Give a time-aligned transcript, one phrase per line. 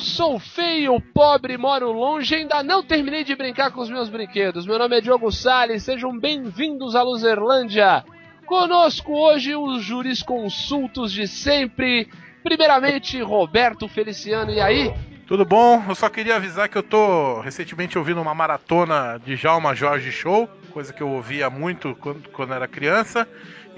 [0.00, 4.66] sou feio, pobre, moro longe, ainda não terminei de brincar com os meus brinquedos.
[4.66, 8.02] Meu nome é Diogo Salles, sejam bem-vindos à Luzerlândia.
[8.46, 12.08] Conosco hoje os jurisconsultos de sempre.
[12.42, 14.92] Primeiramente, Roberto Feliciano, e aí?
[15.26, 15.84] Tudo bom?
[15.86, 20.48] Eu só queria avisar que eu tô recentemente ouvindo uma maratona de Jalma Jorge Show,
[20.72, 23.28] coisa que eu ouvia muito quando, quando era criança.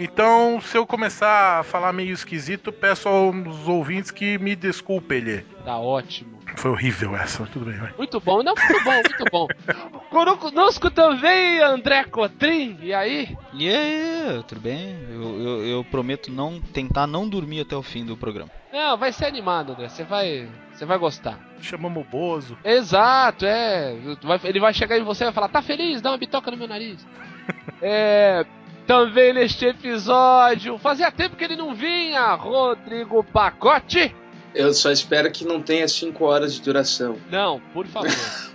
[0.03, 5.47] Então, se eu começar a falar meio esquisito, peço aos ouvintes que me desculpem ele.
[5.65, 6.41] Tá ótimo.
[6.57, 7.95] Foi horrível essa, mas tudo bem, vai.
[7.97, 10.37] Muito bom, não, muito bom, muito bom.
[10.37, 13.37] Conosco também, André Cotrim, e aí?
[13.55, 14.97] E aí, tudo bem?
[15.09, 18.51] Eu, eu, eu prometo não tentar não dormir até o fim do programa.
[18.73, 21.39] Não, vai ser animado, André, você vai, você vai gostar.
[21.61, 22.59] Chamamos o Bozo.
[22.65, 23.95] Exato, é.
[24.45, 26.03] Ele vai chegar em você e vai falar, tá feliz?
[26.03, 27.07] Dá uma bitoca no meu nariz.
[27.81, 28.45] é.
[28.87, 34.15] Também neste episódio, fazia tempo que ele não vinha, Rodrigo Pacote.
[34.55, 37.17] Eu só espero que não tenha 5 horas de duração.
[37.31, 38.11] Não, por favor.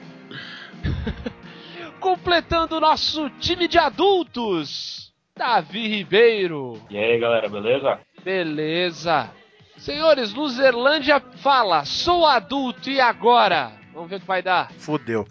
[2.00, 6.82] Completando o nosso time de adultos, Davi Ribeiro.
[6.90, 8.00] E aí, galera, beleza?
[8.24, 9.30] Beleza.
[9.78, 13.72] Senhores, Luzerlândia fala, sou adulto e agora?
[13.94, 14.72] Vamos ver o que vai dar.
[14.74, 15.26] Fudeu.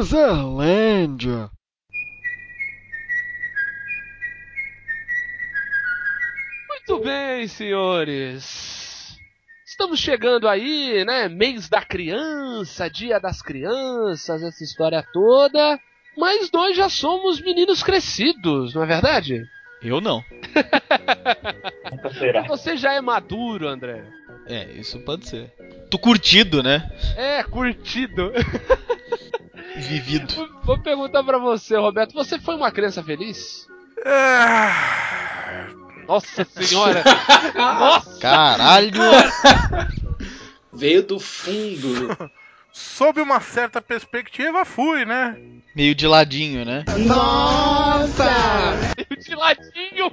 [0.00, 1.50] Luzerlândia.
[6.70, 9.18] Muito bem, senhores.
[9.66, 11.28] Estamos chegando aí, né?
[11.28, 15.78] Mês da criança, dia das crianças, essa história toda.
[16.16, 19.44] Mas nós já somos meninos crescidos, não é verdade?
[19.82, 20.24] Eu não.
[22.48, 24.02] Você já é maduro, André.
[24.46, 25.52] É, isso pode ser.
[25.90, 26.90] Tô curtido, né?
[27.18, 28.32] É, curtido.
[29.76, 30.48] Vivido.
[30.64, 32.12] Vou- perguntar pra você, Roberto.
[32.14, 33.66] Você foi uma criança feliz?
[34.04, 35.66] Ah,
[36.08, 37.02] Nossa senhora!
[37.54, 38.18] Nossa!
[38.20, 39.00] Caralho!
[40.72, 42.16] Veio do fundo.
[42.72, 45.36] sob uma certa perspectiva, fui, né?
[45.74, 46.84] Meio de ladinho, né?
[49.18, 50.10] De ladinho!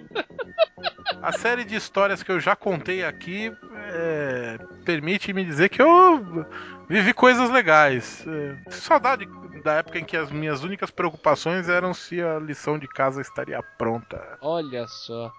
[1.22, 3.52] A série de histórias que eu já contei aqui
[3.90, 6.46] é, permite me dizer que eu
[6.90, 8.26] vivi coisas legais.
[8.28, 9.28] É, saudade
[9.64, 13.62] da época em que as minhas únicas preocupações eram se a lição de casa estaria
[13.78, 14.22] pronta.
[14.42, 15.32] Olha só.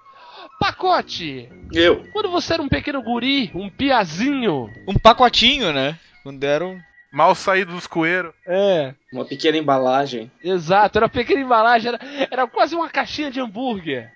[0.60, 1.48] Pacote!
[1.72, 2.04] Eu.
[2.12, 4.70] Quando você era um pequeno guri, um piazinho.
[4.86, 5.98] Um pacotinho, né?
[6.22, 6.78] Quando deram.
[7.10, 8.34] Mal saído dos coeiros.
[8.46, 8.94] É.
[9.10, 10.30] Uma pequena embalagem.
[10.44, 11.98] Exato, era uma pequena embalagem, era,
[12.30, 14.12] era quase uma caixinha de hambúrguer.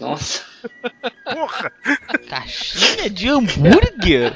[0.00, 0.42] Nossa.
[1.24, 1.70] Porra!
[2.28, 4.34] Caixinha de hambúrguer?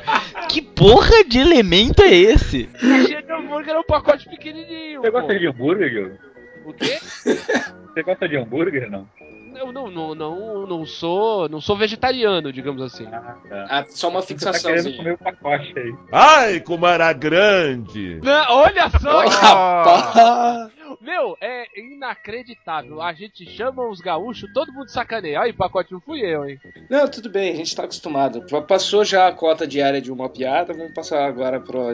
[0.77, 2.67] Que porra de elemento é esse?
[2.67, 5.01] Caixinha de hambúrguer era um pacote pequenininho.
[5.01, 5.21] Você pô.
[5.21, 6.19] gosta de hambúrguer, Diogo?
[6.67, 6.99] O quê?
[7.01, 9.09] Você gosta de hambúrguer, não?
[9.57, 13.07] Eu não, não, não, não sou, não sou vegetariano, digamos assim.
[13.07, 13.67] Ah, tá.
[13.71, 15.95] Ah, só uma Você tá querendo comer o pacote aí.
[16.13, 18.21] Ai, como era grande!
[18.23, 19.17] Não, olha só!
[19.17, 20.73] Olha, rapaz.
[21.07, 23.01] Meu, é inacreditável.
[23.01, 25.41] A gente chama os gaúchos, todo mundo sacaneia.
[25.41, 26.59] Aí, pacote, não fui eu, hein?
[26.91, 28.45] Não, tudo bem, a gente tá acostumado.
[28.49, 31.93] Já Passou já a cota diária de uma piada, vamos passar agora pro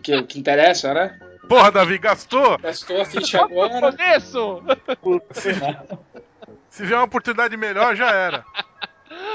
[0.00, 1.18] que, o que interessa, né?
[1.48, 2.56] Porra, Davi, gastou?
[2.58, 3.90] Gastou a ficha agora.
[3.90, 4.62] começo!
[6.70, 8.44] Se vier uma oportunidade melhor, já era.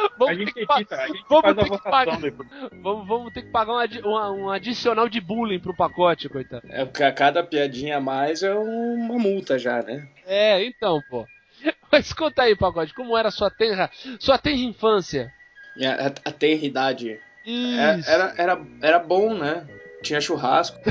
[0.05, 2.21] A Vamos ter gente que, pa- edita, a gente vamos faz ter a que votação
[2.21, 2.49] depois.
[2.81, 6.63] vamos, vamos ter que pagar um, adi- um adicional de bullying pro pacote, coitado.
[6.69, 10.07] É, porque a cada piadinha a mais é uma multa já, né?
[10.25, 11.27] É, então, pô.
[11.91, 15.33] Mas conta aí, pacote, como era a sua tenra, sua tenra infância?
[15.79, 17.19] A, a, a tenridade.
[17.45, 18.09] É- Isso.
[18.09, 19.65] era, era, era bom, né?
[20.03, 20.79] Tinha churrasco,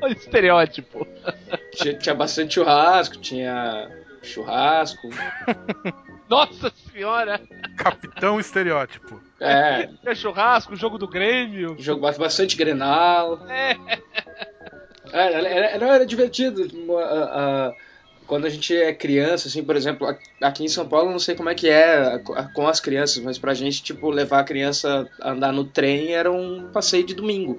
[0.00, 1.06] Olha o estereótipo.
[1.72, 3.90] tinha, tinha bastante churrasco, tinha
[4.24, 5.08] churrasco.
[6.28, 7.40] Nossa senhora!
[7.76, 9.20] Capitão estereótipo.
[9.38, 11.76] É, É churrasco, jogo do Grêmio.
[11.78, 13.46] jogo bastante grenal.
[13.48, 13.72] É.
[15.12, 16.66] É, Era, era, era, era divertido.
[16.98, 17.30] ah,
[17.70, 17.72] ah,
[18.26, 20.06] quando a gente é criança, assim, por exemplo,
[20.40, 22.18] aqui em São Paulo, eu não sei como é que é
[22.52, 26.30] com as crianças, mas pra gente, tipo, levar a criança a andar no trem era
[26.30, 27.58] um passeio de domingo.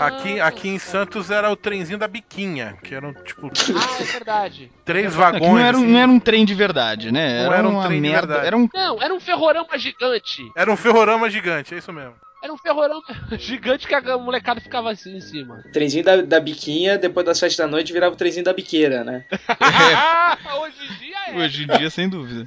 [0.00, 4.72] Aqui, aqui em Santos era o trenzinho da biquinha, que eram tipo Ah, é verdade.
[4.84, 5.42] três É vagões.
[5.42, 5.92] não, era, um- assim.
[5.92, 7.38] não era um trem de verdade, né?
[7.44, 8.34] Não Era, era um uma merda.
[8.38, 8.68] Era um.
[8.74, 10.42] Não, era um ferrorama gigante.
[10.56, 12.14] Era um ferrorama gigante, é isso mesmo.
[12.40, 13.02] Era um ferrorão
[13.38, 15.62] gigante que a molecada ficava assim em cima.
[15.72, 19.24] Trenzinho da, da biquinha, depois das sete da noite virava o trenzinho da biqueira, né?
[20.60, 21.36] Hoje em dia é.
[21.36, 22.46] Hoje em dia, sem dúvida.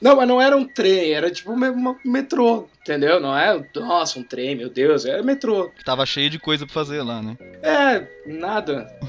[0.00, 3.20] Não, mas não era um trem, era tipo um me- um metrô, entendeu?
[3.20, 5.72] Não é, nossa, um trem, meu Deus, era metrô.
[5.84, 7.36] Tava cheio de coisa pra fazer lá, né?
[7.62, 8.92] É, nada.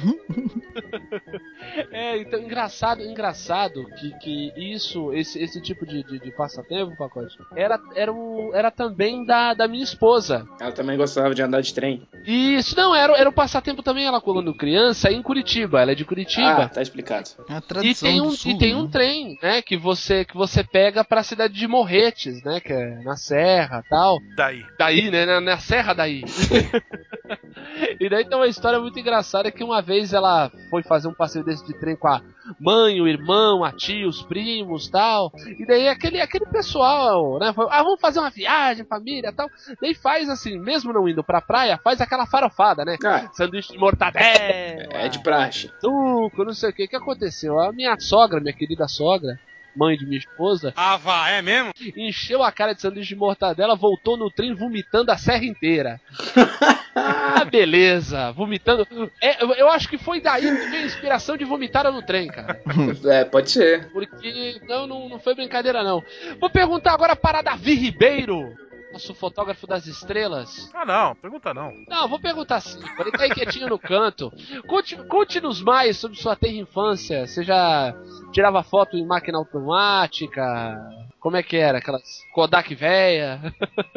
[1.92, 7.38] É, então, engraçado, engraçado que, que isso, esse, esse tipo de, de, de passatempo, pacote,
[7.56, 10.48] era, era, o, era também da, da minha esposa.
[10.60, 12.08] Ela também gostava de andar de trem.
[12.26, 16.04] Isso, não, era, era o passatempo também, ela quando criança, em Curitiba, ela é de
[16.04, 16.70] Ah, Curitiba.
[16.70, 17.30] tá explicado.
[17.50, 18.80] É a e tradição tem, um, do sul, e tem né?
[18.80, 23.02] um trem, né, que você, que você pega pra cidade de Morretes, né, que é
[23.04, 24.18] na serra tal.
[24.36, 24.64] Daí.
[24.78, 25.26] Daí, né?
[25.26, 26.24] Na, na serra daí.
[28.00, 31.44] e daí tem uma história muito engraçada que uma vez ela foi fazer um passeio
[31.44, 32.22] desse de trem com a
[32.60, 35.32] mãe, o irmão, a tia, os primos tal.
[35.60, 37.54] E daí aquele, aquele pessoal, né?
[37.54, 39.50] Foi, ah, vamos fazer uma viagem, família tal.
[39.82, 42.98] Daí faz assim, mesmo não indo pra praia, faz aquela farofada, né?
[43.06, 45.72] Ah, Sanduíche de mortadela, é de praxe.
[45.80, 46.84] suco, não sei o que.
[46.86, 47.60] O que aconteceu?
[47.60, 49.40] A minha sogra, minha querida sogra,
[49.76, 51.72] mãe de minha esposa, Ah, vá, é mesmo?
[51.96, 56.00] encheu a cara de sanduíche de mortadela, voltou no trem vomitando a serra inteira.
[56.96, 58.86] ah, beleza, vomitando.
[59.22, 62.62] É, eu, acho que foi daí que veio a inspiração de vomitar no trem, cara.
[63.06, 63.92] É, pode ser.
[63.92, 66.04] Porque não, não, não foi brincadeira, não.
[66.40, 68.54] Vou perguntar agora para Davi Ribeiro,
[68.92, 70.70] nosso fotógrafo das estrelas.
[70.74, 71.72] Ah, não, pergunta não.
[71.88, 72.80] Não, vou perguntar sim.
[73.00, 74.32] Ele tá aí quietinho no canto.
[74.68, 77.26] Conte- Conte-nos mais sobre sua terra infância.
[77.26, 77.96] Você já
[78.32, 80.80] tirava foto em máquina automática?
[81.24, 81.78] Como é que era?
[81.78, 83.40] Aquelas Kodak véia?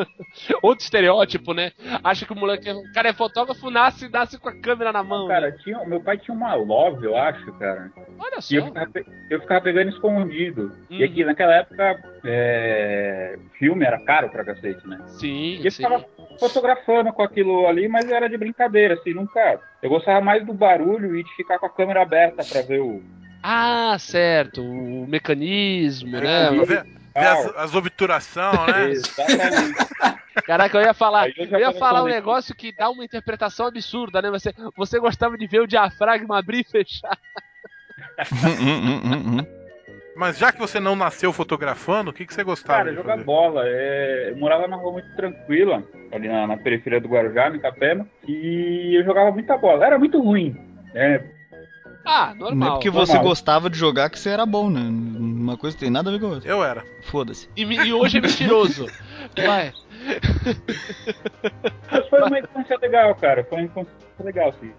[0.62, 1.72] Outro estereótipo, né?
[2.04, 5.26] Acha que o moleque, o cara é fotógrafo, nasce, nasce com a câmera na mão.
[5.26, 5.56] Cara, né?
[5.64, 7.90] tinha, meu pai tinha uma Love, eu acho, cara.
[8.16, 8.68] Olha E eu só.
[8.68, 8.90] ficava,
[9.28, 10.72] eu ficava pegando escondido.
[10.88, 10.98] Hum.
[11.00, 14.96] E aqui, naquela época, é, filme era caro pra cacete, né?
[15.08, 15.82] Sim, E eu sim.
[15.82, 16.04] ficava
[16.38, 19.58] fotografando com aquilo ali, mas era de brincadeira, assim, nunca.
[19.82, 23.02] Eu gostava mais do barulho e de ficar com a câmera aberta pra ver o.
[23.42, 24.62] Ah, certo.
[24.62, 26.50] O mecanismo, É, né?
[26.50, 28.90] ver, ver as, as obturação, né?
[28.92, 29.86] Exatamente.
[30.44, 34.30] Caraca, eu ia falar, eu ia falar um negócio que dá uma interpretação absurda, né?
[34.30, 37.18] Você, você gostava de ver o diafragma abrir e fechar.
[40.16, 43.12] Mas já que você não nasceu fotografando, o que, que você gostava Cara, de jogar
[43.14, 43.24] fazer?
[43.24, 43.62] bola.
[43.66, 44.30] É...
[44.30, 48.98] Eu morava numa rua muito tranquila, ali na, na periferia do Guarujá, no Itapema, e
[48.98, 49.84] eu jogava muita bola.
[49.84, 50.56] Era muito ruim.
[50.94, 51.35] né?
[52.06, 52.72] Ah, Não é normal.
[52.74, 53.28] porque você normal.
[53.30, 54.80] gostava de jogar que você era bom, né?
[54.80, 56.48] Uma coisa tem nada a ver com a outra.
[56.48, 56.84] Eu era.
[57.10, 57.48] Foda-se.
[57.56, 58.86] E, e hoje é mentiroso.
[59.36, 59.72] Vai.
[61.90, 63.44] Mas foi uma infância legal, cara.
[63.48, 63.92] Foi uma infância
[64.24, 64.70] legal, sim.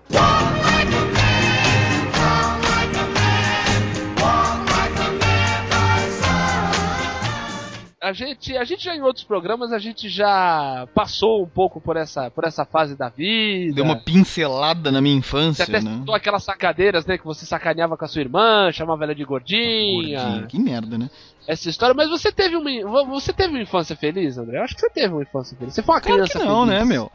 [8.08, 11.98] A gente, a gente já em outros programas, a gente já passou um pouco por
[11.98, 13.76] essa, por essa fase da vida.
[13.76, 15.98] Deu uma pincelada na minha Você infância, até né?
[16.00, 17.18] citou aquelas sacadeiras, né?
[17.18, 20.22] Que você sacaneava com a sua irmã, chamava ela de gordinha.
[20.24, 20.48] Gordinho.
[20.48, 21.10] Que merda, né?
[21.46, 21.94] Essa história.
[21.94, 24.58] Mas você teve uma, você teve uma infância feliz, André?
[24.60, 25.74] Eu acho que você teve uma infância feliz.
[25.74, 26.80] Você foi uma Claro criança que não, feliz.
[26.80, 27.12] né, meu?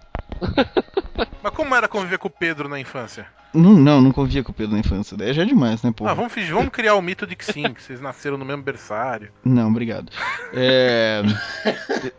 [1.43, 3.27] Mas como era conviver com o Pedro na infância?
[3.53, 5.17] Não, não, não convia com o Pedro na infância.
[5.17, 6.07] Daí já é demais, né, pô?
[6.07, 8.63] Ah, vamos, fingir, vamos criar o mito de que sim, que vocês nasceram no mesmo
[8.63, 9.31] berçário.
[9.45, 10.11] Não, obrigado.
[10.55, 11.23] É...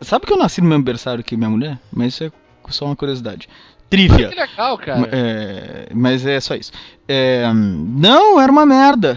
[0.00, 1.78] Sabe que eu nasci no mesmo berçário que minha mulher?
[1.92, 2.30] Mas isso é
[2.68, 3.48] só uma curiosidade.
[3.90, 4.28] Trivia.
[4.28, 5.08] Que legal, cara.
[5.12, 6.72] É, mas é só isso.
[7.08, 9.16] É, não, era uma merda.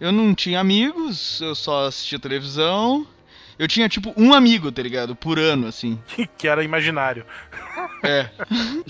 [0.00, 3.06] Eu não tinha amigos, eu só assistia televisão.
[3.58, 5.16] Eu tinha, tipo, um amigo, tá ligado?
[5.16, 5.98] Por ano, assim.
[6.38, 7.24] que era imaginário.
[8.04, 8.28] É.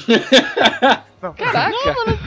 [1.36, 1.74] Caraca.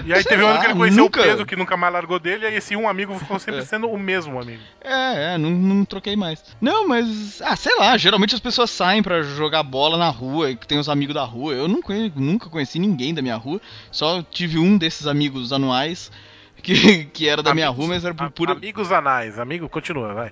[0.05, 1.93] E aí Sei teve um ano que ele conheceu nunca- o Pedro, que nunca mais
[1.93, 3.65] largou dele, e aí esse um amigo ficou sempre É.
[3.65, 4.61] sendo o mesmo amigo.
[4.81, 6.43] É, é, não, não troquei mais.
[6.59, 7.41] Não, mas.
[7.41, 10.77] Ah, sei lá, geralmente as pessoas saem pra jogar bola na rua, e que tem
[10.77, 11.53] os amigos da rua.
[11.53, 11.79] Eu não
[12.15, 16.11] nunca conheci ninguém da minha rua, só tive um desses amigos anuais
[16.61, 18.51] que, que era da minha Amigos- rua, mas era por a- pura.
[18.53, 19.37] Amigos anais.
[19.39, 20.29] Amigo, continua, vai.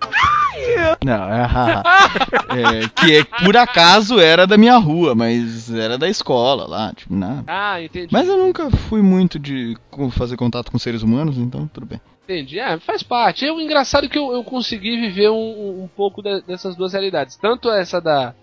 [1.03, 2.83] Não, é.
[2.83, 7.13] É, que é, por acaso era da minha rua, mas era da escola lá, tipo,
[7.13, 7.43] nada.
[7.47, 8.09] Ah, entendi.
[8.11, 9.77] Mas eu nunca fui muito de
[10.11, 12.01] fazer contato com seres humanos, então tudo bem.
[12.23, 12.59] Entendi.
[12.59, 13.45] É, faz parte.
[13.45, 17.35] É o engraçado que eu, eu consegui viver um, um pouco de- dessas duas realidades.
[17.37, 18.33] Tanto essa da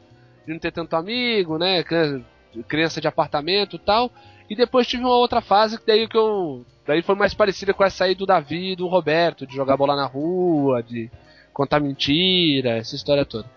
[0.47, 1.83] de não ter tanto amigo, né?
[1.83, 2.25] cri-
[2.69, 4.11] Criança de apartamento e tal.
[4.49, 6.65] E depois tive uma outra fase que daí que eu.
[6.87, 9.97] Daí foi mais parecida com essa aí do Davi e do Roberto, de jogar bola
[9.97, 11.11] na rua, de
[11.53, 13.49] contar mentira, essa história toda.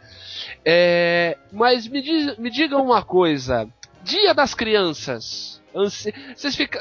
[0.65, 3.67] É, mas me, diz, me digam uma coisa.
[4.03, 5.62] Dia das crianças.
[5.74, 6.79] Vocês fica-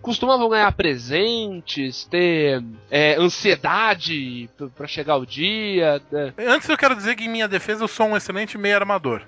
[0.00, 6.00] costumavam ganhar presentes, ter é, ansiedade p- pra chegar o dia.
[6.10, 6.32] né?
[6.38, 9.22] Antes eu quero dizer que em minha defesa eu sou um excelente meio armador.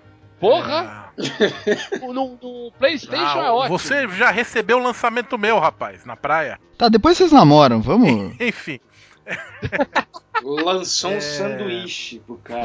[0.49, 1.05] Porra!
[2.03, 3.79] No, no PlayStation Ah, é ótimo.
[3.79, 6.59] Você já recebeu o lançamento meu, rapaz, na praia.
[6.77, 8.35] Tá, depois vocês namoram, vamos.
[8.41, 8.81] Enfim.
[10.43, 11.17] Lançou É.
[11.17, 12.65] um sanduíche pro cara.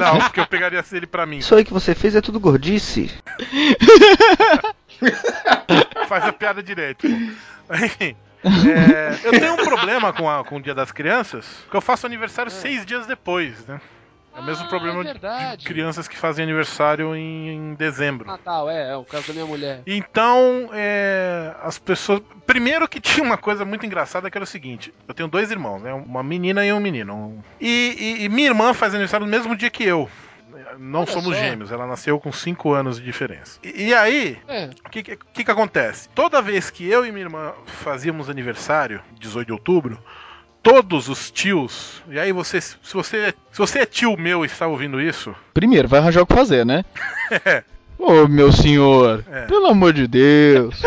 [0.00, 1.38] Não, porque eu pegaria ele pra mim.
[1.38, 3.10] Isso aí que você fez é tudo gordice.
[6.08, 7.06] Faz a piada direito.
[7.06, 8.16] Enfim.
[8.44, 12.06] é, eu tenho um problema com, a- com o Dia das Crianças, que eu faço
[12.06, 13.80] aniversário seis dias depois, né?
[14.36, 18.26] É o mesmo Ah, problema é de crianças que fazem aniversário em, em dezembro.
[18.26, 19.82] Natal, é, é o caso da minha mulher.
[19.86, 22.20] Então, é, as pessoas.
[22.46, 25.80] Primeiro que tinha uma coisa muito engraçada que era o seguinte: eu tenho dois irmãos,
[25.82, 25.92] né?
[25.94, 27.42] Uma menina e um menino.
[27.60, 30.08] E, e- e minha irmã faz aniversário no mesmo dia que eu.
[30.78, 31.42] Não Olha somos só.
[31.42, 33.58] gêmeos, ela nasceu com 5 anos de diferença.
[33.62, 34.70] E, e aí, É.
[34.86, 36.08] o que, que, que que acontece?
[36.10, 39.98] Toda vez que eu e minha irmã fazíamos aniversário, 18 de outubro,
[40.70, 42.02] todos os tios.
[42.08, 45.86] E aí você, se você, se você é tio meu e está ouvindo isso, Primeiro,
[45.88, 46.84] vai arranjar o que fazer, né?
[47.98, 49.42] Ô, meu senhor, É.
[49.46, 50.82] pelo amor de Deus.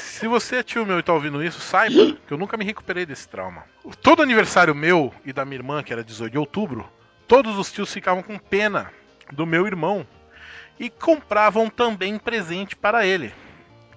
[0.00, 3.04] Se você é tio meu e tá ouvindo isso, saiba que eu nunca me recuperei
[3.04, 3.64] desse trauma.
[4.02, 6.88] Todo aniversário meu e da minha irmã, que era 18 de outubro,
[7.26, 8.90] todos os tios ficavam com pena
[9.32, 10.06] do meu irmão
[10.78, 13.32] e compravam também presente para ele.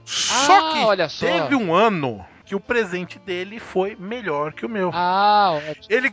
[0.04, 1.26] Só Ah, que olha só.
[1.26, 4.92] teve um ano que o presente dele foi melhor que o meu.
[4.94, 5.86] Ah, ótimo.
[5.90, 6.12] Ele,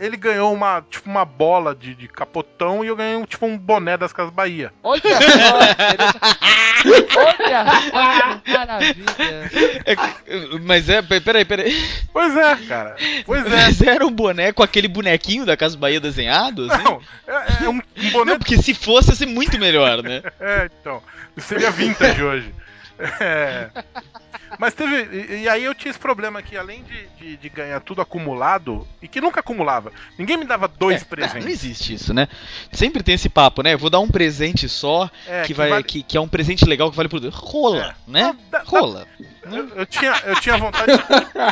[0.00, 3.56] ele ganhou uma, tipo, uma bola de, de capotão e eu ganhei um, tipo, um
[3.56, 4.72] boné das Casas Bahia.
[4.82, 5.58] Olha só.
[7.20, 9.04] Olha só que maravilha.
[10.62, 11.74] mas é, pe- peraí, peraí.
[12.12, 12.96] Pois é, cara.
[13.24, 13.48] Pois é.
[13.48, 16.70] Mas era um boné com aquele bonequinho da Casa Bahia desenhado?
[16.72, 16.82] Assim?
[16.84, 20.22] Não, é, é um, um boné Não, porque se fosse ia ser muito melhor, né?
[20.40, 21.02] É, então.
[21.36, 22.52] Seria vintage hoje.
[22.98, 23.70] É.
[24.58, 24.96] Mas teve.
[25.34, 28.86] E, e aí eu tinha esse problema que além de, de, de ganhar tudo acumulado,
[29.00, 31.46] e que nunca acumulava, ninguém me dava dois É, Não presentes.
[31.52, 32.26] existe isso, né?
[32.72, 33.74] Sempre tem esse papo, né?
[33.74, 36.28] Eu vou dar um presente só, É, que, que vai, vale- que, que é um
[36.28, 37.34] presente legal que vale por dois.
[37.34, 38.22] Rola, né?
[38.22, 39.06] Não, dá- dá- Rola.
[39.50, 40.92] Eu, eu tinha, eu tinha vontade.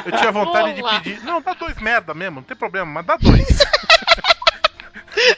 [0.04, 1.22] Eu tinha vontade de pedir.
[1.24, 3.46] Não, dá dois merda mesmo, não tem problema, mas dá dois.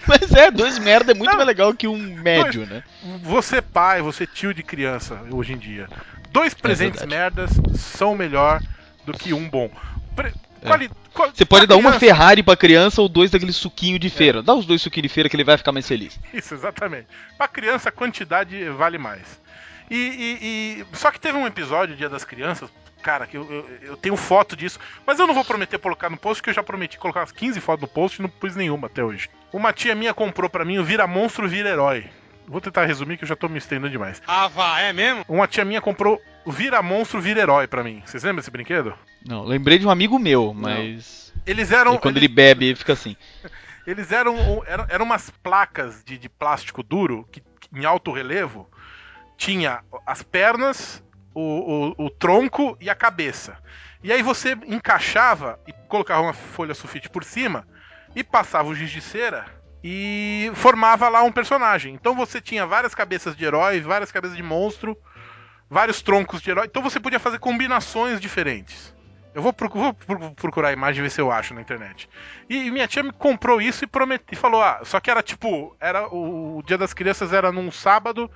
[0.06, 2.82] Mas é, dois merda é muito mais legal que um médio, né?
[3.22, 5.88] Você pai, você tio de criança hoje em dia.
[6.30, 8.60] Dois presentes É merdas são melhor
[9.06, 9.70] do que um bom.
[10.14, 13.98] Pre- quali- qual- Você pode dar uma criança- Ferrari pra criança ou dois daquele suquinho
[13.98, 14.42] de feira.
[14.42, 16.18] Dá os dois suquinhos de feira que ele vai ficar mais feliz.
[16.34, 17.06] Isso, exatamente.
[17.36, 19.40] Pra criança, a quantidade vale mais.
[19.90, 20.38] E, e-
[20.82, 22.68] e- Só que teve um episódio, Dia das Crianças,
[23.02, 26.16] cara, que eu, eu, eu tenho foto disso, mas eu não vou prometer colocar no
[26.16, 28.86] post, porque eu já prometi colocar umas 15 fotos no post e não pus nenhuma
[28.86, 29.28] até hoje.
[29.52, 32.06] Uma tia minha comprou pra mim o Vira Monstro, Vira Herói.
[32.46, 34.22] Vou tentar resumir que eu já tô me estendendo demais.
[34.26, 35.24] Ah, vá, é mesmo?
[35.28, 38.02] Uma tia minha comprou o Vira Monstro, Vira Herói pra mim.
[38.04, 38.94] Vocês lembram desse brinquedo?
[39.26, 41.34] Não, lembrei de um amigo meu, mas.
[41.46, 41.94] Eles eram.
[41.94, 43.16] E quando ele bebe, ele fica assim.
[43.86, 47.42] Eles eram, eram, eram umas placas de, de plástico duro que
[47.74, 48.68] em alto relevo
[49.34, 51.02] tinha as pernas,
[51.38, 53.56] o, o, o tronco e a cabeça.
[54.02, 57.66] E aí você encaixava e colocava uma folha sulfite por cima
[58.14, 59.46] e passava o giz de cera
[59.82, 61.94] e formava lá um personagem.
[61.94, 64.96] Então você tinha várias cabeças de herói, várias cabeças de monstro,
[65.70, 66.66] vários troncos de herói.
[66.66, 68.94] Então você podia fazer combinações diferentes.
[69.34, 72.08] Eu vou, vou pro- procurar a imagem e ver se eu acho na internet.
[72.48, 73.88] E, minha tia me comprou isso e
[74.32, 78.28] e falou: ah, só que era tipo, era o Dia das Crianças era num sábado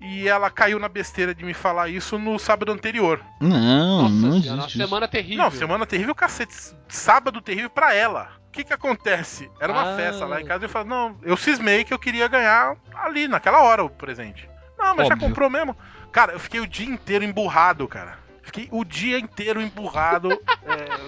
[0.00, 3.20] e ela caiu na besteira de me falar isso no sábado anterior.
[3.40, 4.58] Não, Nossa não existe.
[4.68, 4.78] isso.
[4.78, 5.44] semana terrível.
[5.44, 6.54] Não, semana terrível, cacete.
[6.88, 8.28] Sábado terrível pra ela.
[8.48, 9.50] O que que acontece?
[9.60, 9.96] Era uma Ah.
[9.96, 13.26] festa lá em casa e eu falei, não, eu cismei que eu queria ganhar ali,
[13.26, 14.48] naquela hora, o presente.
[14.78, 15.28] Não, mas já Óbvio.
[15.28, 15.76] comprou mesmo?
[16.12, 18.18] Cara, eu fiquei o dia inteiro emburrado, cara.
[18.44, 20.30] Fiquei o dia inteiro emburrado.
[20.32, 20.36] é,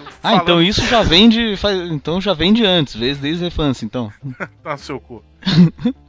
[0.23, 1.55] Ah, então falando isso já vem de.
[1.91, 4.11] Então já vem de antes, desde, desde a infância, então.
[4.65, 5.23] no seu cu.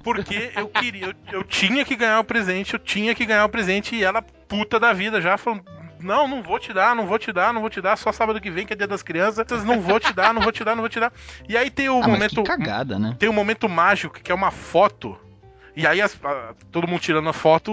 [0.02, 3.48] Porque eu queria, eu, eu tinha que ganhar o presente, eu tinha que ganhar o
[3.48, 5.60] presente e ela, puta da vida, já falou.
[6.00, 8.40] Não, não vou te dar, não vou te dar, não vou te dar, só sábado
[8.40, 10.76] que vem, que é dia das crianças, não vou te dar, não vou te dar,
[10.76, 11.12] não vou te dar.
[11.48, 12.36] E aí tem o Ah, mas momento.
[12.36, 13.16] que cagada, né?
[13.18, 15.18] Tem um momento mágico que é uma foto.
[15.76, 17.72] E aí as- a- todo mundo tirando a foto,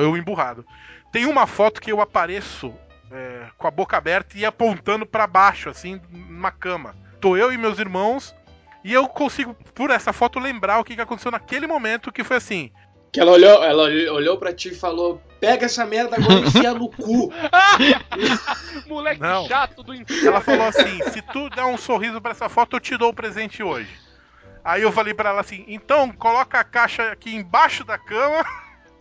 [0.00, 0.64] eu emburrado.
[1.10, 2.72] Tem uma foto que eu apareço
[3.14, 6.94] é, com a boca aberta e apontando pra baixo, assim, numa cama.
[7.20, 8.34] Tô eu e meus irmãos.
[8.82, 12.36] E eu consigo, por essa foto, lembrar o que que aconteceu naquele momento, que foi
[12.36, 12.70] assim.
[13.10, 16.74] Que ela olhou, ela olhou pra ti e falou: pega essa merda agora e enfia
[16.74, 17.32] no cu.
[18.86, 19.46] Moleque Não.
[19.46, 20.26] chato do inferno.
[20.28, 23.14] Ela falou assim: se tu der um sorriso pra essa foto, eu te dou o
[23.14, 23.88] presente hoje.
[24.64, 28.44] Aí eu falei pra ela assim: então coloca a caixa aqui embaixo da cama,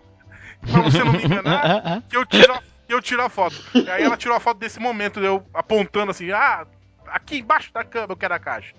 [0.71, 2.01] pra você não me enganar.
[2.09, 2.61] que eu tiro, a-
[2.93, 3.55] eu tiro a foto.
[3.75, 6.65] E aí ela tirou a foto desse momento, eu apontando assim, ah,
[7.07, 8.73] aqui embaixo da cama eu quero a caixa.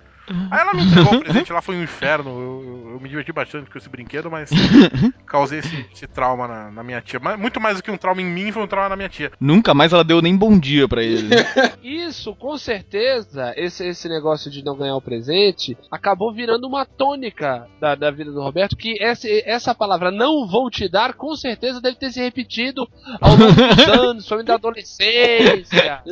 [0.50, 2.30] Aí ela me entregou o presente, lá foi um inferno.
[2.30, 4.50] Eu, eu me diverti bastante com esse brinquedo, mas
[5.26, 7.20] causei esse, esse trauma na, na minha tia.
[7.20, 9.32] Mas muito mais do que um trauma em mim, foi um trauma na minha tia.
[9.38, 11.28] Nunca mais ela deu nem bom dia pra ele.
[11.82, 17.66] Isso, com certeza, esse, esse negócio de não ganhar o presente acabou virando uma tônica
[17.80, 21.80] da, da vida do Roberto, que essa, essa palavra não vou te dar, com certeza
[21.80, 22.88] deve ter se repetido
[23.20, 26.02] ao longo dos anos, principalmente da adolescência.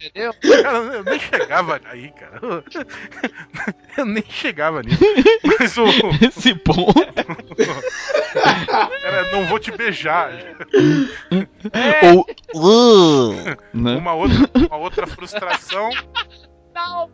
[0.00, 0.32] Entendeu?
[0.62, 2.40] Cara, eu nem chegava aí, cara.
[3.98, 5.04] Eu nem chegava nisso.
[5.44, 5.84] Mas o.
[6.24, 6.94] Esse ponto.
[9.04, 10.30] Era, não vou te beijar.
[12.02, 12.26] Ou.
[12.54, 13.32] Uh,
[13.74, 13.96] né?
[13.96, 15.90] Uma outra, uma outra frustração.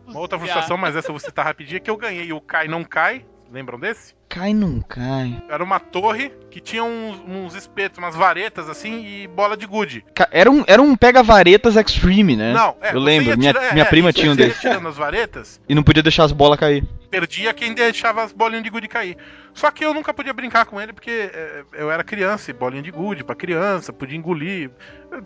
[0.05, 2.69] Uma outra frustração, mas essa eu vou citar rapidinho, é que eu ganhei o Cai
[2.69, 3.25] Não Cai.
[3.51, 4.13] Lembram desse?
[4.27, 5.41] Cai, não cai.
[5.49, 10.03] Era uma torre que tinha uns, uns espetos, umas varetas assim e bola de gude.
[10.31, 12.51] Era um, era um pega-varetas extreme, né?
[12.53, 12.93] Não, é.
[12.93, 14.59] Eu lembro, minha, tira- é, minha é, prima isso, tinha um desses.
[14.59, 16.83] tirando as varetas, E não podia deixar as bolas cair.
[17.09, 19.15] perdia quem deixava as bolinhas de gude cair.
[19.53, 22.83] Só que eu nunca podia brincar com ele porque é, eu era criança e bolinha
[22.83, 24.69] de gude pra criança, podia engolir.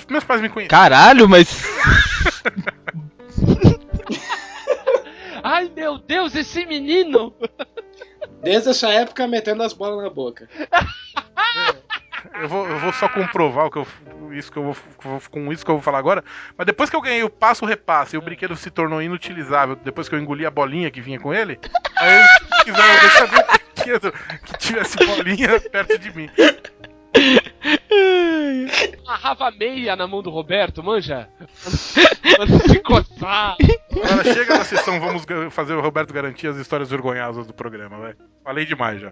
[0.10, 0.70] Meus pais me conheciam.
[0.70, 1.50] Caralho, mas.
[5.43, 7.33] Ai meu Deus, esse menino!
[8.43, 10.50] Desde essa época, metendo as bolas na boca.
[12.39, 13.88] Eu vou, eu vou só comprovar o que eu,
[14.33, 16.24] isso que eu vou, com isso que eu vou falar agora.
[16.57, 20.07] Mas depois que eu ganhei o passo repasse e o brinquedo se tornou inutilizável, depois
[20.07, 21.60] que eu engoli a bolinha que vinha com ele,
[21.98, 22.24] aí
[22.60, 24.12] se quiser deixar meu brinquedo
[24.45, 26.29] que tivesse bolinha perto de mim.
[29.05, 31.27] Amarrava meia na mão do Roberto, manja?
[32.36, 33.57] Quando se coçar.
[33.91, 38.15] Agora chega na sessão, vamos fazer o Roberto garantir as histórias vergonhosas do programa, vai.
[38.43, 39.12] Falei demais já.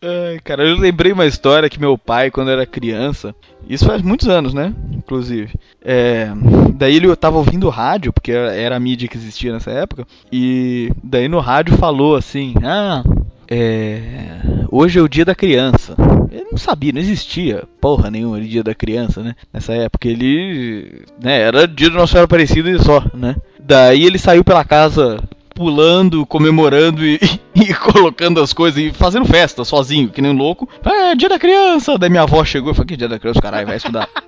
[0.00, 3.34] Ai, cara, eu lembrei uma história que meu pai, quando era criança,
[3.68, 4.72] isso faz muitos anos, né?
[4.92, 5.52] Inclusive.
[5.84, 6.28] É,
[6.76, 11.26] daí ele tava ouvindo rádio, porque era a mídia que existia nessa época, e daí
[11.26, 13.02] no rádio falou assim: Ah,
[13.50, 14.38] é,
[14.70, 15.96] hoje é o dia da criança.
[16.30, 19.34] Ele não sabia, não existia porra nenhuma dia da criança, né?
[19.52, 21.02] Nessa época ele.
[21.20, 23.34] Né, era dia do Nosso Senhora Aparecida e só, né?
[23.58, 25.18] Daí ele saiu pela casa
[25.58, 27.18] pulando, comemorando e,
[27.52, 30.68] e colocando as coisas e fazendo festa sozinho, que nem um louco.
[30.84, 31.98] É, dia da criança!
[31.98, 34.08] Daí minha avó chegou e falou: Que dia da criança, caralho, vai estudar.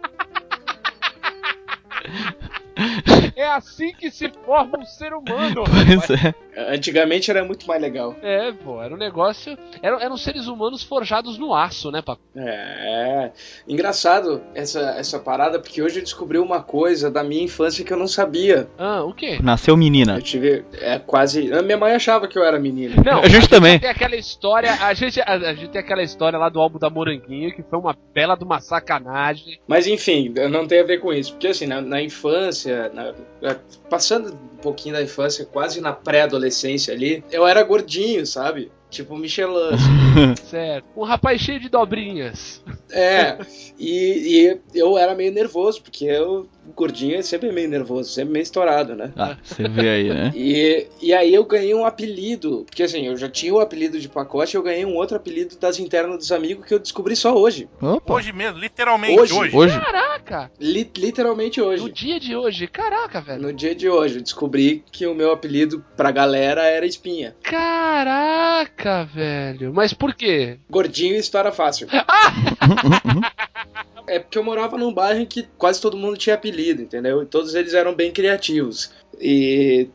[3.36, 5.64] É assim que se forma um ser humano.
[6.06, 6.34] pois é.
[6.74, 8.14] Antigamente era muito mais legal.
[8.22, 9.56] É, pô, era um negócio.
[9.82, 12.20] Eram, eram seres humanos forjados no aço, né, Paco?
[12.36, 13.30] É.
[13.68, 17.96] Engraçado essa, essa parada, porque hoje eu descobri uma coisa da minha infância que eu
[17.96, 18.68] não sabia.
[18.78, 19.38] Ah, o quê?
[19.42, 20.16] Nasceu menina.
[20.16, 20.64] Eu tive.
[20.74, 21.52] É quase.
[21.52, 23.02] a Minha mãe achava que eu era menino.
[23.04, 23.78] Não, A gente também.
[23.78, 24.72] Tem aquela história.
[24.72, 27.78] A gente, a, a gente tem aquela história lá do álbum da Moranguinho, que foi
[27.78, 29.58] uma bela de uma sacanagem.
[29.66, 31.32] Mas enfim, não tem a ver com isso.
[31.32, 33.56] Porque assim, na, na infância, na- na-
[33.88, 38.70] passando um pouquinho da infância, quase na pré-adolescência ali, eu era gordinho, sabe?
[38.90, 39.74] Tipo Michelin.
[39.74, 40.34] assim.
[40.50, 40.84] Certo.
[40.96, 42.62] Um rapaz cheio de dobrinhas.
[42.90, 43.38] É,
[43.78, 48.42] e, e eu era meio nervoso, porque eu, gordinho, é sempre meio nervoso, sempre meio
[48.42, 49.12] estourado, né?
[49.16, 50.32] Ah, você vê aí, né?
[50.40, 54.08] E, e aí eu ganhei um apelido, porque assim, eu já tinha o apelido de
[54.08, 57.68] pacote, eu ganhei um outro apelido das internas dos amigos que eu descobri só hoje.
[57.80, 58.14] Opa.
[58.14, 59.32] Hoje mesmo, literalmente Hoje?
[59.34, 59.56] hoje.
[59.56, 59.78] Hoje?
[59.80, 60.50] Caraca!
[60.58, 61.92] Li- literalmente No hoje.
[61.92, 62.66] dia de hoje.
[62.66, 63.40] Caraca, velho.
[63.42, 67.36] No dia de hoje, eu descobri que o meu apelido pra galera era espinha.
[67.42, 68.79] Caraca,
[69.14, 69.72] velho.
[69.72, 70.58] Mas por quê?
[70.68, 71.88] Gordinho e história fácil.
[74.06, 77.22] É porque eu morava num bairro em que quase todo mundo tinha apelido, entendeu?
[77.22, 78.90] E todos eles eram bem criativos.
[79.20, 79.88] E,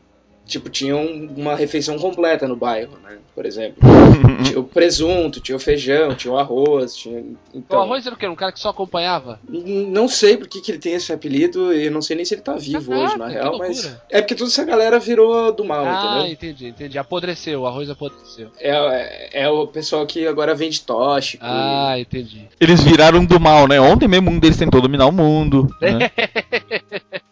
[0.46, 1.04] tipo, tinham
[1.36, 3.18] uma refeição completa no bairro, né?
[3.34, 3.82] Por exemplo.
[4.44, 7.20] tinha o presunto, tinha o feijão, tinha o arroz, tinha.
[7.20, 8.26] o Então, arroz era o quê?
[8.26, 9.40] Um cara que só acompanhava?
[9.48, 12.34] não sei por que, que ele tem esse apelido, e eu não sei nem se
[12.34, 13.96] ele tá vivo Caraca, hoje, na real, mas.
[14.08, 16.32] É porque toda essa galera virou do mal, ah, entendeu?
[16.32, 16.98] entendi, entendi.
[16.98, 18.50] Apodreceu, o arroz apodreceu.
[18.58, 21.44] É, é, é o pessoal que agora vende tóxico.
[21.44, 22.48] Ah, entendi.
[22.60, 23.80] Eles viraram do mal, né?
[23.80, 25.68] Ontem mesmo um deles tentou dominar o mundo.
[25.80, 26.10] Né?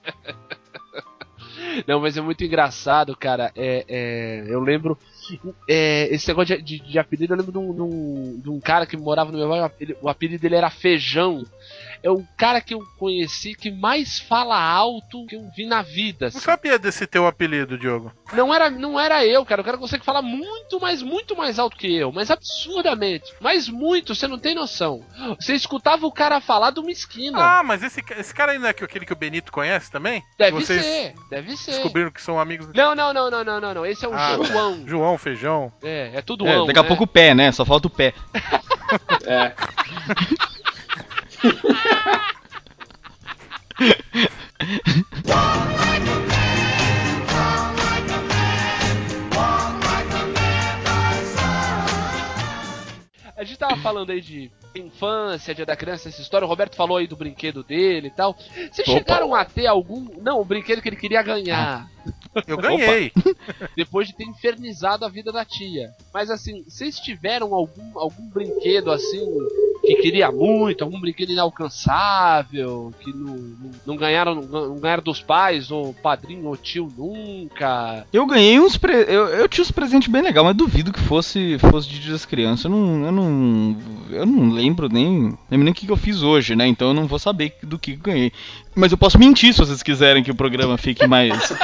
[1.87, 3.51] Não, mas é muito engraçado, cara.
[3.57, 4.99] É, é, eu lembro.
[5.69, 8.61] é, esse negócio de, de- de apelido, eu lembro de um, de um- de um
[8.61, 9.71] cara que morava no meu bairro.
[10.03, 11.45] O apelido dele era Feijão.
[12.05, 16.27] É o cara que eu conheci que mais fala alto que eu vi na vida.
[16.27, 16.39] Não assim.
[16.41, 18.13] sabia desse teu apelido, Diogo.
[18.35, 19.63] Não era, não era eu, cara.
[19.63, 22.13] O cara consegue falar muito mais, muito mais alto que eu.
[22.13, 23.33] Mas absurdamente.
[23.41, 25.03] Mas muito, você não tem noção.
[25.41, 27.39] Você escutava o cara falar de uma esquina.
[27.41, 30.23] Ah, mas esse, esse cara aí não é que- aquele que o Benito conhece também?
[30.39, 31.71] deve vocês ser, deve ser.
[31.71, 32.69] Descobriram que são amigos.
[32.75, 33.87] Não, não, não, não, não, não, não.
[33.87, 34.87] Esse é o Ah, João.
[34.87, 35.73] João, feijão.
[35.83, 36.89] É, é tudo É, ão, daqui a né?
[36.89, 37.51] pouco o pé, né?
[37.51, 38.13] Só falta o pé.
[39.27, 39.55] É.
[53.37, 56.47] A gente tava falando aí de infância, dia da criança, essa história.
[56.47, 58.33] O Roberto falou aí do brinquedo dele e tal.
[58.33, 58.99] Vocês Opa.
[58.99, 60.23] chegaram a ter algum.
[60.23, 61.91] Não, o brinquedo que ele queria ganhar.
[62.47, 63.13] Eu ganhei.
[63.77, 65.93] Depois de ter infernizado a vida da tia.
[66.13, 69.25] Mas assim, vocês tiveram algum, algum brinquedo assim
[69.85, 75.21] que queria muito, algum brinquedo inalcançável, que não, não, não ganharam, não, não ganharam dos
[75.21, 78.07] pais, ou padrinho, ou tio nunca.
[78.13, 78.77] Eu ganhei uns.
[78.77, 78.93] Pre...
[78.93, 82.25] Eu, eu tinha uns presentes bem legais, mas duvido que fosse, fosse de Dia das
[82.25, 82.65] Crianças.
[82.65, 83.77] Eu não, eu não.
[84.11, 85.37] Eu não lembro nem.
[85.51, 86.67] Lembro nem o que, que eu fiz hoje, né?
[86.67, 88.33] Então eu não vou saber do que eu ganhei.
[88.75, 91.33] Mas eu posso mentir se vocês quiserem que o programa fique mais.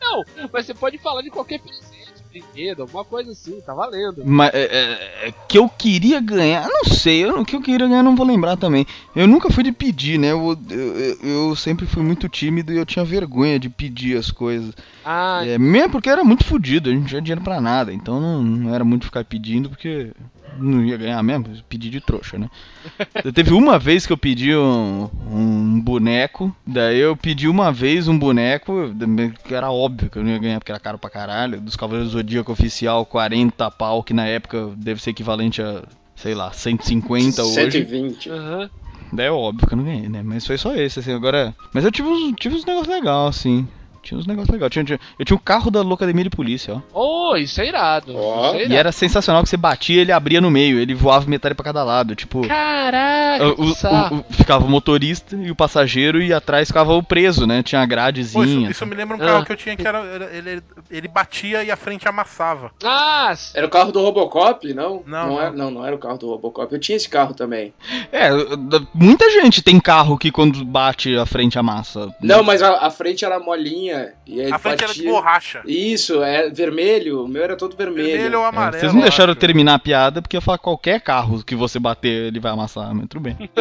[0.00, 4.22] Não, mas você pode falar de qualquer presente, brinquedo, alguma coisa assim, tá valendo.
[4.24, 7.86] Mas, é, é, é, que eu queria ganhar, não sei, eu, o que eu queria
[7.88, 8.86] ganhar não vou lembrar também.
[9.14, 10.32] Eu nunca fui de pedir, né?
[10.32, 11.18] Eu, eu,
[11.48, 14.72] eu- sempre fui muito tímido e eu tinha vergonha de pedir as coisas.
[15.04, 18.20] Ah, É, mesmo porque era muito fodido, a gente não tinha dinheiro pra nada, então
[18.20, 20.12] não, não era muito ficar pedindo porque
[20.58, 22.48] não ia ganhar mesmo, pedir de trouxa, né?
[23.24, 28.08] Eu teve uma vez que eu pedi um, um boneco, daí eu pedi uma vez
[28.08, 28.90] um boneco,
[29.44, 32.12] que era óbvio que eu não ia ganhar porque era caro pra caralho, dos Cavaleiros
[32.12, 35.82] do Zodíaco oficial, 40 pau, que na época deve ser equivalente a,
[36.14, 37.54] sei lá, 150 hoje.
[37.54, 38.30] 120.
[38.30, 38.70] aham.
[39.12, 40.22] Daí é óbvio que eu não ganhei, né?
[40.24, 41.54] Mas foi só esse, assim, agora.
[41.72, 43.66] Mas eu tive uns, tive uns negócios legais, assim.
[44.06, 44.70] Tinha uns negócios legais.
[44.72, 47.30] Tinha, tinha- eu tinha o carro da Locademia de Polícia, ó.
[47.32, 48.14] Oh, isso é irado.
[48.16, 48.46] Ó.
[48.46, 48.74] Isso é E irado.
[48.74, 50.78] era sensacional que você batia ele abria no meio.
[50.78, 52.14] Ele voava metade pra cada lado.
[52.14, 52.46] Tipo.
[52.46, 57.46] Caraca, o- o- o- ficava o motorista e o passageiro e atrás ficava o preso,
[57.46, 57.62] né?
[57.62, 58.70] Tinha a Pô, isso, gradezinha.
[58.70, 59.26] isso me lembra um Ah.
[59.26, 59.98] carro que eu tinha que era.
[60.04, 62.70] era- ele, ele batia e a frente amassava.
[62.84, 65.02] Ah, Era o carro do Robocop, não?
[65.06, 65.40] Não, Não, não.
[65.40, 66.72] Era, não, não era o carro do Robocop.
[66.72, 67.72] Eu tinha esse carro também.
[68.12, 68.28] É,
[68.94, 72.14] muita gente tem carro que quando bate a frente amassa.
[72.20, 73.95] Não, mas a, a frente era molinha.
[74.26, 75.62] E aí a frente era de batia- borracha.
[75.66, 77.24] Isso, é vermelho.
[77.24, 78.06] O meu era todo vermelho.
[78.08, 78.80] Vermelho ou É, amarelo.
[78.80, 82.26] vocês não deixaram eu terminar a piada porque eu falar qualquer carro que você bater
[82.26, 83.36] ele vai amassar, mas tudo bem.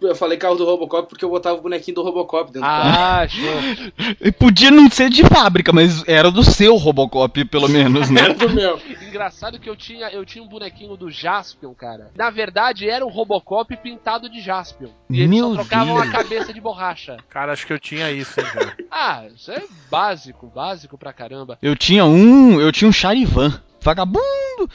[0.00, 3.22] Eu falei carro do Robocop porque eu botava o bonequinho do Robocop dentro do carro.
[3.22, 4.14] ah, show.
[4.20, 8.20] E Podia não ser de fábrica, mas era do seu Robocop, pelo menos, né?
[8.26, 8.78] Era do meu.
[9.06, 12.10] Engraçado que eu tinha, eu tinha um bonequinho do Jaspion, cara.
[12.16, 14.90] Na verdade, era um Robocop pintado de Jaspion.
[15.10, 16.08] E eles Meu só trocavam Deus.
[16.08, 17.16] a cabeça de borracha.
[17.28, 18.76] Cara, acho que eu tinha isso, hein, cara.
[18.90, 21.56] Ah, isso é básico, básico pra caramba.
[21.62, 22.60] Eu tinha um.
[22.60, 23.60] Eu tinha um Charivan.
[23.80, 24.68] Vagabundo!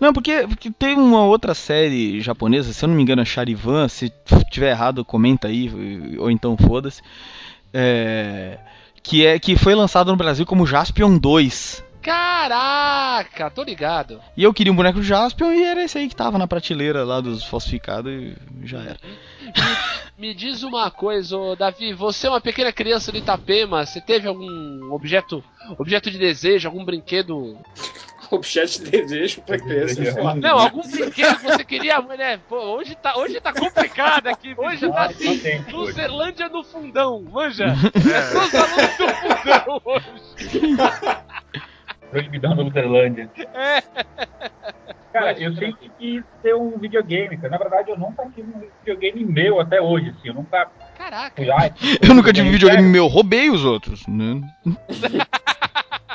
[0.00, 3.86] Não, porque, porque tem uma outra série japonesa, se eu não me engano, é Charivan.
[3.86, 4.12] Se
[4.50, 5.70] tiver errado, comenta aí,
[6.18, 7.00] ou então foda-se.
[7.72, 8.58] É,
[9.02, 11.84] que, é, que foi lançado no Brasil como Jaspion 2.
[12.08, 14.18] Caraca, tô ligado.
[14.34, 17.04] E eu queria um boneco de Jaspion e era esse aí que tava na prateleira
[17.04, 18.96] lá dos falsificados e já era.
[20.16, 24.26] Me diz uma coisa, ô, Davi, você é uma pequena criança de Itapema, você teve
[24.26, 25.44] algum objeto,
[25.78, 27.58] objeto de desejo, algum brinquedo?
[28.30, 30.02] Objeto de desejo pra criança.
[30.02, 30.34] é.
[30.34, 32.38] Não, algum brinquedo que você queria, né?
[32.46, 35.40] Pô, hoje tá, hoje tá complicado aqui, hoje tá assim,
[35.70, 37.64] Luzerlândia no fundão, manja?
[37.64, 41.18] É os alunos do fundão hoje.
[42.10, 43.28] Proibidão da Luterlândia.
[43.54, 43.82] É.
[45.12, 47.48] Cara, eu sempre quis ter um videogame, cara.
[47.50, 50.28] Na verdade, eu nunca tive um videogame meu até hoje, assim.
[50.28, 51.32] Eu nunca Caraca.
[51.34, 51.98] fui.
[52.08, 54.06] Eu nunca tive videogame meu, roubei os outros.
[54.06, 54.40] Né?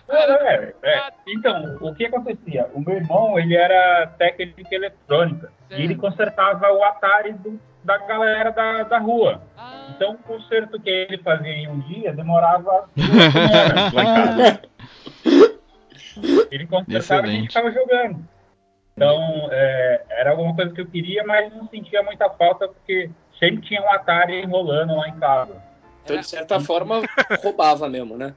[0.09, 1.11] É, é, é.
[1.27, 2.67] Então, o que acontecia?
[2.73, 5.51] O meu irmão, ele era técnico eletrônica.
[5.71, 9.41] E ele consertava o Atari do- da galera da, da rua.
[9.57, 14.05] Ah, Então, o conserto que ele fazia em um dia demorava duas semanas lá em
[14.05, 14.61] casa.
[16.51, 18.23] Ele consertava e a gente ficava jogando.
[18.95, 23.61] Então, é, era alguma coisa que eu queria, mas não sentia muita falta, porque sempre
[23.61, 25.55] tinha um Atari enrolando lá em casa.
[26.03, 27.01] Então, de certa forma,
[27.41, 28.33] roubava mesmo, né?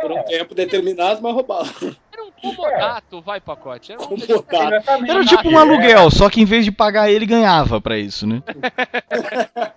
[0.00, 1.70] Por um tempo determinado, mas roubava.
[2.12, 3.92] era um comodato, vai pacote.
[3.92, 5.10] Era um.
[5.10, 8.42] Era tipo um aluguel, só que em vez de pagar ele ganhava pra isso, né?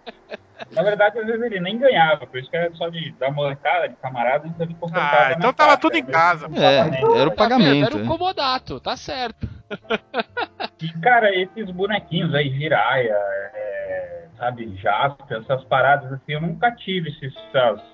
[0.71, 3.89] Na verdade, às vezes ele nem ganhava, por isso que era só de dar molecada,
[3.89, 4.75] de camarada, então ele.
[4.93, 6.12] Ah, então tava casa, tudo em né?
[6.12, 6.47] casa.
[6.55, 7.86] É, era o pagamento.
[7.86, 9.47] Era um comodato, tá certo.
[10.82, 17.10] E, cara, esses bonequinhos aí, Jiraya, é, sabe, Jasper, essas paradas assim, eu nunca tive
[17.10, 17.34] esses,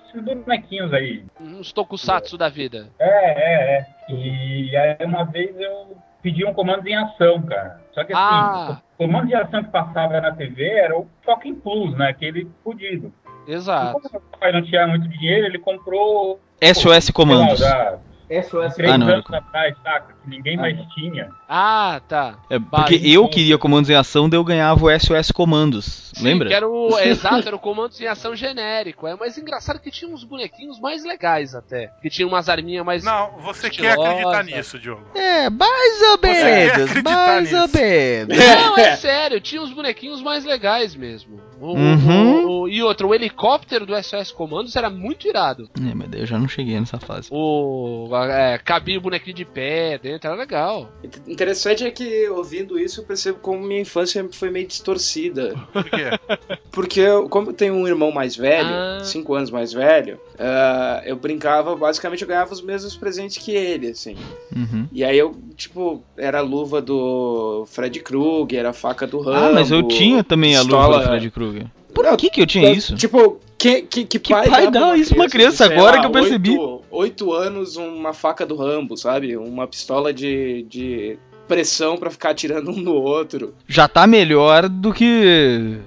[0.08, 1.24] esses bonequinhos aí.
[1.40, 2.88] Uns tokusatsu da vida.
[2.98, 3.86] É, é, é.
[4.08, 7.80] E aí uma vez eu pedi um comando em ação, cara.
[7.96, 8.82] Só que assim, Ah.
[8.98, 12.08] o comando de ação que passava na TV era o Fucking Plus, né?
[12.10, 13.10] Aquele fudido.
[13.46, 13.94] E Exato.
[13.94, 17.58] como meu pai não tinha muito dinheiro, ele comprou SOS sei Comandos.
[17.60, 20.14] lá, da Três Ah, não, anos era- atrás, saca?
[20.22, 21.28] Que ninguém mais tinha.
[21.48, 22.38] Ah, tá.
[22.50, 26.10] É, porque Vai, eu queria comandos em ação, daí eu ganhava o SOS Comandos.
[26.14, 26.48] Sim, Lembra?
[26.48, 29.06] Que era o, é, exato, era o comandos em ação genérico.
[29.06, 31.88] É, mas engraçado que tinha uns bonequinhos mais legais até.
[32.02, 33.04] Que tinha umas arminhas mais.
[33.04, 35.06] Não, você quer acreditar nisso, Diogo.
[35.14, 37.76] É, mais ou menos, mais ou nisso.
[37.78, 38.36] menos.
[38.38, 41.40] Não, é sério, tinha uns bonequinhos mais legais mesmo.
[41.60, 42.44] O- o- Uhum.
[42.46, 45.68] o- o- e outro, o helicóptero do SOS Comandos era muito irado.
[45.78, 47.28] É, mas daí eu já não cheguei nessa fase.
[47.30, 48.08] O.
[48.30, 50.90] É, cabia o bonequinho de pé dentro, era legal.
[51.26, 55.54] Interessante é que, ouvindo isso, eu percebo como minha infância foi meio distorcida.
[55.72, 55.96] Por quê?
[56.70, 59.00] Porque, eu, como eu tenho um irmão mais velho, Ah.
[59.02, 63.88] 5 anos mais velho, ah, eu brincava, basicamente eu ganhava os mesmos presentes que ele,
[63.88, 64.16] assim.
[64.54, 64.86] Uhum.
[64.92, 69.38] E aí eu, tipo, era a luva do Fred Krueger, era a faca do Rambo.
[69.46, 71.45] Ah, mas eu tinha também a luva do Fred Krueger.
[71.94, 72.94] Por Não, que que eu tinha isso?
[72.94, 75.66] Tipo, que, que, que, Que pai, pai dá isso pra uma criança?
[75.66, 76.50] sei Agora lá, que eu percebi.
[76.50, 79.36] Oito, oito anos, uma faca do Rambo, sabe?
[79.36, 83.54] Uma pistola de, de pressão pra ficar atirando um no outro.
[83.66, 85.78] Já tá melhor do que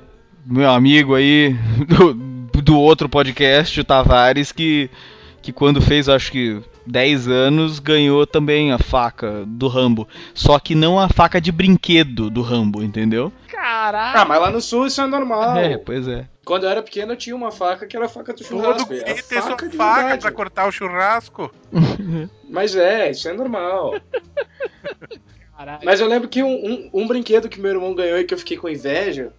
[0.45, 1.55] meu amigo aí
[1.87, 2.13] do,
[2.61, 4.89] do outro podcast, o Tavares, que,
[5.41, 10.07] que quando fez, acho que 10 anos, ganhou também a faca do Rambo.
[10.33, 13.31] Só que não a faca de brinquedo do Rambo, entendeu?
[13.47, 14.21] Caraca!
[14.21, 15.55] Ah, mas lá no sul isso é normal.
[15.57, 16.27] É, pois é.
[16.43, 18.87] Quando eu era pequeno eu tinha uma faca que era a faca do Todo churrasco.
[18.87, 21.53] guri é tem sua faca de faca pra cortar o churrasco.
[22.49, 23.99] Mas é, isso é normal.
[25.55, 25.81] Caralho.
[25.83, 28.37] Mas eu lembro que um, um, um brinquedo que meu irmão ganhou e que eu
[28.37, 29.31] fiquei com inveja,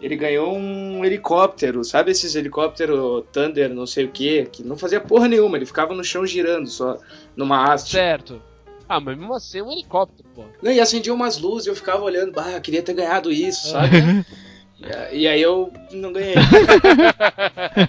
[0.00, 5.00] ele ganhou um helicóptero, sabe esses helicóptero Thunder, não sei o que, que não fazia
[5.00, 6.98] porra nenhuma, ele ficava no chão girando só,
[7.34, 7.92] numa haste.
[7.92, 8.42] Certo.
[8.88, 10.44] Ah, mas mesmo assim é um helicóptero, pô.
[10.62, 13.96] Não, e acendia umas luzes e eu ficava olhando, bah, queria ter ganhado isso, sabe?
[14.80, 16.34] E- E aí eu não ganhei.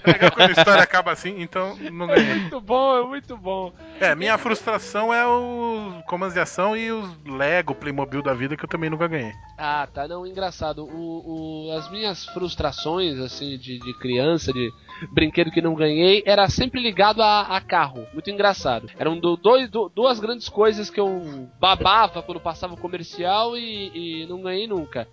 [0.06, 2.34] É legal quando a história acaba assim, então não É ganhei.
[2.40, 3.72] muito bom, é muito bom.
[4.00, 8.64] É, minha frustração é os comandos de ação e os Lego Playmobil da vida que
[8.64, 9.32] eu também nunca ganhei.
[9.56, 10.84] Ah, tá, não, engraçado.
[10.84, 14.70] O, o- as minhas frustrações, assim, de, de criança, de
[15.12, 18.06] brinquedo que não ganhei, era sempre ligado a, a carro.
[18.12, 18.88] Muito engraçado.
[18.98, 24.22] Eram do- dois, du- duas grandes coisas que eu babava quando passava o comercial e,
[24.22, 25.08] e não ganhei nunca.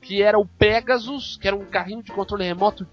[0.00, 2.86] Que era o Pegasus, que era um carrinho de controle remoto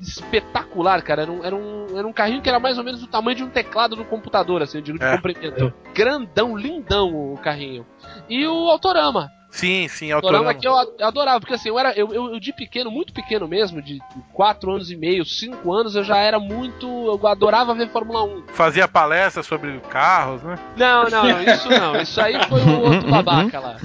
[0.00, 1.22] espetacular, cara.
[1.22, 3.44] Era um, era um, era um carrinho que era mais ou menos do tamanho de
[3.44, 5.16] um teclado do computador, assim, eu digo, de É.
[5.16, 5.72] comprimento.
[5.94, 7.86] Grandão, lindão o carrinho.
[8.28, 9.30] E o Autorama.
[9.50, 10.60] Sim, sim, Autorama autorama.
[10.60, 13.82] que eu adorava, porque assim, eu era eu, eu, eu de pequeno, muito pequeno mesmo,
[13.82, 13.98] de
[14.32, 16.86] 4 anos e meio, 5 anos, eu já era muito.
[16.86, 18.44] Eu adorava ver Fórmula 1.
[18.52, 20.56] Fazia palestra sobre carros, né?
[20.76, 22.00] Não, não, não, isso não.
[22.00, 23.76] Isso aí foi o outro babaca lá.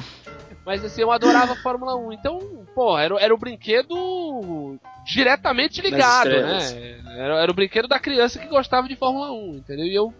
[0.65, 2.11] Mas assim, eu adorava Fórmula 1.
[2.13, 2.39] Então,
[2.73, 6.99] pô, era, era o brinquedo diretamente ligado, né?
[7.17, 9.85] Era, era o brinquedo da criança que gostava de Fórmula 1, entendeu?
[9.85, 10.13] E eu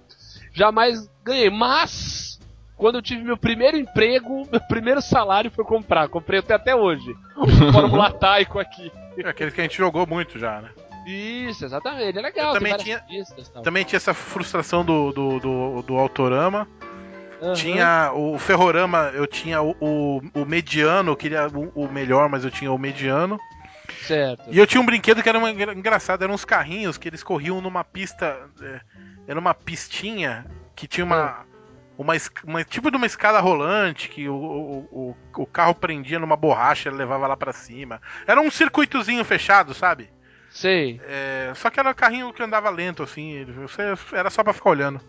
[0.54, 1.50] jamais ganhei.
[1.50, 2.40] Mas,
[2.78, 6.08] quando eu tive meu primeiro emprego, meu primeiro salário foi comprar.
[6.10, 7.16] Comprei até, até hoje.
[7.36, 8.92] O Fórmula Taiko aqui.
[9.18, 10.70] É aquele que a gente jogou muito já, né?
[11.08, 12.18] Isso, exatamente.
[12.18, 12.48] É legal.
[12.50, 13.50] Eu também tinha- pistas.
[13.64, 16.68] Também tinha essa frustração do, do, do, do Autorama.
[17.42, 17.54] Aham.
[17.54, 22.44] Tinha o Ferrorama, eu tinha o, o, o mediano, eu queria o, o melhor, mas
[22.46, 23.40] eu tinha o mediano.
[24.08, 24.44] Certo.
[24.50, 27.24] E eu tinha um brinquedo que era uma, engra- engraçado, eram uns carrinhos que eles
[27.24, 28.38] corriam numa pista.
[28.62, 28.80] é,
[29.28, 30.46] era uma pistinha
[30.76, 31.46] que tinha uma.
[31.98, 36.36] Uma, es- uma- tipo de uma escada rolante que o, o, o, carro prendia numa
[36.36, 38.02] borracha e levava lá pra cima.
[38.28, 40.10] Era um circuitozinho fechado, sabe?
[40.50, 41.00] Sei.
[41.06, 43.46] É, só que era um carrinho que andava lento, assim.
[43.62, 43.82] Você,
[44.14, 45.00] era só pra ficar olhando.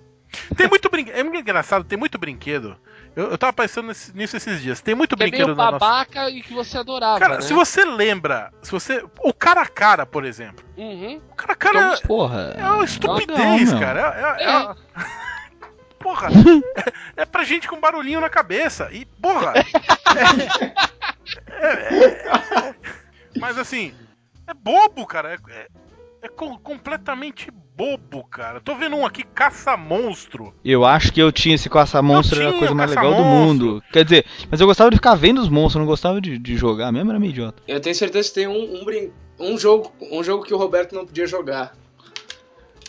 [0.57, 1.17] Tem muito brinquedo.
[1.17, 2.77] É muito engraçado, tem muito brinquedo.
[3.15, 4.81] Eu, eu tava pensando nesse- nisso esses dias.
[4.81, 5.79] Tem muito Que é brinquedo meio na nossa.
[5.79, 7.41] babaca e que você adorava, Cara, né?
[7.41, 8.53] se você lembra.
[8.63, 9.03] Se você.
[9.21, 10.65] O cara a cara, por exemplo.
[10.77, 11.21] Uhum.
[11.31, 12.01] O cara a cara.
[12.07, 12.55] Porra.
[12.59, 13.81] É uma estupidez, Legal, meu.
[13.81, 14.37] cara.
[14.39, 14.75] É, é- é-
[15.99, 16.29] Porra,
[17.17, 18.89] é, é pra gente com barulhinho na cabeça.
[18.93, 19.55] E, porra.
[19.57, 19.65] é-
[21.49, 22.75] é- é-
[23.39, 23.95] mas assim,
[24.47, 25.35] é bobo, cara.
[25.35, 25.69] É, é-
[26.23, 28.61] é co- completamente bobo, cara.
[28.61, 30.55] Tô vendo um aqui, caça-monstro.
[30.65, 33.83] Eu acho que eu tinha esse caça-monstro, era a coisa mais legal do mundo.
[33.93, 36.57] Quer dizer, mas eu gostava de ficar vendo os monstros, eu não gostava de, de
[36.57, 37.63] jogar mesmo, era meio idiota.
[37.69, 40.95] Eu tenho certeza que tem um, um, brin- um jogo, um jogo que o Roberto
[40.95, 41.73] não podia jogar.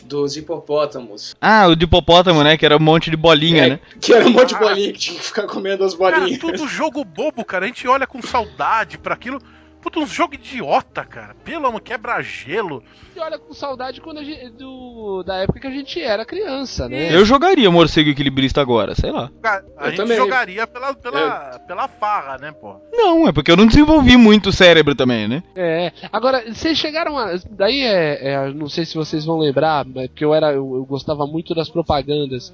[0.04, 1.36] Dos hipopótamos.
[1.42, 2.56] Ah, o de hipopótamo, né?
[2.56, 3.80] Que era um monte de bolinha, É, né?
[4.00, 4.60] Que era um monte de Ah.
[4.60, 6.40] bolinha que tinha que ficar comendo as Cara, bolinhas.
[6.40, 7.66] tudo jogo bobo, cara.
[7.66, 9.42] A gente olha com saudade pra aquilo.
[9.82, 11.36] Puta, uns jogos idiota, cara.
[11.44, 12.84] Pelo amor, quebra-gelo.
[13.16, 16.90] E olha com saudade quando a gente, do, da época que a gente era criança,
[16.90, 17.16] né?
[17.16, 19.32] Eu jogaria morcego equilibrista agora, sei lá.
[19.44, 20.18] A Eu gente também.
[20.18, 22.76] jogaria pela, pela, pela farra, né, pô?
[22.92, 25.44] Não, é porque eu não desenvolvi muito o cérebro também, né?
[25.56, 25.92] É.
[26.12, 27.36] Agora, vocês chegaram a.
[27.50, 30.52] Daí é, é, Não sei se vocês vão lembrar, mas porque eu era.
[30.52, 32.54] Eu, eu gostava muito das propagandas.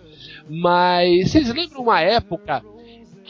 [0.50, 2.62] Mas vocês lembram uma época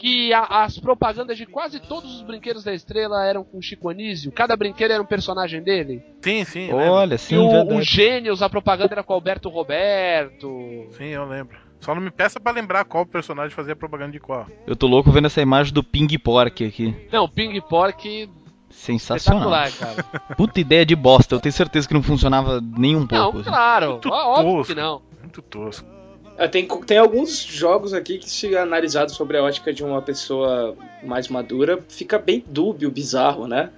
[0.04, 4.30] que a- as propagandas de quase todos os brinquedos da estrela eram com Chico Anísio?
[4.30, 6.02] Cada brinquedo era um personagem dele?
[6.20, 6.70] Sim, sim.
[6.72, 7.82] Olha, E sim, o, o verdade.
[7.84, 10.86] Gênios, a propaganda era com Alberto Roberto.
[10.90, 11.56] Sim, eu lembro.
[11.80, 14.46] Só não me peça pra lembrar qual personagem fazia propaganda de qual.
[14.66, 16.94] Eu tô louco vendo essa imagem do Ping Pork aqui.
[17.10, 18.28] Não, Ping Pork.
[18.70, 19.50] Sensacional.
[19.78, 20.04] Cara.
[20.36, 21.34] Puta ideia de bosta.
[21.34, 23.38] Eu tenho certeza que não funcionava nem um Não, pouco.
[23.38, 23.48] assim.
[23.50, 23.90] claro.
[23.92, 24.74] Muito ó- Óbvio tosco.
[24.74, 25.02] que não.
[25.20, 25.93] Muito tosco.
[26.36, 30.76] É, Tem, tem alguns jogos aqui que, se analisado sobre a ótica de uma pessoa
[31.02, 33.70] mais madura, fica bem dúbio, bizarro, né?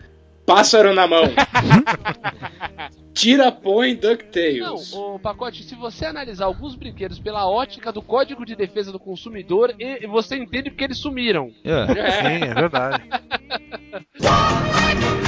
[0.46, 1.24] Pássaro na mão.
[3.12, 4.92] Tira, põe, Não, DuckTales.
[4.92, 9.74] o pacote, se você analisar alguns brinquedos pela ótica do Código de Defesa do Consumidor,
[9.78, 11.50] e- e você entende porque eles sumiram.
[11.64, 11.86] É.
[12.22, 13.02] Sim, é verdade.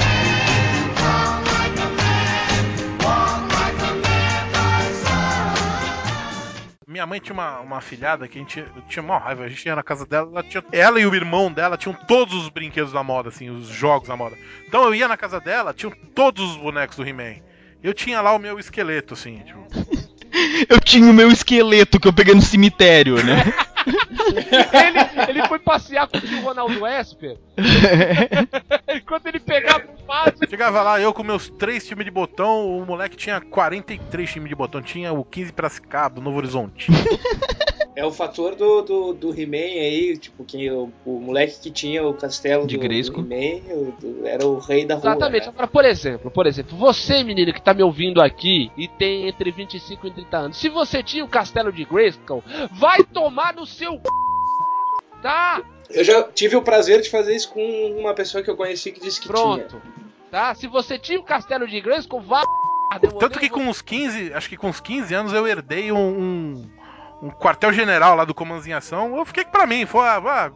[6.89, 9.43] Minha mãe tinha uma, uma filhada que a gente tinha uma raiva.
[9.43, 12.33] A gente ia na casa dela, ela, tinha, ela e o irmão dela tinham todos
[12.33, 14.35] os brinquedos da moda, assim, os jogos da moda.
[14.67, 17.35] Então eu ia na casa dela, tinham todos os bonecos do He-Man.
[17.83, 19.67] Eu tinha lá o meu esqueleto, assim, tipo.
[20.69, 23.51] Eu tinha o meu esqueleto que eu peguei no cemitério, né?
[23.89, 27.37] Ele, ele foi passear com o tio Ronaldo Esper.
[28.95, 30.37] Enquanto ele pegava o vaso.
[30.49, 34.55] Chegava lá, eu com meus três times de botão, o moleque tinha 43 times de
[34.55, 34.81] botão.
[34.81, 36.91] Tinha o 15 Piracicaba, o Novo Horizonte.
[37.99, 42.01] É o fator do, do, do He-Man aí, tipo, que o, o moleque que tinha
[42.07, 43.61] o castelo De do, do He-Man
[44.23, 45.09] era o rei da rua.
[45.09, 45.47] Exatamente.
[45.47, 45.49] né?
[45.49, 49.51] Agora, por exemplo, por exemplo, você, menino que tá me ouvindo aqui e tem entre
[49.51, 53.91] 25 e 30 anos, se você tinha o castelo de Grayskull, vai tomar no seu
[53.91, 54.01] c...
[55.21, 55.61] tá?
[55.89, 57.61] Eu já tive o prazer de fazer isso com
[57.99, 59.35] uma pessoa que eu conheci que disse que tinha.
[59.35, 59.81] Pronto.
[60.31, 60.55] Tá?
[60.55, 62.43] Se você tinha o castelo de Grayskull, vá.
[63.19, 66.69] Tanto que com uns 15, acho que com uns 15 anos eu herdei um, um,
[67.21, 69.17] um quartel-general lá do Comandos em Ação.
[69.17, 70.51] Eu fiquei pra mim, foi, ah,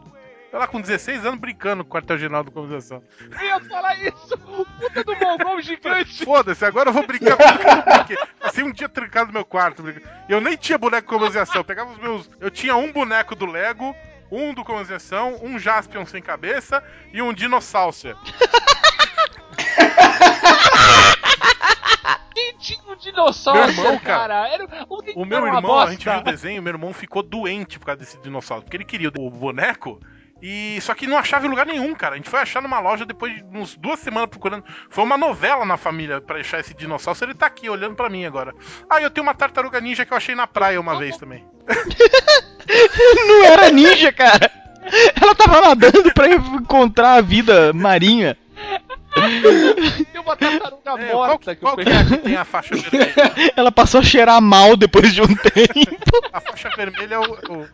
[0.51, 3.03] eu lá com 16 anos brincando com o quartel-general do Comandos em Ação.
[3.39, 4.35] Eu ia falar isso!
[4.47, 6.21] O puta do mongol gigante!
[6.23, 8.27] Foda-se, agora eu vou brincar com o.
[8.39, 9.81] Passei um dia trancado no meu quarto.
[9.81, 10.07] brincando.
[10.29, 11.57] E eu nem tinha boneco em Ação.
[11.57, 12.29] Eu pegava os meus.
[12.39, 13.95] Eu tinha um boneco do Lego,
[14.31, 17.95] um do Comandos em Ação, um Jaspion sem cabeça e um dinossauro.
[22.33, 24.47] Quem tinha um dinossauro, Meu irmão, cara?
[24.47, 25.91] Era, o, O meu irmão, a bosta.
[25.91, 28.63] gente viu o desenho, meu irmão ficou doente por causa desse dinossauro.
[28.63, 29.99] Porque ele queria o boneco.
[30.45, 32.15] E só que não achava em lugar nenhum, cara.
[32.15, 34.65] A gente foi achar numa loja depois de uns duas semanas procurando.
[34.89, 37.23] Foi uma novela na família pra achar esse dinossauro.
[37.23, 38.53] Ele tá aqui olhando pra mim agora.
[38.89, 41.45] Ah, eu tenho uma tartaruga ninja que eu achei na praia uma vez também.
[43.27, 44.51] Não era ninja, cara.
[45.21, 48.37] Ela tava nadando pra encontrar a vida marinha.
[50.11, 52.75] Tem uma tartaruga É, qual, morta que qual eu que é que tem a faixa
[52.75, 53.13] vermelha?
[53.55, 56.29] Ela passou a cheirar mal depois de um tempo.
[56.31, 57.23] A faixa vermelha é o.
[57.33, 57.67] o-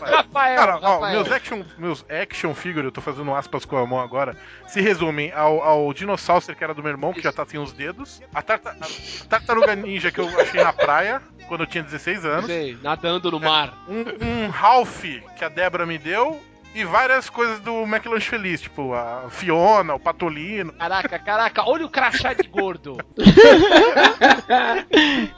[0.00, 1.12] Rafael, Cara, ó, Rafael.
[1.20, 5.32] meus action, meus action figure, eu tô fazendo aspas com a mão agora, se resumem
[5.32, 8.40] ao, ao dinossauro que era do meu irmão, que já tá sem os dedos, a,
[8.42, 12.76] tarta- a tartaruga ninja que eu achei na praia, quando eu tinha 16 anos, Sei,
[12.82, 13.74] nadando no mar.
[13.88, 15.02] um, um Ralph
[15.36, 16.42] que a Débora me deu,
[16.74, 20.72] e várias coisas do McLanche Feliz, tipo a Fiona, o Patolino.
[20.72, 22.96] Caraca, caraca, olha o crachá de gordo.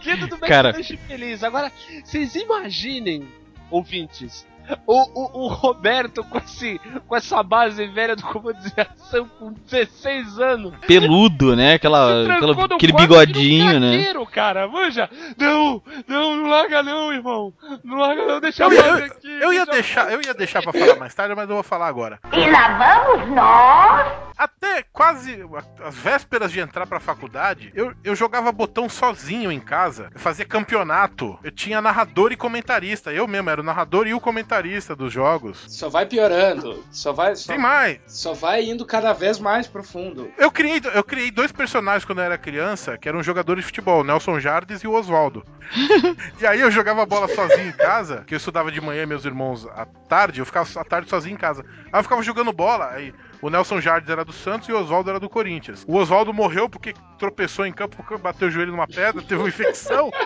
[0.00, 0.70] que tudo bem Cara.
[0.72, 1.42] que deixa feliz.
[1.42, 1.72] Agora,
[2.04, 3.26] vocês imaginem,
[3.70, 4.46] ouvintes,
[4.86, 9.52] o, o, o Roberto com, esse, com essa base velha do comando de ação com
[9.52, 10.72] 16 anos.
[10.86, 11.74] Peludo, né?
[11.74, 14.04] Aquela, aquela- aquele bigodinho, né?
[14.30, 15.08] cara, manja.
[15.38, 17.52] Não, não, não larga não, irmão.
[17.84, 19.28] Não larga não, deixa Eu, a ia- aqui.
[19.40, 22.18] eu ia deixar, eu ia deixar pra falar mais tarde, mas eu vou falar agora.
[22.32, 24.12] E lá vamos nós.
[24.36, 25.38] Até quase
[25.82, 30.10] as vésperas de entrar pra faculdade, eu, eu jogava botão sozinho em casa.
[30.12, 31.38] Eu fazia campeonato.
[31.42, 33.12] Eu tinha narrador e comentarista.
[33.12, 35.64] Eu mesmo era o narrador e o comentarista dos jogos.
[35.68, 36.84] Só vai piorando.
[36.90, 38.00] Só vai, só, Tem mais.
[38.06, 40.30] só vai indo cada vez mais profundo.
[40.36, 44.00] Eu criei, eu criei dois personagens quando eu era criança, que eram jogadores de futebol,
[44.00, 45.44] o Nelson Jardes e o Oswaldo.
[46.40, 49.66] e aí eu jogava bola sozinho em casa, que eu estudava de manhã meus irmãos
[49.68, 51.64] à tarde, eu ficava à tarde sozinho em casa.
[51.92, 55.10] Aí eu ficava jogando bola, aí o Nelson Jardes era do Santos e o Oswaldo
[55.10, 55.84] era do Corinthians.
[55.86, 60.10] O Oswaldo morreu porque tropeçou em campo, bateu o joelho numa pedra, teve uma infecção.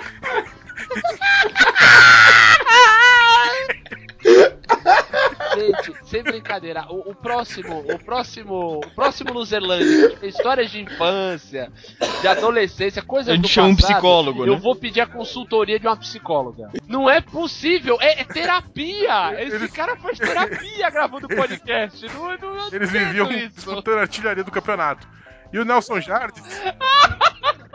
[5.54, 6.84] Gente, sem brincadeira.
[6.90, 11.72] O, o próximo, o próximo, o próximo Luzerlândia, histórias de infância,
[12.20, 14.60] de adolescência, coisas A gente do chama um passado, psicólogo, Eu né?
[14.60, 16.70] vou pedir a consultoria de uma psicóloga.
[16.86, 19.42] Não é possível, é, é terapia.
[19.42, 22.06] Esse Eles- cara faz terapia gravando podcast.
[22.14, 23.54] Não, não, não Eles viviam isso.
[23.56, 25.06] disputando a artilharia do campeonato.
[25.52, 26.42] E o Nelson Jardim,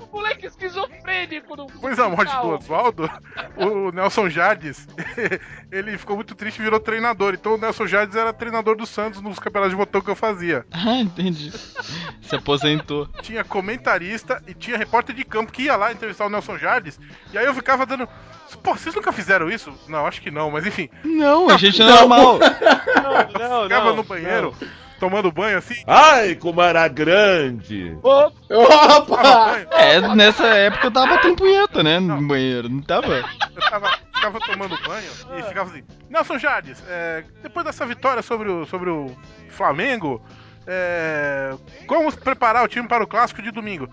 [0.00, 2.54] O moleque esquizofrênico no depois da morte do Não.
[2.56, 3.10] Oswaldo,
[3.56, 4.86] o Nelson Jardes,
[5.70, 7.34] ele ficou muito triste e virou treinador.
[7.34, 10.66] Então o Nelson Jardes era treinador do Santos nos campeonatos de botão que eu fazia.
[10.88, 11.50] Ah, entendi.
[12.22, 13.06] Se aposentou.
[13.20, 16.98] Tinha comentarista e tinha repórter de campo que ia lá entrevistar o Nelson Jardes.
[17.32, 18.08] E aí eu ficava dando.
[18.62, 19.70] Pô, vocês nunca fizeram isso?
[19.86, 20.88] Não, acho que não, mas enfim.
[21.04, 22.38] Não, a gente é normal.
[23.38, 24.54] Não, ficava não, no banheiro,
[24.98, 25.82] tomando banho assim.
[25.86, 27.96] Ai, como era grande.
[28.02, 29.66] Opa.
[29.72, 31.98] É, nessa época eu tava batendo punheta, né?
[31.98, 32.68] No banheiro.
[32.68, 33.24] Não tava?
[33.54, 38.50] Eu tava, ficava tomando banho e ficava assim, Nelson Jardes, é, depois dessa vitória sobre
[38.50, 39.14] o, sobre o
[39.50, 40.22] Flamengo,
[40.66, 41.54] é,
[41.86, 43.88] como preparar o time para o clássico de domingo?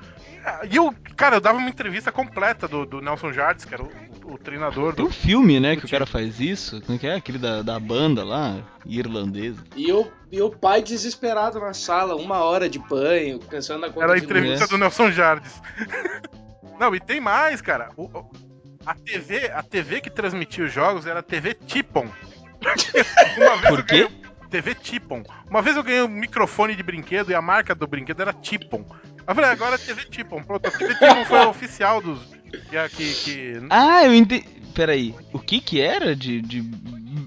[0.45, 3.81] É, E eu, cara, eu dava uma entrevista completa do, do Nelson Jardes, que era
[3.83, 3.89] o,
[4.25, 5.09] o treinador Tem do.
[5.09, 6.81] um filme, né, que o cara faz isso.
[6.81, 7.15] Como é que é?
[7.15, 9.63] Aquele da, da banda lá, irlandesa.
[9.75, 14.03] E o, e o pai desesperado na sala, uma hora de banho, pensando na conta
[14.05, 15.61] Era a entrevista do Nelson Jardes.
[16.79, 17.89] Não, e tem mais, cara.
[17.97, 18.09] O-
[18.85, 22.07] a, TV, a TV que transmitia os jogos era a TV Tipon.
[23.37, 24.03] Uma vez Por eu quê?
[24.03, 25.23] ganhei- TV Tipon.
[25.49, 28.85] Uma vez eu ganhei um microfone de brinquedo e a marca do brinquedo era Tipon.
[29.28, 30.43] Eu falei, agora é TV Tipon.
[30.43, 32.19] Pronto, a TV Tipon foi oficial dos.
[32.69, 34.45] Que, que, que- Ah, eu entendi.
[34.73, 36.41] Peraí, o que que era de.
[36.41, 36.61] de...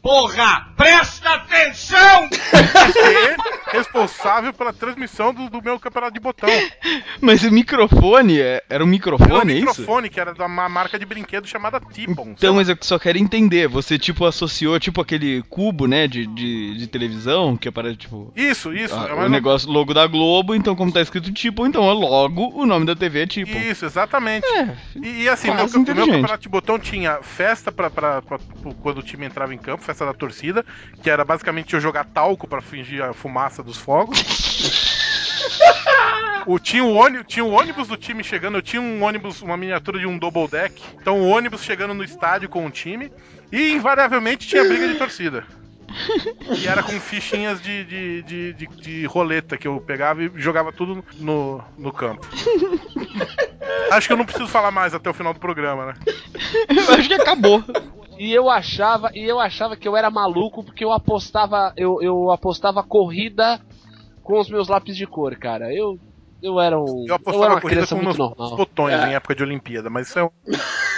[0.03, 2.29] Porra, presta atenção!
[3.71, 6.49] responsável pela transmissão do, do meu campeonato de botão.
[7.21, 9.67] Mas o microfone é- era um Era um microfone, é isso?
[9.69, 12.29] microfone que era de uma marca de brinquedo chamada Tipon.
[12.31, 13.69] Então, mas eu só quero entender.
[13.69, 18.33] Você, tipo, associou, tipo, aquele cubo, né, de, de, de televisão, que aparece, tipo...
[18.35, 18.95] Isso, isso.
[18.95, 22.49] ah, é o negócio, logo da Globo, então como tá escrito tipo, então é logo
[22.55, 23.51] o nome da TV é tipo.
[23.57, 24.47] Isso, exatamente.
[24.47, 28.39] É, E, e assim, meu, o meu campeonato de botão tinha festa pra, pra- pra-
[28.81, 30.65] quando o time entrava em campo, festa da torcida,
[31.03, 34.19] que era basicamente eu jogar talco pra fingir a fumaça dos fogos.
[36.47, 39.99] O, tinha, o ônibus, tinha ônibus do time chegando, eu tinha um ônibus, uma miniatura
[39.99, 40.83] de um double deck.
[40.99, 43.13] Então o ônibus chegando no estádio com o time.
[43.53, 45.45] E invariavelmente tinha briga de torcida.
[46.59, 50.73] E era com fichinhas de, de, de, de, de roleta que eu pegava e jogava
[50.73, 52.27] tudo no, no campo.
[53.91, 55.95] Acho que eu não preciso falar mais até o final do programa, né?
[56.69, 57.65] eu acho que acabou.
[58.19, 62.31] E eu achava, e eu achava que eu era maluco porque eu apostava, eu, eu
[62.31, 63.61] apostava corrida
[64.23, 65.73] com os meus lápis de cor, cara.
[65.73, 65.99] Eu
[66.43, 68.57] eu era um Eu eu apostava era uma corrida criança com muito meus normal.
[68.57, 69.09] botões É.
[69.09, 70.31] em época de Olimpíada, mas isso é um.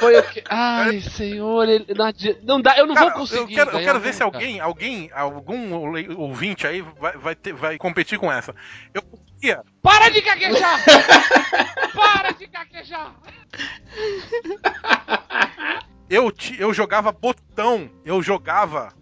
[0.00, 3.40] Foi o que Ai, senhor, ele, não, adi- não dá, eu não Cara, vou conseguir.
[3.40, 5.74] eu quero, eu quero ver se alguém, alguém, algum
[6.16, 8.54] ouvinte aí vai, vai, ter- vai competir com essa.
[8.94, 9.60] Eu conseguia.
[9.82, 10.78] Para de caquejar!
[11.92, 13.12] Para de caquejar!
[16.10, 18.92] Eu, eu jogava botão, eu jogava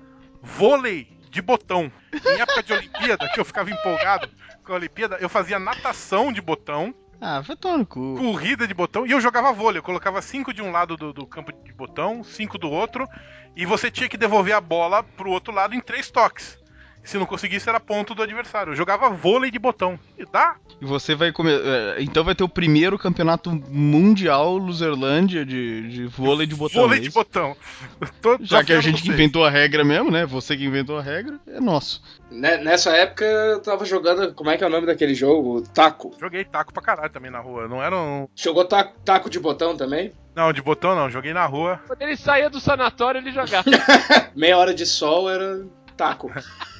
[0.42, 1.90] vôlei de botão.
[2.12, 4.28] Em época de Olimpíada, que eu ficava empolgado
[4.64, 6.94] com a Olimpíada, eu fazia natação de botão.
[7.20, 8.16] Ah, tomar no cu.
[8.18, 9.78] corrida de botão e eu jogava vôlei.
[9.78, 13.08] Eu colocava cinco de um lado do, do campo de botão, cinco do outro,
[13.54, 16.58] e você tinha que devolver a bola pro outro lado em três toques.
[17.06, 18.72] Se não conseguisse, era ponto do adversário.
[18.72, 19.98] Eu jogava vôlei de botão.
[20.18, 20.56] E dá?
[20.80, 21.60] E você vai comer.
[21.64, 26.82] é, Então vai ter o primeiro campeonato mundial Luzerlândia de, de vôlei de botão.
[26.82, 27.56] vôlei é de botão.
[28.20, 30.26] Tô Já que a gente que inventou a regra mesmo, né?
[30.26, 32.02] Você que inventou a regra, é nosso.
[32.30, 34.34] Ne- Nessa época eu tava jogando.
[34.34, 35.62] Como é que é o nome daquele jogo?
[35.72, 36.12] Taco.
[36.20, 37.68] Joguei taco pra caralho também na rua.
[37.68, 38.26] Não era um.
[38.34, 40.12] Jogou taco, taco de botão também?
[40.34, 41.08] Não, de botão não.
[41.08, 41.80] Joguei na rua.
[41.86, 43.64] Quando ele saía do sanatório, ele jogava.
[44.34, 45.64] Meia hora de sol era
[45.96, 46.30] taco.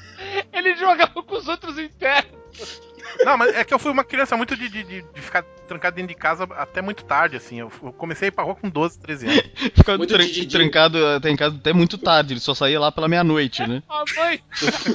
[0.53, 2.81] ele jogava com os outros internos.
[3.25, 6.09] Não, mas é que eu fui uma criança muito de, de, de- ficar trancado dentro
[6.09, 7.61] de casa até muito tarde, assim.
[7.61, 9.43] Eu, comecei a ir pra rua com 12, 13 anos.
[9.75, 13.67] Ficava tran- trancado até em casa até muito tarde, ele só saía lá pela meia-noite,
[13.67, 13.83] né?
[13.89, 14.43] A mãe,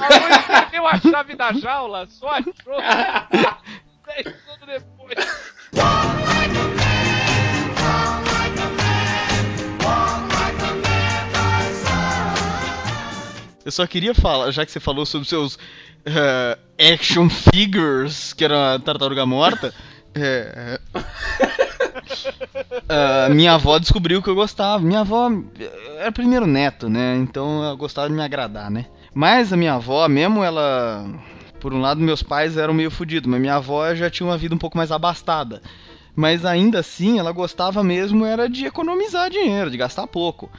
[0.00, 2.52] a mãe perdeu a chave da jaula, só achou.
[4.06, 6.32] Dez anos depois.
[13.64, 15.58] Eu só queria falar, já que você falou sobre seus
[16.04, 16.58] eh,
[16.92, 19.72] action figures, que era a tartaruga morta,
[20.14, 20.80] eh,
[22.88, 24.82] ah, minha avó descobriu que eu gostava.
[24.82, 25.30] Minha avó
[25.98, 27.16] era primeiro neto, né?
[27.16, 28.86] Então ela gostava de me agradar, né?
[29.14, 31.06] Mas a minha avó, mesmo ela.
[31.60, 34.54] Por um lado, meus pais eram meio fodidos, mas minha avó já tinha uma vida
[34.54, 35.62] um pouco mais abastada.
[36.14, 40.50] Mas ainda assim, ela gostava mesmo era de economizar dinheiro, de gastar pouco.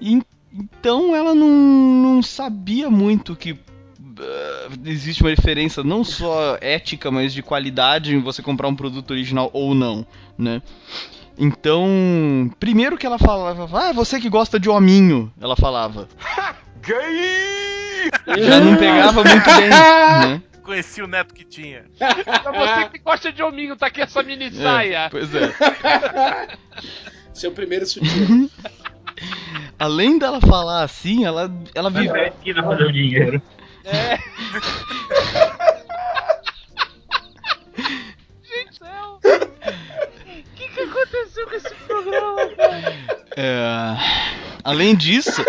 [0.00, 0.22] E,
[0.58, 3.58] Então ela não, não sabia muito que uh,
[4.84, 9.50] existe uma diferença não só ética, mas de qualidade em você comprar um produto original
[9.52, 10.06] ou não,
[10.38, 10.62] né?
[11.38, 16.08] Então, primeiro que ela falava, ah, você que gosta de hominho, ela falava.
[16.80, 18.10] Gay!
[18.38, 20.42] Já não pegava muito bem, né?
[20.62, 21.84] Conheci o neto que tinha.
[21.98, 25.04] Pra você que gosta de hominho, tá aqui essa mini saia.
[25.04, 25.52] É, pois é.
[27.32, 28.48] Seu primeiro sutiã.
[29.78, 32.14] Além dela falar assim, ela, ela Vai vive.
[32.14, 33.42] pra esquina fazer o dinheiro.
[33.84, 34.18] É.
[38.42, 39.18] Gente do céu.
[39.22, 42.96] O que, que aconteceu com esse programa, cara?
[43.36, 43.96] É,
[44.64, 45.44] além disso,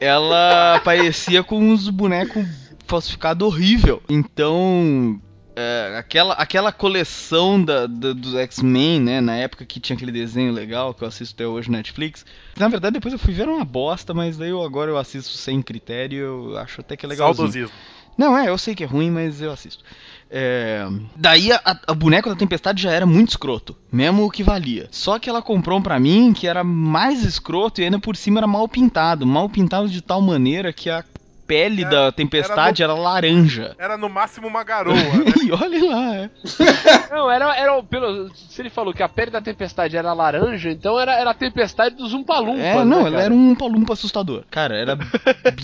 [0.00, 2.46] ela aparecia com uns bonecos
[2.86, 4.02] falsificados horrível.
[4.08, 5.20] Então,
[5.60, 9.20] é, aquela, aquela coleção da, da- dos X-Men, né?
[9.20, 12.24] Na época que tinha aquele desenho legal que eu assisto até hoje no Netflix.
[12.56, 15.60] Na verdade, depois eu fui ver uma bosta, mas daí eu, agora eu assisto sem
[15.62, 16.18] critério.
[16.52, 17.34] Eu acho até que é legal.
[17.34, 17.74] Saudosismo.
[18.18, 19.82] Não, é, eu sei que é ruim, mas eu assisto.
[20.30, 20.86] É,
[21.16, 24.88] Daí a, a- boneco da Tempestade já era muito escroto, mesmo o que valia.
[24.90, 28.40] Só que ela comprou um pra mim que era mais escroto e ainda por cima
[28.40, 29.26] era mal pintado.
[29.26, 31.02] Mal pintado de tal maneira que a
[31.50, 33.74] pele Era- da Tempestade era, laranja.
[33.76, 35.32] Era no máximo uma garoa, né?
[35.42, 36.30] E olha lá, é.
[37.10, 38.30] Não, era, era o- pelo.
[38.34, 41.96] Se ele falou que a pele da tempestade era laranja, então era, era a tempestade
[41.96, 42.60] dos Umpalumpas.
[42.60, 44.44] É, não, né, ela era um palumpa assustador.
[44.48, 44.96] Cara, era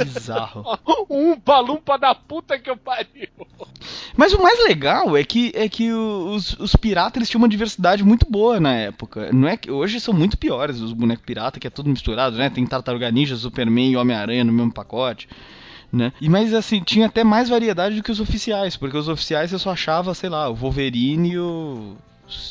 [0.03, 0.65] bizarro.
[1.09, 3.29] Um Umpalumpa da puta que eu pariu.
[4.17, 8.03] Mas o mais legal é que, é que os, os piratas eles tinham uma diversidade
[8.03, 9.31] muito boa na época.
[9.33, 12.51] Não é que hoje são muito piores os bonecos pirata, que é tudo misturado, né?
[12.51, 15.29] Tem Tartaruga Ninja, Superman e Homem-Aranha no mesmo pacote.
[15.93, 16.13] Né?
[16.21, 19.59] E mas assim, tinha até mais variedade do que os oficiais, porque os oficiais eu
[19.59, 21.97] só achava, sei lá, o Wolverine e o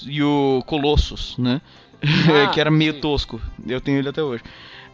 [0.06, 1.62] e o Colossus, né?
[2.04, 3.00] Ah, que era meio sim.
[3.00, 3.42] tosco.
[3.66, 4.44] Eu tenho ele até hoje.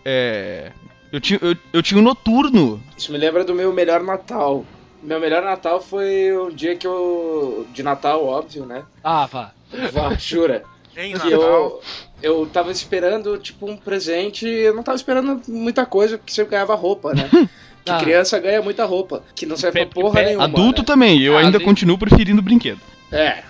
[0.06, 0.72] É,
[1.12, 2.82] eu tinha eu, eu tinha o Noturno.
[2.98, 4.66] Isso me lembra do meu melhor Natal.
[5.04, 7.68] Meu melhor Natal foi um dia que eu.
[7.74, 8.84] De Natal, óbvio, né?
[9.04, 9.52] Ah, vá.
[9.92, 10.64] Vá, jura.
[10.96, 11.30] Em Natal.
[11.30, 11.82] eu,
[12.22, 14.46] eu tava esperando, tipo, um presente.
[14.48, 17.30] Eu não tava esperando muita coisa, porque sempre ganhava roupa, né?
[17.84, 17.98] Que Ah.
[17.98, 20.44] criança ganha muita roupa, que não serve pra porra nenhuma.
[20.46, 20.86] Adulto né?
[20.86, 22.80] também, eu Ah, ainda continuo preferindo brinquedo.
[23.12, 23.42] É.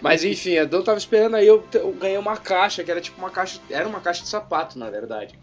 [0.00, 3.28] Mas enfim, eu tava esperando aí, eu, eu ganhei uma caixa, que era tipo uma
[3.28, 3.58] caixa.
[3.68, 5.34] Era uma caixa de sapato, na verdade.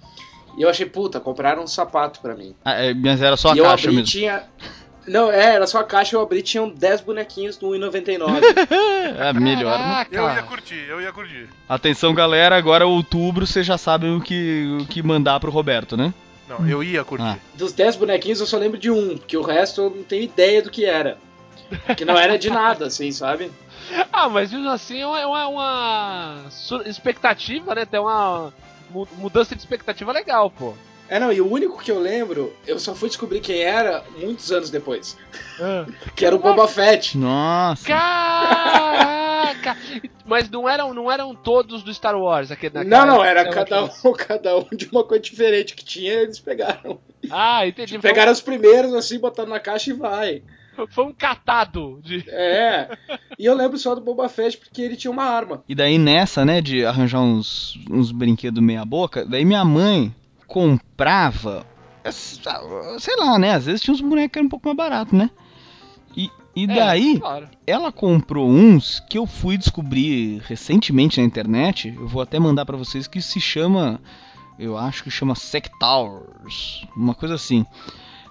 [0.57, 2.55] E eu achei, puta, compraram um sapato pra mim.
[2.63, 4.07] Ah, é, mas era só a e eu caixa abri mesmo.
[4.09, 4.43] tinha.
[5.07, 8.39] Não, é, era só a caixa, eu abri, tinham 10 bonequinhos do 1,99.
[9.19, 9.77] É melhor.
[9.77, 10.05] né?
[10.05, 10.15] Caraca.
[10.15, 11.47] Eu ia curtir, eu ia curtir.
[11.67, 16.13] Atenção, galera, agora outubro vocês já sabem o que, o que mandar pro Roberto, né?
[16.47, 17.25] Não, eu ia curtir.
[17.25, 17.37] Ah.
[17.53, 20.61] Dos 10 bonequinhos eu só lembro de um, porque o resto eu não tenho ideia
[20.61, 21.17] do que era.
[21.97, 23.51] Que não era de nada, assim, sabe?
[24.11, 27.85] Ah, mas mesmo assim é uma, é uma- uma sur- expectativa, né?
[27.85, 28.53] Tem uma
[28.89, 30.73] mu- mudança de expectativa legal, pô.
[31.13, 34.51] É, não, e o único que eu lembro, eu só fui descobrir quem era muitos
[34.51, 35.15] anos depois.
[36.15, 37.15] Que era o Boba Fett.
[37.15, 37.85] Nossa.
[37.87, 39.77] Caraca!
[40.25, 43.65] Mas não eram, não eram todos do Star Wars aquele Não, naquela- não, era naquela-
[43.89, 46.99] cada um, cada um de uma coisa diferente que tinha, eles pegaram.
[47.29, 47.91] Ah, entendi.
[47.99, 50.41] Foi, Pegaram os primeiros, assim, botaram na caixa e vai.
[50.89, 52.23] foi um catado de.
[52.27, 52.89] É.
[53.37, 55.63] E eu lembro só do Boba Fett porque ele tinha uma arma.
[55.69, 60.11] E daí nessa, né, de arranjar uns, uns brinquedos meia boca, daí minha mãe
[60.53, 61.65] comprava,
[62.99, 65.31] sei lá, né, às vezes tinha uns bonecos que eram um pouco mais baratos, né?
[66.15, 67.49] E, e É, daí, claro.
[67.65, 71.91] ela comprou uns que eu fui descobrir recentemente na internet.
[71.97, 73.99] Eu vou até mandar pra vocês que se chama,
[74.59, 77.65] eu acho que chama Sectors, uma coisa assim.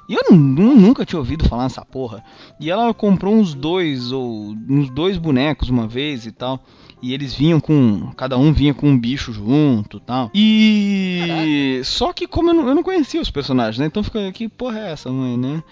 [0.08, 2.22] E eu nu- nunca tinha ouvido falar nessa porra.
[2.60, 6.60] E ela comprou uns dois ou uns dois bonecos uma vez e tal.
[7.02, 8.12] E eles vinham com.
[8.16, 10.30] Cada um vinha com um bicho junto e tal.
[10.32, 11.80] E.
[11.84, 13.86] Só que como eu não, eu não conhecia os personagens, né?
[13.86, 14.30] Então fica.
[14.30, 15.62] Que porra é essa, mãe, né?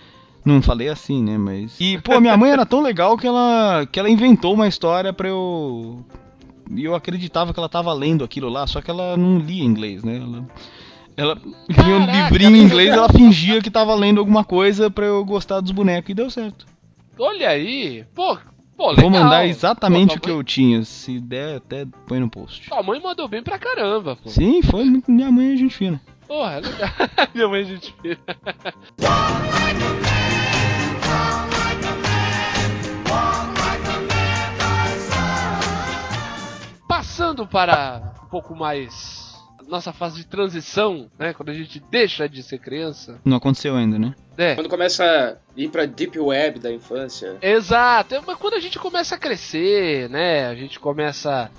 [0.45, 1.39] Não falei assim, né?
[1.39, 1.76] Mas.
[1.78, 5.28] E, pô, minha mãe era tão legal que ela, que ela inventou uma história pra
[5.28, 6.05] eu.
[6.74, 10.03] E eu acreditava que ela tava lendo aquilo lá, só que ela não lia inglês,
[10.03, 10.16] né?
[10.16, 10.47] Ela,
[11.16, 11.35] ela
[11.68, 15.24] vinha um Caraca, livrinho em inglês, ela fingia que tava lendo alguma coisa pra eu
[15.24, 16.66] gostar dos bonecos e deu certo.
[17.18, 18.05] Olha aí.
[18.14, 18.39] Pô,
[18.81, 18.95] pô.
[18.95, 20.83] Vou mandar exatamente Pô, o que eu tinha.
[20.85, 22.68] Se der, até põe no post.
[22.68, 24.28] Tua mãe mandou bem pra caramba, pô.
[24.28, 26.01] Sim, foi minha mãe é gente fina.
[26.26, 26.91] Porra, é legal.
[27.35, 27.93] Minha mãe, gente.
[36.87, 39.30] Passando para um pouco mais
[39.71, 41.33] nossa fase de transição, né?
[41.33, 43.21] Quando a gente deixa de ser criança.
[43.25, 44.14] Não aconteceu ainda, né?
[44.37, 44.55] É.
[44.55, 47.37] Quando começa a ir pra Deep Web da infância.
[47.41, 50.47] Exato, mas quando a gente começa a crescer, né?
[50.47, 51.51] A gente começa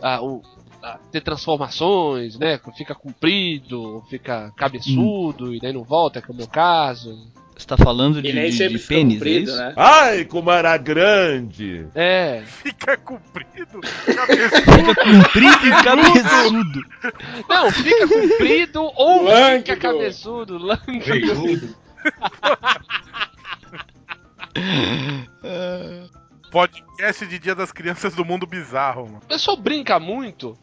[0.00, 0.42] a, o,
[0.82, 2.60] a ter transformações, né?
[2.76, 7.16] Fica comprido, fica cabeçudo e daí não volta, que é o meu caso.
[7.58, 9.58] Você tá falando de, E nem de, de pênis, é comprido, isso?
[9.58, 9.72] né?
[9.76, 11.88] Ai, como era grande!
[11.92, 12.44] É.
[12.46, 13.80] Fica comprido.
[13.80, 14.62] cabeçudo.
[14.62, 16.80] Fica comprido e cabeçudo.
[17.48, 19.58] Não, fica comprido ou Lânguido.
[19.58, 21.04] fica cabeçudo, lânguido.
[21.04, 21.76] Veiudo.
[26.50, 29.20] Podcast de Dia das Crianças do Mundo Bizarro, mano.
[29.24, 30.56] O pessoal brinca muito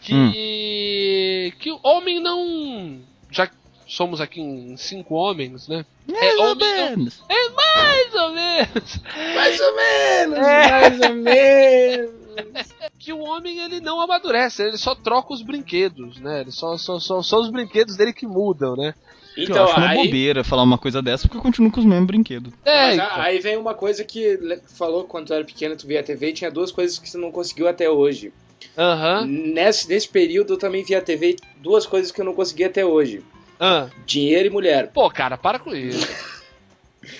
[0.00, 0.14] que.
[0.14, 0.32] Hum.
[0.32, 3.00] que o homem não.
[3.30, 3.54] Já que
[3.90, 5.84] somos aqui em cinco homens, né?
[6.08, 7.22] Mais ou homem não- menos.
[7.28, 9.00] É mais ou menos.
[9.34, 10.70] Mais ou menos, É.
[10.70, 12.10] mais ou menos.
[13.00, 16.42] Que o homem ele não amadurece, ele só troca os brinquedos, né?
[16.42, 18.94] Ele só, só, só, só os brinquedos dele que mudam, né?
[19.36, 21.86] eu Então, acho uma aí, bobeira falar uma coisa dessa porque eu continuo com os
[21.86, 22.52] mesmos brinquedos.
[22.62, 23.22] É, mas então.
[23.22, 24.38] aí vem uma coisa que
[24.76, 27.16] falou quando tu era pequeno, tu via a TV e tinha duas coisas que você
[27.16, 28.32] não conseguiu até hoje.
[28.76, 29.24] Aham.
[29.26, 32.84] Nesse, nesse período eu também via a TV duas coisas que eu não consegui até
[32.84, 33.22] hoje.
[33.60, 33.88] Ah.
[34.06, 34.90] Dinheiro e mulher.
[34.90, 36.08] Pô, cara, para com isso.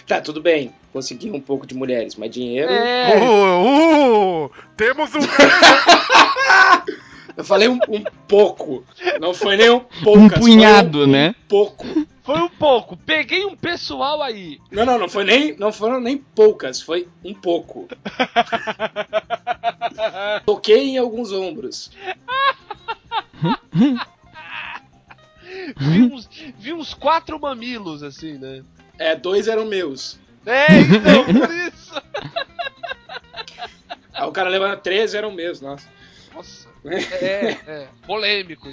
[0.07, 0.74] Tá, tudo bem.
[0.93, 2.70] Consegui um pouco de mulheres, mas dinheiro.
[2.70, 3.16] É.
[3.16, 5.20] Uh, uh, temos um
[7.36, 8.84] Eu falei um, um pouco.
[9.18, 10.38] Não foi nem um poucas.
[10.38, 11.30] Um punhado, um, né?
[11.30, 11.86] Um pouco.
[12.22, 12.97] Foi um pouco.
[12.97, 14.59] Peguei um pessoal aí.
[14.70, 15.57] Não, não, não foi nem.
[15.57, 17.88] Não foram nem poucas, foi um pouco.
[20.45, 21.91] Toquei em alguns ombros.
[25.76, 28.62] Vi uns, vi uns quatro mamilos, assim, né?
[28.98, 30.18] É, dois eram meus.
[30.44, 32.02] É, então, por isso.
[34.12, 35.88] Aí o cara levanta três eram meus, nossa.
[36.34, 36.68] Nossa.
[36.82, 37.88] É, é.
[38.06, 38.66] Polêmico.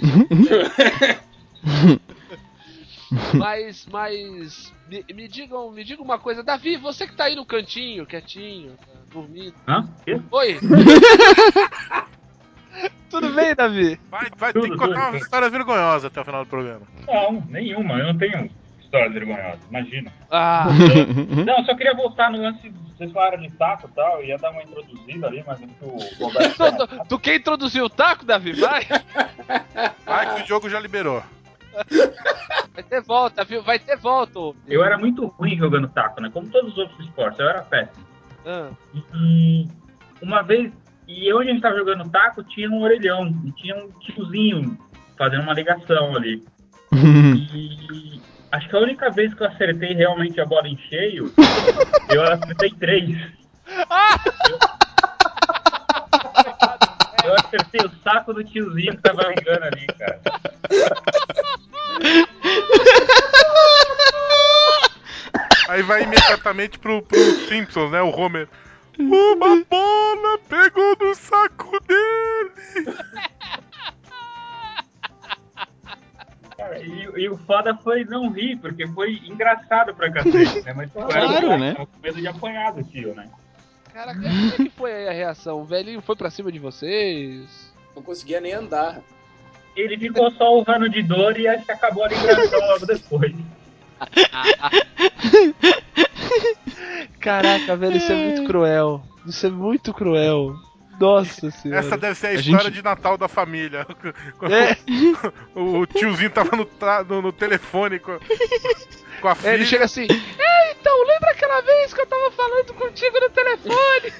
[3.34, 4.72] mas, mas.
[4.88, 6.42] Me, me digam, me digam uma coisa.
[6.42, 9.54] Davi, você que tá aí no cantinho, quietinho, tá dormindo.
[9.68, 9.86] Hã?
[10.06, 10.18] Quê?
[10.30, 10.58] Oi.
[13.10, 13.98] Tudo bem, Davi?
[14.10, 16.82] Vai, vai Tudo, ter que contar tudo, uma história vergonhosa até o final do programa.
[17.06, 17.94] Não, nenhuma.
[17.98, 18.50] Eu não tenho
[18.80, 20.12] histórias vergonhosas, imagina.
[20.30, 20.66] Ah,
[21.46, 22.70] Não, eu só queria voltar no lance.
[22.96, 26.24] Vocês falaram de taco e tal, ia dar uma introduzida ali, mas acho que o
[26.26, 26.56] Roberto.
[26.88, 28.52] tu, tu- quer introduzir o taco, Davi?
[28.54, 28.82] Vai.
[30.04, 31.22] Vai que o jogo já liberou.
[32.74, 33.62] Vai ter volta, viu?
[33.62, 34.38] Vai ter volta.
[34.66, 36.28] Eu era muito ruim jogando taco, né?
[36.32, 38.04] Como todos os outros esportes, eu era péssimo.
[38.44, 38.70] Ah,
[39.14, 39.68] E
[40.20, 40.72] uma vez,
[41.08, 44.78] e onde a gente tava jogando taco, tinha um orelhão, e tinha um tiozinho
[45.16, 46.44] fazendo uma ligação ali.
[46.92, 48.20] E
[48.52, 51.32] acho que a única vez que eu acertei realmente a bola em cheio,
[52.12, 53.16] eu acertei três.
[57.24, 60.20] Eu acertei o saco do tiozinho que tava ligando ali, cara.
[65.70, 68.02] Aí vai imediatamente pro, pro Simpsons, né?
[68.02, 68.48] O Homer.
[68.98, 72.96] Uma bola pegou no saco dele.
[76.56, 80.72] Cara, e, e o foda foi não rir, porque foi engraçado pra cacete, né?
[80.74, 81.72] Mas era Claro, moleque, né?
[81.74, 83.28] tava com medo de apanhar do tio, né?
[83.92, 85.60] Caraca, como é que foi aí a reação?
[85.60, 87.72] O velhinho foi pra cima de vocês?
[87.94, 89.00] Não conseguia nem andar.
[89.76, 93.32] Ele ficou só urrando de dor e acho que acabou a ligação logo depois.
[97.20, 99.02] Caraca, velho, isso é muito cruel.
[99.26, 100.54] Isso é muito cruel.
[101.00, 101.80] Nossa senhora.
[101.80, 103.86] Essa deve ser a, A história gente- de Natal da família.
[104.38, 104.76] Quando É.
[105.54, 108.18] o, o tiozinho tava no, tra- no- no telefone com,
[109.20, 109.50] com a filha.
[109.50, 113.30] É, ele chega assim, é, então, lembra aquela vez que eu tava falando contigo no
[113.30, 114.12] telefone?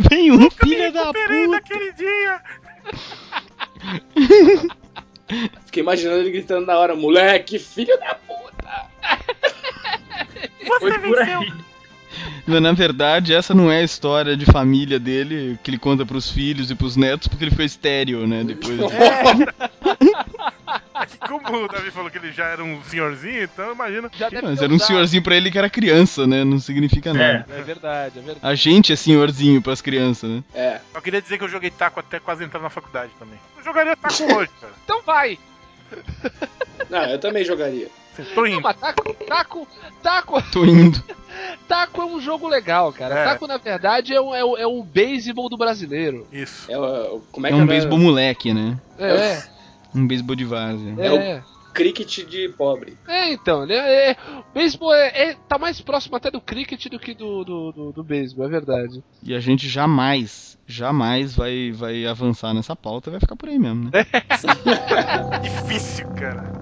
[0.10, 1.48] Vem um filho da puta.
[1.50, 2.42] daquele dia.
[5.68, 8.86] Fiquei imaginando ele gritando na hora, moleque, filho da puta!
[10.80, 11.52] Foi por aí.
[12.46, 16.30] Mas, na verdade, essa não é a história de família dele que ele conta pros
[16.30, 18.42] filhos e pros netos, porque ele foi estéreo, né?
[18.44, 18.78] Depois.
[21.28, 24.10] Como o Davi falou que ele já era um senhorzinho, então imagina.
[24.18, 26.44] Já Mas era um senhorzinho pra ele que era criança, né?
[26.44, 27.46] Não significa nada.
[27.50, 27.60] É.
[27.60, 28.46] É verdade, é verdade.
[28.46, 30.42] A gente é senhorzinho pras crianças, né?
[30.54, 30.80] É.
[30.92, 33.38] Só queria dizer que eu joguei taco até quase entrar na faculdade também.
[33.58, 34.72] Eu jogaria taco hoje, cara.
[34.84, 35.38] Então vai!
[36.90, 37.88] Não, eu também jogaria.
[38.34, 38.60] Tô Não, indo.
[38.62, 39.68] mas taco, taco,
[40.02, 41.00] taco, Tô indo.
[41.68, 43.14] taco é um jogo legal, cara.
[43.20, 43.24] É.
[43.24, 46.26] Taco, na verdade, é o, é o, é o beisebol do brasileiro.
[46.32, 46.70] Isso.
[46.70, 48.76] É, o- como é É um beisebol moleque, né?
[48.98, 49.42] É,
[49.94, 50.94] Um beisebol de várzea.
[50.98, 51.06] é.
[51.06, 51.42] É É,
[51.74, 52.96] Cricket de pobre.
[53.06, 54.10] É, então, né?
[54.10, 54.16] É,
[54.50, 57.92] o beisebol é, é- tá mais próximo até do cricket do que do, do, do,
[57.92, 59.02] do beisebol, é verdade.
[59.22, 63.84] E a gente jamais, jamais vai, vai avançar nessa pauta, vai ficar por aí mesmo,
[63.84, 63.90] né?
[65.42, 66.58] Difícil, cara.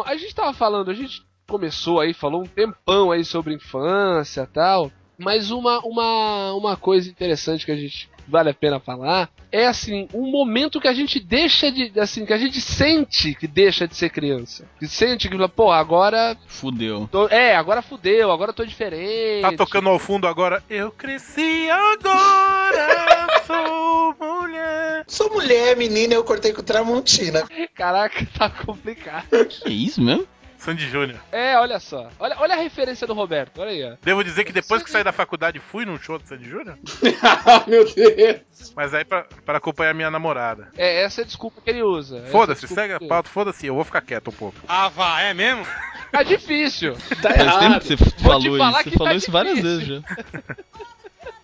[0.00, 4.42] Então, a gente tava falando, a gente começou aí, falou um tempão aí sobre infância
[4.42, 9.30] e tal, mas uma, uma, uma coisa interessante que a gente vale a pena falar
[9.52, 13.46] é assim, um momento que a gente deixa de, assim, que a gente sente que
[13.46, 14.68] deixa de ser criança.
[14.78, 17.08] Que sente que, pô, agora Fudeu.
[17.10, 19.42] tô- é, agora fudeu, agora eu tô diferente.
[19.42, 20.62] Tá tocando ao fundo agora.
[20.68, 23.15] Eu cresci agora,
[23.46, 25.04] sou mulher.
[25.06, 27.44] Sou mulher, menina, eu cortei com Tramontina.
[27.74, 29.26] Caraca, tá complicado.
[29.46, 30.26] Que isso mesmo?
[30.58, 31.20] Sandy Júnior.
[31.30, 32.08] É, olha só.
[32.18, 33.96] Olha, olha a referência do Roberto, olha aí, ó.
[34.02, 36.76] Devo dizer que depois que saí da faculdade fui num show do Sandy Júnior,
[37.68, 38.72] meu Deus.
[38.74, 40.68] mas aí pra, pra acompanhar minha namorada.
[40.76, 42.18] É, essa é a desculpa que ele usa.
[42.26, 44.56] É Foda-se, desculpa segue a pauta, foda-se, eu vou ficar quieto um pouco.
[44.66, 45.64] Ah, vá, é mesmo?
[46.10, 46.94] Tá difícil.
[47.22, 47.80] Tá Faz tempo errado.
[47.82, 48.82] que você te falou falar isso.
[48.84, 50.00] que Você falou tá isso várias vezes já.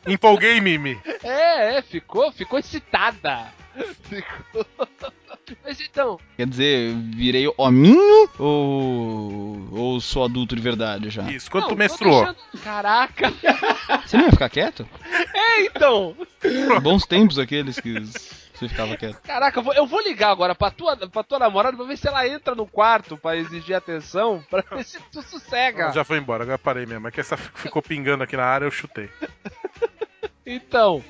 [0.06, 1.00] Empolguei, Mimi.
[1.22, 3.52] É, é, ficou, ficou excitada.
[4.04, 4.66] Ficou.
[5.64, 9.68] Mas então, Quer dizer, virei hominho ou.
[9.72, 11.22] ou sou adulto de verdade já?
[11.30, 12.24] Isso, quando não, menstruou.
[12.24, 13.32] deixando- Caraca.
[14.06, 14.86] Você não ia ficar quieto?
[15.34, 16.14] É, então.
[16.82, 18.00] Bons tempos aqueles que
[18.54, 19.20] você ficava quieto.
[19.22, 22.06] Caraca, eu vou, eu vou ligar agora pra tua, pra tua namorada pra ver se
[22.08, 25.92] ela entra no quarto pra exigir atenção, pra ver se tu sossega.
[25.92, 27.08] Já foi embora, agora parei mesmo.
[27.08, 29.08] É que essa ficou pingando aqui na área, eu chutei.
[30.44, 31.02] Então.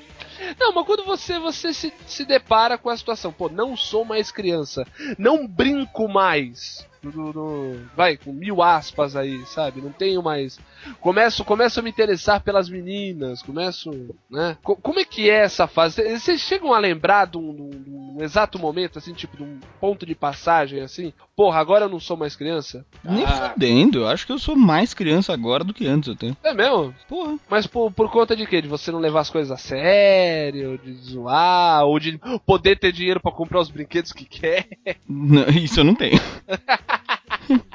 [0.59, 4.31] Não, mas quando você, você se, se depara com a situação, pô, não sou mais
[4.31, 4.85] criança,
[5.17, 6.87] não brinco mais.
[7.03, 9.81] No- no- vai, com mil aspas aí, sabe?
[9.81, 10.59] Não tenho mais.
[10.99, 13.91] Começo, começo a me interessar pelas meninas, começo.
[14.29, 14.57] né?
[14.63, 16.01] Co- como é que é essa fase?
[16.17, 19.43] Vocês chegam a lembrar de um, de um- de um exato momento, assim, tipo, de
[19.43, 21.13] um ponto de passagem, assim?
[21.35, 22.85] Porra, agora eu não sou mais criança?
[23.03, 23.49] Nem Ah.
[23.53, 26.35] fudendo, eu acho que eu sou mais criança agora do que antes até.
[26.43, 26.93] É mesmo?
[27.09, 27.37] Porra.
[27.49, 28.61] Mas por, por conta de quê?
[28.61, 33.19] De você não levar as coisas a sério, de zoar, ou de poder ter dinheiro
[33.19, 34.67] pra comprar os brinquedos que quer.
[35.07, 36.19] Não, isso eu não tenho.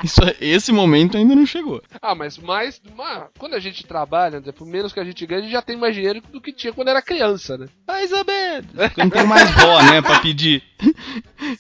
[0.02, 1.82] Isso, esse momento ainda não chegou.
[2.00, 2.80] Ah, mas mais.
[2.96, 5.62] ma- quando a gente trabalha, né, por menos que a gente ganha, a gente já
[5.62, 7.66] tem mais dinheiro do que tinha quando era criança, né?
[7.86, 8.66] Mais ou menos.
[8.72, 10.62] Porque eu não tenho mais vó, né, pra pedir.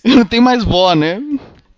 [0.04, 1.20] Eu não tenho mais vó, né?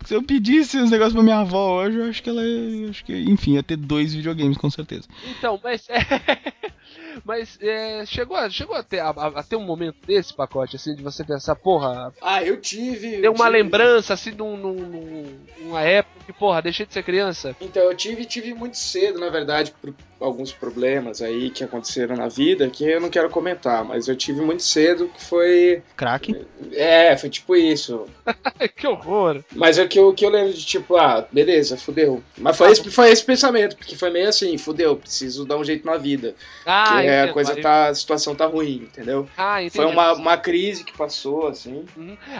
[0.04, 2.40] Se eu pedisse os negócios pra minha avó hoje, eu acho que ela.
[2.42, 5.06] eu Acho que, enfim, ia ter dois videogames, com certeza.
[5.28, 5.86] Então, mas.
[7.24, 10.94] mas é, chegou, a, chegou a, ter, a, a ter um momento desse pacote, assim,
[10.94, 13.10] de você pensar, porra, Ah, eu tive.
[13.18, 16.92] ter eu uma tive- lembrança, assim, de um- num- uma época que, porra, deixei de
[16.92, 17.54] ser criança.
[17.60, 22.28] Então, eu tive, tive muito cedo, na verdade, por alguns problemas aí que aconteceram na
[22.28, 25.82] vida, que eu não quero comentar, mas eu tive muito cedo, que foi.
[25.96, 26.34] Crack.
[26.72, 28.06] É, foi tipo isso.
[28.76, 29.42] que horror.
[29.54, 32.22] Mas é que eu, que eu lembro de tipo, ah, beleza, fudeu.
[32.36, 35.86] Mas foi, esse, foi esse pensamento, porque foi meio assim, fudeu, preciso dar um jeito
[35.86, 36.34] na vida.
[36.66, 39.28] Ah, que é, a coisa tá, a situação tá ruim, entendeu?
[39.36, 39.76] Ah, entendi.
[39.76, 41.84] Foi uma, uma crise que passou, assim.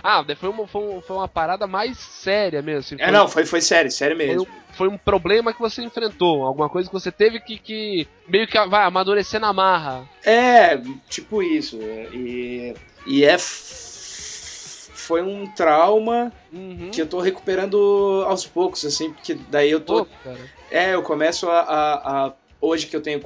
[0.02, 2.80] Ah, daí foi uma, foi, um- foi uma parada mais séria mesmo.
[2.80, 4.42] Assim, É, foi- não, foi, foi sério, sério Foi mesmo.
[4.42, 8.46] um, foi um problema que você enfrentou, alguma coisa que você teve que, que meio
[8.46, 10.04] que vai amadurecer na marra.
[10.24, 10.76] É,
[11.08, 11.76] tipo isso.
[12.12, 12.74] E,
[13.06, 13.36] e é.
[14.94, 16.90] Foi um trauma Uhum.
[16.92, 20.06] que eu tô recuperando aos poucos, assim, porque daí eu tô.
[20.70, 21.60] É, eu começo a.
[21.60, 23.20] a- a- hoje que eu tenho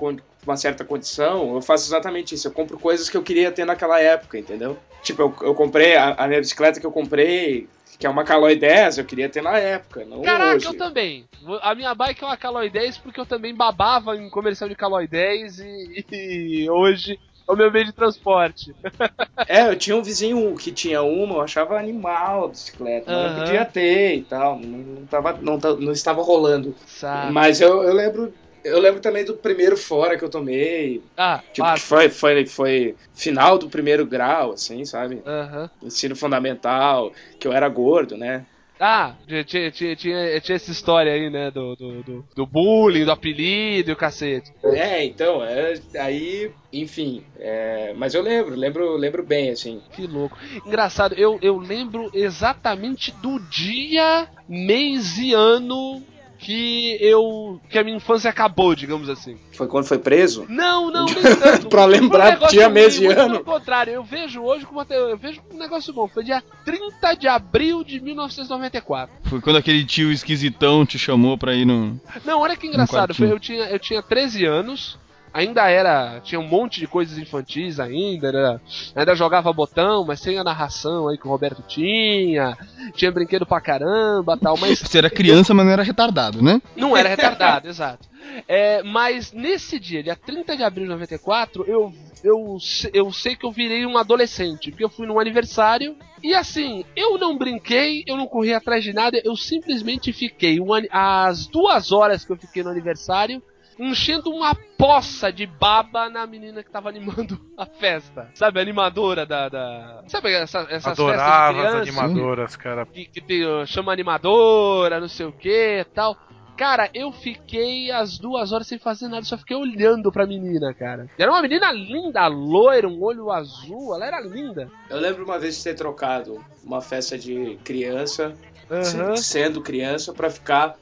[0.47, 2.49] uma certa condição, eu faço exatamente isso.
[2.49, 4.77] Eu compro coisas que eu queria ter naquela época, entendeu?
[5.03, 7.69] Tipo, eu, eu comprei a, a minha bicicleta que eu comprei,
[7.99, 10.67] que é uma Caloi 10, eu queria ter na época, não Caraca, hoje.
[10.67, 11.25] eu também.
[11.63, 15.07] A minha bike é uma Caloi 10 porque eu também babava em comercial de Caloi
[15.07, 17.19] 10 e, e hoje
[17.49, 18.75] é o meu meio de transporte.
[19.47, 23.29] É, eu tinha um vizinho que tinha uma, eu achava animal a bicicleta, mas Aham.
[23.29, 26.75] eu podia ter e tal, não, não, tava, não, não estava rolando.
[26.87, 27.33] Sabe?
[27.33, 28.33] Mas eu, eu lembro.
[28.65, 31.03] Eu lembro também do primeiro fora que eu tomei.
[31.17, 35.23] Ah, Tipo, que foi, foi, foi final do primeiro grau, assim, sabe?
[35.27, 35.71] Aham.
[35.83, 38.47] Ensino fundamental, que eu era gordo, né?
[38.81, 41.51] Ah, tinha, tinha, tinha, tinha, tinha essa história aí, né?
[41.51, 44.51] Do, do, do, do bullying, do apelido e o cacete.
[44.65, 47.23] É, então, é, aí, enfim.
[47.39, 49.81] é, mas eu lembro, lembro, lembro bem, assim.
[49.93, 50.37] Que louco.
[50.67, 56.03] Engraçado, eu, eu lembro exatamente do dia, mês e ano
[56.45, 57.59] que eu.
[57.71, 59.37] que a minha infância acabou, digamos assim.
[59.53, 60.45] Foi quando foi preso?
[60.49, 61.69] Não, não, nem tanto.
[61.69, 63.41] Pra lembrar um dia, mês e ano.
[63.41, 66.07] Pelo contrário, eu vejo hoje como até, eu vejo um negócio bom.
[66.07, 69.17] Foi dia 30 de abril de 1994.
[69.25, 71.99] Foi quando aquele tio esquisitão te chamou pra ir no.
[72.25, 73.15] Não, olha que engraçado.
[73.15, 74.99] Foi, eu, tinha, eu tinha 13 anos.
[75.35, 76.20] Ainda era.
[76.20, 78.28] Tinha um monte de coisas infantis ainda.
[78.28, 78.61] Era,
[78.95, 82.57] ainda jogava botão, mas sem a narração aí que o Roberto tinha.
[82.95, 86.62] Tinha brinquedo pra caramba tal, mas Você era criança, mas não era retardado, né?
[86.76, 88.09] não era retardado, exato.
[88.47, 92.57] É, mas nesse dia, dia 30 de abril de 94, eu, eu,
[92.93, 97.18] eu sei que eu virei um adolescente, porque eu fui num aniversário e assim, eu
[97.18, 102.24] não brinquei, eu não corri atrás de nada, eu simplesmente fiquei um as duas horas
[102.24, 103.43] que eu fiquei no aniversário
[103.79, 108.31] enchendo uma poça de baba na menina que tava animando a festa.
[108.35, 109.49] Sabe, a animadora da.
[109.49, 110.05] da...
[110.09, 112.05] Sabe essa, essas Adorava festas as de criança?
[112.05, 112.87] animadoras, cara.
[112.87, 116.16] que, que tem, chama animadora, não sei o que tal.
[116.57, 121.11] Cara, eu fiquei as duas horas sem fazer nada, só fiquei olhando pra menina, cara.
[121.18, 124.70] Era uma menina linda, loira, um olho azul, ela era linda.
[124.89, 128.37] Eu lembro uma vez de ter trocado uma festa de criança,
[128.70, 129.16] Aham.
[129.16, 130.77] sendo criança, pra ficar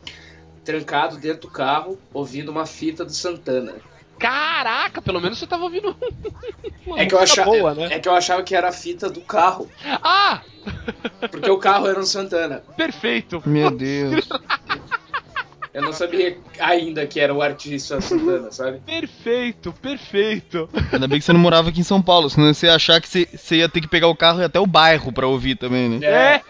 [0.65, 3.75] trancado dentro do carro ouvindo uma fita do Santana.
[4.19, 5.97] Caraca, pelo menos você tava ouvindo
[6.87, 7.89] uma É que, eu achava, boa, né?
[7.93, 10.41] é que eu achava que era a fita do carro, Ah,
[11.31, 12.63] porque o carro era um Santana.
[12.77, 13.43] perfeito.
[13.45, 14.29] Meu Deus.
[15.75, 18.81] Eu não sabia ainda que era o artista Santana, sabe?
[18.81, 20.69] Perfeito, perfeito.
[20.93, 23.09] Ainda bem que você não morava aqui em São Paulo, senão você ia achar que
[23.09, 25.89] você, você ia ter que pegar o carro e até o bairro pra ouvir também,
[25.89, 26.07] né?
[26.07, 26.43] É.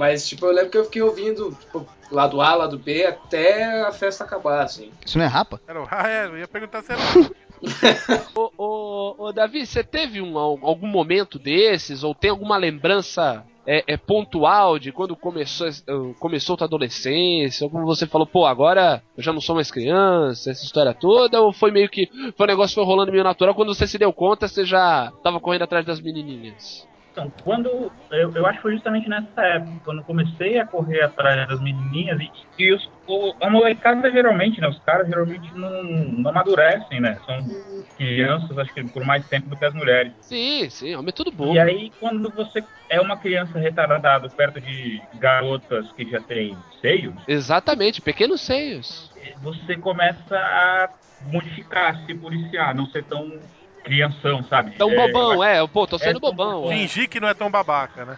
[0.00, 3.92] Mas, tipo, eu lembro que eu fiquei ouvindo, tipo, lado A, lado B, até a
[3.92, 4.90] festa acabar, assim.
[5.04, 5.60] Isso não é rapa?
[5.68, 5.86] Era o...
[5.90, 7.02] Ah, é, eu ia perguntar se era.
[8.34, 13.84] Ô, ô, ô, Davi, você teve um, algum momento desses, ou tem alguma lembrança é,
[13.86, 19.02] é, pontual de quando começou, eh, começou tua adolescência, ou como você falou, pô, agora
[19.14, 22.48] eu já não sou mais criança, essa história toda, ou foi meio que, foi um
[22.48, 25.64] negócio que foi rolando meio natural, quando você se deu conta, você já tava correndo
[25.64, 26.88] atrás das menininhas?
[27.12, 27.90] Então, quando.
[28.10, 31.60] Eu, eu acho que foi justamente nessa época, quando eu comecei a correr atrás das
[31.60, 34.68] menininhas e, e os, o, a molecada geralmente, né?
[34.68, 37.18] Os caras geralmente não, não amadurecem, né?
[37.26, 37.44] São
[37.96, 40.12] crianças, acho que por mais tempo do que as mulheres.
[40.22, 41.54] Sim, sim, homem é tudo bom.
[41.54, 47.14] E aí, quando você é uma criança retardada perto de garotas que já têm seios,
[47.26, 49.12] Exatamente, pequenos seios.
[49.42, 50.88] você começa a
[51.20, 53.28] modificar, se policiar, não ser tão
[53.90, 54.70] crianção, sabe?
[54.78, 56.70] Tão É, bobão, é, pô, tô sendo É, bobão.
[56.70, 56.76] é.
[56.78, 58.16] Fingir que não é tão babaca, né?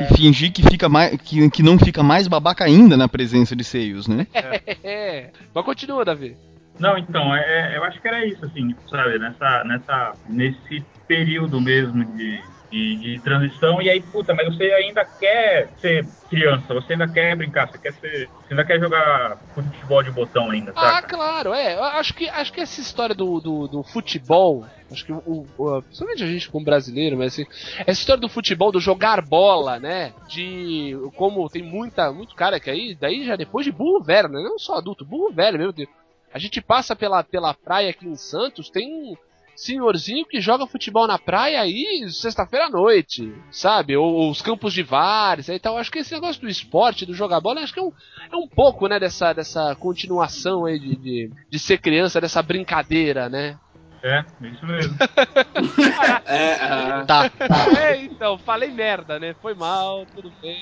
[0.00, 3.64] E fingir que, fica mais, que, que não fica mais babaca ainda na presença de
[3.64, 4.26] seios, né?
[4.84, 5.30] É.
[5.54, 6.36] Mas continua, Davi.
[6.78, 11.58] Não, então, é, é- eu acho que era isso, assim, sabe, nessa, nessa, nesse período
[11.60, 16.94] mesmo de, de, de transição, e aí, puta, mas você ainda quer ser criança, você
[16.94, 20.94] ainda quer brincar, você quer ser, você ainda quer jogar futebol de botão ainda, Ah,
[20.96, 21.16] saca?
[21.16, 21.74] claro, é.
[21.98, 26.22] Acho que, acho que essa história do, do, do futebol, acho que o, o, principalmente
[26.24, 27.46] a gente como brasileiro, mas assim,
[27.80, 30.12] essa história do futebol, do jogar bola, né?
[30.28, 34.40] De como tem muita, muito cara que aí, daí já depois de burro velho, né?
[34.42, 35.88] Não só adulto, burro velho, meu Deus.
[36.34, 39.16] A gente passa pela, pela praia aqui em Santos, tem um
[39.56, 43.96] senhorzinho que joga futebol na praia aí sexta-feira à noite, sabe?
[43.96, 45.78] Ou, ou os campos de vários e tal.
[45.78, 47.92] Acho que esse negócio do esporte, do jogar bola, acho que é um,
[48.32, 53.28] é um pouco, né, dessa, dessa continuação aí de, de, de ser criança, dessa brincadeira,
[53.28, 53.58] né?
[54.02, 54.96] É, isso mesmo.
[56.26, 57.30] É, ah, Tá.
[57.78, 59.34] É, então, falei merda, né?
[59.40, 60.58] Foi mal, tudo bem.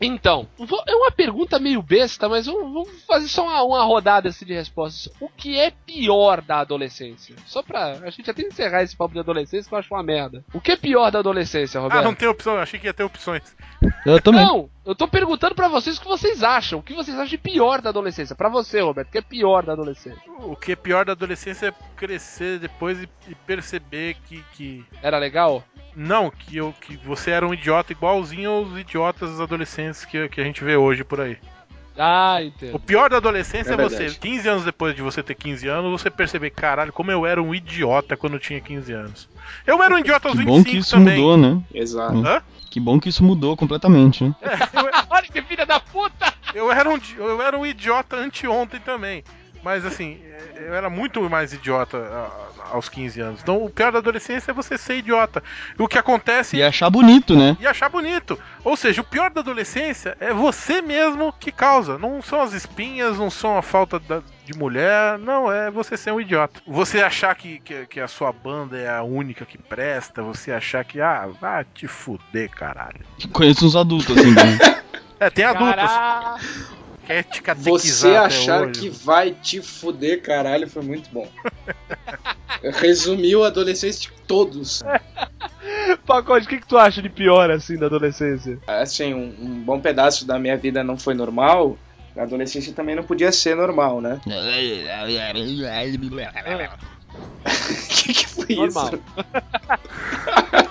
[0.00, 4.44] Então, vou- é uma pergunta meio besta, mas vamos, fazer só uma, uma rodada assim
[4.44, 5.12] de respostas.
[5.20, 7.34] O que é pior da adolescência?
[7.46, 10.44] Só pra a gente até encerrar esse papo de adolescência que eu acho uma merda.
[10.54, 12.04] O que é pior da adolescência, Ah, Roberto?
[12.04, 13.42] não tem opção, eu achei que ia ter opções.
[14.06, 14.44] Eu também.
[14.44, 16.78] Não, eu tô perguntando pra vocês o que vocês acham.
[16.78, 18.36] O que vocês acham de pior da adolescência?
[18.36, 20.22] Pra você, Roberto, o que é pior da adolescência?
[20.38, 24.84] O que é pior da adolescência é crescer depois e, e perceber que, que.
[25.02, 25.64] Era legal?
[26.00, 30.44] Não, que, eu, que você era um idiota igualzinho aos idiotas adolescentes que, que a
[30.44, 31.36] gente vê hoje por aí.
[31.98, 32.78] Ah, O entendo.
[32.78, 34.20] pior da adolescência é, É você, verdade.
[34.20, 37.52] 15 anos depois de você ter 15 anos, você perceber, caralho, como eu era um
[37.52, 39.28] idiota quando eu tinha 15 anos.
[39.66, 41.16] Eu era um idiota aos Que 25 bom que isso também.
[41.18, 41.60] mudou, né?
[41.74, 42.24] exato.
[42.24, 42.40] Hã?
[42.70, 44.32] Que bom que isso mudou completamente, né?
[45.10, 46.32] Olha que filha da puta!
[46.54, 49.24] Eu era um, eu era um idiota anteontem também.
[49.62, 50.20] Mas assim,
[50.56, 51.98] eu era muito mais idiota
[52.70, 53.40] aos 15 anos.
[53.42, 55.42] Então o pior da adolescência é você ser idiota.
[55.78, 57.56] E o que acontece E achar bonito, né?
[57.60, 58.38] e achar bonito.
[58.64, 61.98] Ou seja, o pior da adolescência é você mesmo que causa.
[61.98, 66.12] Não são as espinhas, não são a falta da- de mulher, não, é você ser
[66.12, 66.60] um idiota.
[66.66, 70.84] Você achar que, que, que a sua banda é a única que presta, você achar
[70.84, 73.00] que, ah, vai te fuder, caralho.
[73.32, 74.58] Conheço uns adultos assim, né?
[75.20, 75.74] É, tem adultos.
[75.74, 76.36] Caraca!
[77.08, 78.80] Quer te Você achar hoje.
[78.80, 81.26] que vai te fuder, caralho, foi muito bom.
[82.62, 84.82] Resumiu a adolescência de todos.
[86.06, 88.58] Pacote, o que, que tu acha de pior assim da adolescência?
[88.66, 91.78] Assim, um, um bom pedaço da minha vida não foi normal.
[92.14, 94.20] Na adolescência também não podia ser normal, né?
[97.46, 97.48] O
[97.88, 98.90] que, que foi Normal.
[98.92, 99.02] isso?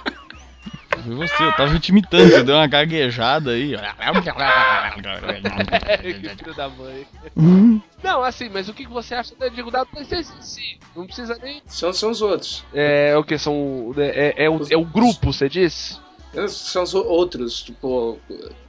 [1.04, 3.74] foi você, eu tava te imitando, você deu uma gaguejada aí.
[6.02, 7.06] que filho da mãe.
[7.36, 10.80] Hum, Não, assim, mas o que você acha da digo da PlayStation em si?
[10.95, 11.62] Não precisa nem.
[11.68, 12.64] São, são os outros.
[12.74, 13.38] É o que?
[13.38, 13.93] São.
[13.98, 16.00] É, é, o, é o grupo, você diz?
[16.50, 18.20] São os outros, tipo,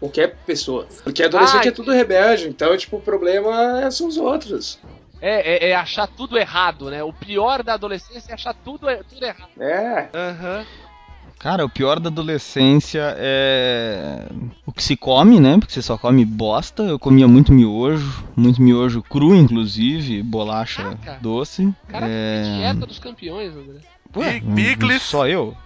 [0.01, 0.89] qualquer pessoa.
[1.05, 4.79] Porque adolescente Ah, é tudo rebelde, então, tipo, o problema é- são os outros.
[5.21, 7.03] É, é, é achar tudo errado, né?
[7.03, 9.51] O pior da adolescência é achar tudo, é- tudo errado.
[9.61, 10.09] É.
[10.15, 10.65] Aham.
[11.39, 14.27] Cara, o pior da adolescência é
[14.67, 15.57] o que se come, né?
[15.59, 16.83] Porque você só come bosta.
[16.83, 21.19] Eu comia muito miojo, muito miojo cru, inclusive, bolacha Caraca.
[21.23, 21.73] doce.
[21.87, 22.43] Caraca, é...
[22.57, 23.79] dieta dos campeões, André.
[24.17, 24.43] Ué.
[24.99, 25.57] Só eu?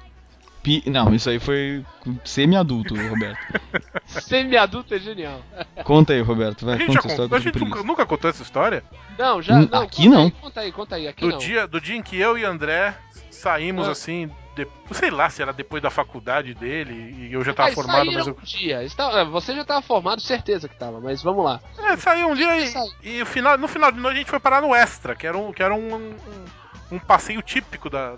[0.62, 1.84] Pi- Não, isso aí foi
[2.24, 3.38] semi-adulto, Roberto.
[4.06, 5.40] Semi-adulto é genial.
[5.84, 6.66] Conta aí, Roberto.
[6.66, 8.84] Vai, A gente, conta já essa história contou, a gente nunca, nunca contou essa história?
[9.18, 9.54] Não, já.
[9.58, 10.24] Não, aqui conta não.
[10.26, 11.08] Aí, conta aí, conta aí.
[11.08, 11.38] Aqui Do não.
[11.38, 12.94] dia, do dia em que eu e André
[13.30, 13.92] saímos Ah.
[13.92, 17.74] assim, de- sei lá se era depois da faculdade dele e eu já tava Mas
[17.74, 18.36] formado, mas eu.
[18.38, 18.82] um dia.
[18.84, 21.60] Está- Você já tava formado, certeza que tava, mas vamos lá.
[21.78, 22.58] É, saiu um dia
[23.02, 25.36] e, e final, no final de noite a gente foi parar no Extra, que era
[25.38, 26.14] um, que era um, um,
[26.92, 28.14] um passeio típico da,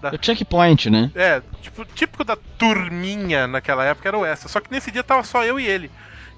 [0.00, 1.10] da- É o checkpoint, né?
[1.14, 4.48] É, tipo, típico da turminha naquela época era o Extra.
[4.48, 5.90] Só que nesse dia tava só eu e ele.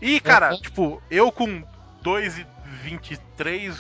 [0.03, 0.61] E, cara, Uhum.
[0.61, 1.63] tipo, eu com
[2.03, 3.75] 2,23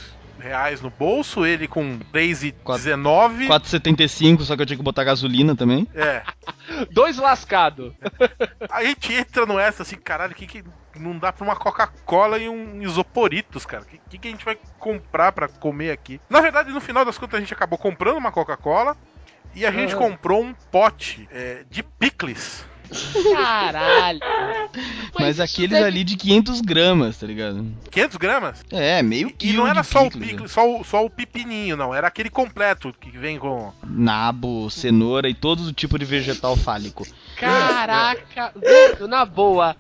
[0.44, 3.48] reais no bolso, ele com 3,19.
[3.48, 5.88] 4,75, só que eu tinha que botar gasolina também.
[5.94, 6.22] É.
[6.92, 7.92] Dois lascados.
[8.70, 10.62] A gente entra no Extra assim, caralho, que, que
[10.96, 13.82] não dá pra uma Coca-Cola e um isoporitos, cara.
[13.82, 16.20] O que, que, que a gente vai comprar pra comer aqui?
[16.28, 18.96] Na verdade, no final das contas, a gente acabou comprando uma Coca-Cola
[19.54, 20.00] e a gente Uhum.
[20.10, 22.64] comprou um pote é, de picles.
[23.32, 24.20] Caralho.
[25.18, 27.66] Mas, aqueles deve- ali de 500 gramas, tá ligado?
[27.90, 28.64] 500 gramas?
[28.70, 31.76] É, meio E quilo não era só o picles, picles, só o, só o pepininho,
[31.76, 31.94] não.
[31.94, 33.72] Era aquele completo que vem com.
[33.86, 37.06] Nabo, cenoura e todo o tipo de vegetal fálico.
[37.36, 39.76] Caraca, velho, na boa.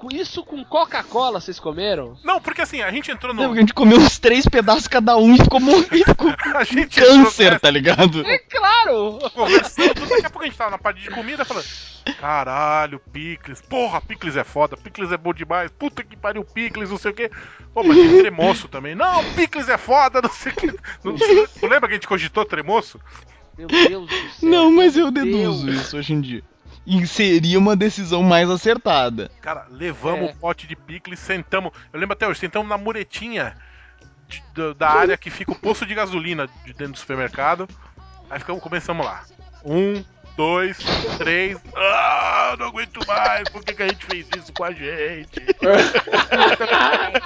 [0.00, 2.16] Com isso com Coca-Cola vocês comeram?
[2.24, 3.48] Não, porque assim, a gente entrou Não, no.
[3.50, 6.98] porque a gente comeu uns três pedaços cada um e ficou morrendo com A gente
[6.98, 8.26] entrou câncer, tá ligado?
[8.26, 9.18] É claro!
[9.34, 11.66] conversando, daqui a pouco a gente tava na parte de comida falando.
[12.18, 16.96] Caralho, picles, porra, picles é foda, picles é bom demais, puta que pariu, picles, não
[16.96, 17.30] sei o que.
[17.74, 18.94] Pô, mas tem tremoço também.
[18.94, 20.66] Não, picles é foda, não sei o que.
[21.04, 22.98] Não, tu lembra que a gente cogitou tremoço?
[23.58, 24.48] Meu Deus do céu.
[24.48, 25.82] Não, mas eu deduzo Deus.
[25.82, 26.42] isso hoje em dia.
[26.86, 29.30] E seria uma decisão mais acertada.
[29.40, 30.32] Cara, levamos É.
[30.32, 31.72] o pote de picles, sentamos.
[31.92, 33.54] Eu lembro até hoje, sentamos na muretinha
[34.28, 37.68] de- da- da área que fica o posto de gasolina de dentro do supermercado.
[38.30, 39.24] Aí ficamos, começamos lá.
[39.64, 40.02] Um,
[40.36, 40.78] dois,
[41.18, 41.58] três.
[41.76, 43.48] Ah, não aguento mais.
[43.50, 45.38] Por que, que a gente fez isso com a gente?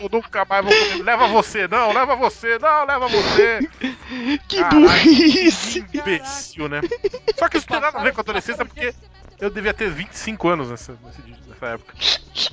[0.01, 1.03] Eu nunca mais vou comer.
[1.05, 3.61] Leva você, não, leva você, não, leva você.
[4.49, 5.83] Que burrice!
[5.83, 6.81] Que imbecil, né?
[7.39, 8.95] Só que isso não tem nada a ver com a adolescência, porque
[9.41, 10.99] eu devia ter 25 anos nessa,
[11.49, 11.95] nessa época.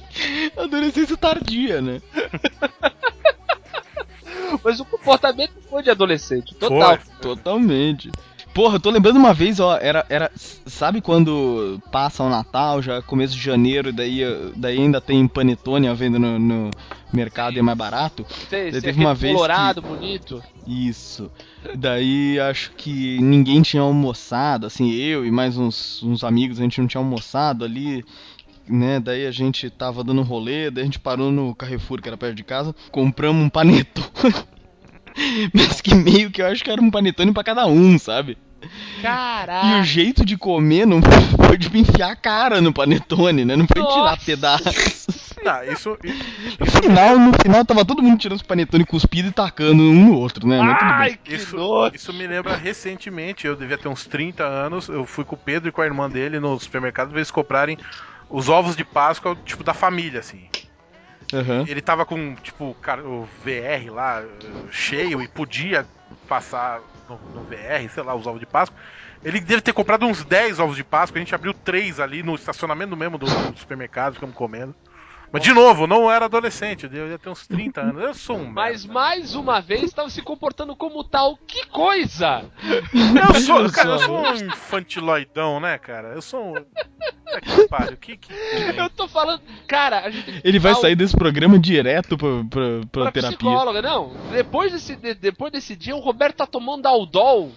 [0.58, 2.02] Adolescência tardia, né?
[4.64, 6.98] Mas o comportamento foi de adolescente, total.
[6.98, 7.16] Foi.
[7.22, 8.12] Totalmente.
[8.54, 10.30] Porra, eu tô lembrando uma vez, ó, era, era.
[10.36, 14.22] Sabe quando passa o Natal, já começo de janeiro, e daí,
[14.56, 16.72] daí ainda tem panetone à venda no, no
[17.14, 18.26] mercado e é mais barato?
[18.50, 20.44] Tem, Teve esse uma vez colorado, bonito.
[20.68, 21.32] Isso.
[21.76, 26.82] Daí acho que ninguém tinha almoçado, assim, eu e mais uns, uns amigos, a gente
[26.82, 28.04] não tinha almoçado ali,
[28.68, 29.00] né?
[29.00, 32.36] Daí a gente tava dando rolê, daí a gente parou no Carrefour, que era perto
[32.36, 34.08] de casa, compramos um panetone.
[35.54, 38.38] Mas que meio que eu acho que era um panetone pra cada um, sabe?
[38.64, 39.84] E o Caraca.
[39.84, 43.56] jeito de comer não foi de enfiar a cara no panetone, né?
[43.56, 44.26] Não foi tirar Nossa.
[44.26, 45.08] pedaços.
[45.44, 45.98] Não, isso,
[46.60, 50.18] No final, no final tava todo mundo tirando os panetone cuspido e tacando um no
[50.18, 50.60] outro, né?
[50.62, 50.98] Mas tudo bem.
[50.98, 51.58] Ai, que Isso,
[51.94, 55.70] isso me lembra recentemente, eu devia ter uns 30 anos, eu fui com o Pedro
[55.70, 57.78] e com a irmã dele no supermercado pra eles comprarem
[58.30, 60.48] os ovos de Páscoa, tipo, da família, assim.
[61.34, 61.66] Aham.
[61.68, 62.76] Ele tava com, tipo,
[63.06, 64.28] o VR lá, eh,
[64.72, 65.86] cheio, e podia
[66.28, 68.78] passar no, no VR, sei lá, os ovos de Páscoa.
[69.24, 72.36] Ele deve ter comprado uns 10 ovos de Páscoa, a gente abriu três ali no
[72.36, 74.76] estacionamento mesmo do, do supermercado, ficamos comendo.
[75.34, 78.02] Mas, de novo, não era adolescente, eu devia ter uns 30 anos.
[78.04, 78.52] Eu sou um.
[78.52, 78.94] Mas merda.
[79.00, 81.38] mais uma vez estava se comportando como tal.
[81.48, 82.44] Que coisa!
[82.94, 86.10] Eu sou, cara, eu sou um infantiloidão, né, cara?
[86.10, 86.58] Eu sou um.
[86.58, 88.34] É que pariu, que, que...
[88.76, 89.42] Eu tô falando.
[89.68, 92.62] Cara, a gente Ele vai sair desse programa direto pra, pra,
[92.92, 93.38] pra pra terapia.
[93.38, 93.82] psicóloga.
[93.82, 97.52] Não, depois desse, de- depois desse dia, o Roberto tá tomando Aldol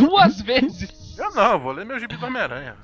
[0.00, 1.16] duas vezes.
[1.16, 2.76] Eu não, eu vou ler meu gibi do Homem-Aranha.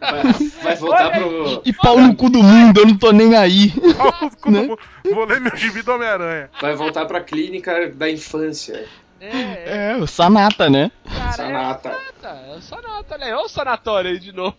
[0.00, 0.22] Vai,
[0.62, 1.62] vai voltar Olha pro.
[1.64, 3.70] E pau no cu do mundo, eu não tô nem aí.
[3.96, 4.60] Pau no cu do Né?
[4.66, 4.78] mundo.
[5.14, 6.50] Vou ler meu gibi do Homem-Aranha.
[6.60, 8.84] Vai voltar pra clínica da infância.
[9.20, 10.90] É, é, É, o Sanata, né?
[11.06, 11.88] cara, Sanata.
[11.88, 12.28] é o Sanata.
[12.52, 13.34] É o Sanata, né?
[13.34, 14.56] Olha o sanatório aí de novo.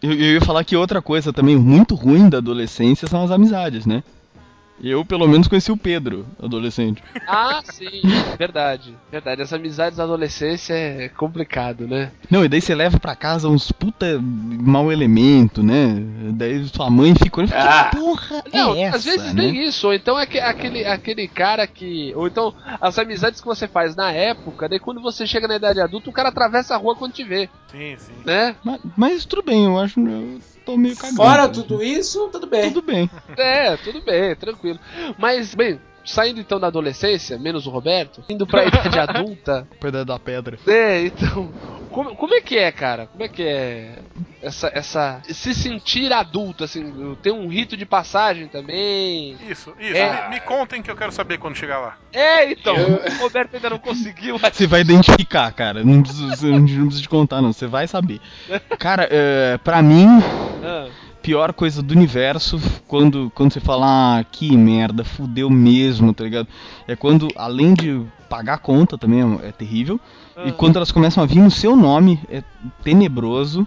[0.00, 4.02] Eu ia falar que outra coisa também muito ruim da adolescência são as amizades, né?
[4.82, 7.02] Eu, pelo menos, conheci o Pedro, adolescente.
[7.26, 8.02] Ah, sim,
[8.38, 8.94] verdade.
[9.10, 12.12] Verdade, as amizades da adolescência é complicado, né?
[12.30, 15.96] Não, e daí você leva pra casa uns puta mau elemento, né?
[16.34, 17.84] Daí sua mãe fica olhando e fala, Ah.
[17.90, 19.42] que porra Não, é essa, às vezes né?
[19.42, 22.12] nem isso, ou então é que- aquele, aquele cara que.
[22.14, 25.80] Ou então as amizades que você faz na época, daí quando você chega na idade
[25.80, 28.12] adulta, o cara atravessa a rua quando te vê, Sim, sim.
[28.24, 28.54] né?
[28.64, 30.38] Mas, mas tudo bem, eu acho, eu
[30.68, 31.16] tô meio cagando.
[31.16, 32.70] Fora tudo isso, tudo bem.
[32.70, 33.10] Tudo bem.
[33.38, 34.78] É, tudo bem, tranquilo.
[35.16, 39.66] Mas, bem, saindo então da adolescência, menos o Roberto, indo pra idade adulta.
[39.80, 40.58] Perda da pedra.
[40.66, 41.50] É, então.
[41.90, 43.06] Como, como é que é, cara?
[43.06, 43.98] Como é que é
[44.42, 44.70] essa.
[44.74, 49.36] essa se sentir adulto, assim, tem um rito de passagem também.
[49.48, 49.96] Isso, isso.
[49.96, 50.28] É.
[50.28, 51.96] Me, me contem que eu quero saber quando chegar lá.
[52.12, 54.38] É, então, Eu- o Roberto ainda não conseguiu.
[54.52, 55.82] Você vai identificar, cara.
[55.82, 57.52] Não precisa, não precisa te contar, não.
[57.52, 58.20] Você vai saber.
[58.78, 60.06] Cara, é, pra mim,
[60.62, 60.88] Ah,
[61.28, 66.48] pior coisa do universo quando, quando você fala, ah, que merda, fudeu mesmo, tá ligado?
[66.86, 70.00] É quando, além de pagar a conta também é, terrível,
[70.42, 70.52] e Ah.
[70.52, 72.42] quando elas começam a vir no seu nome, é
[72.82, 73.66] tenebroso.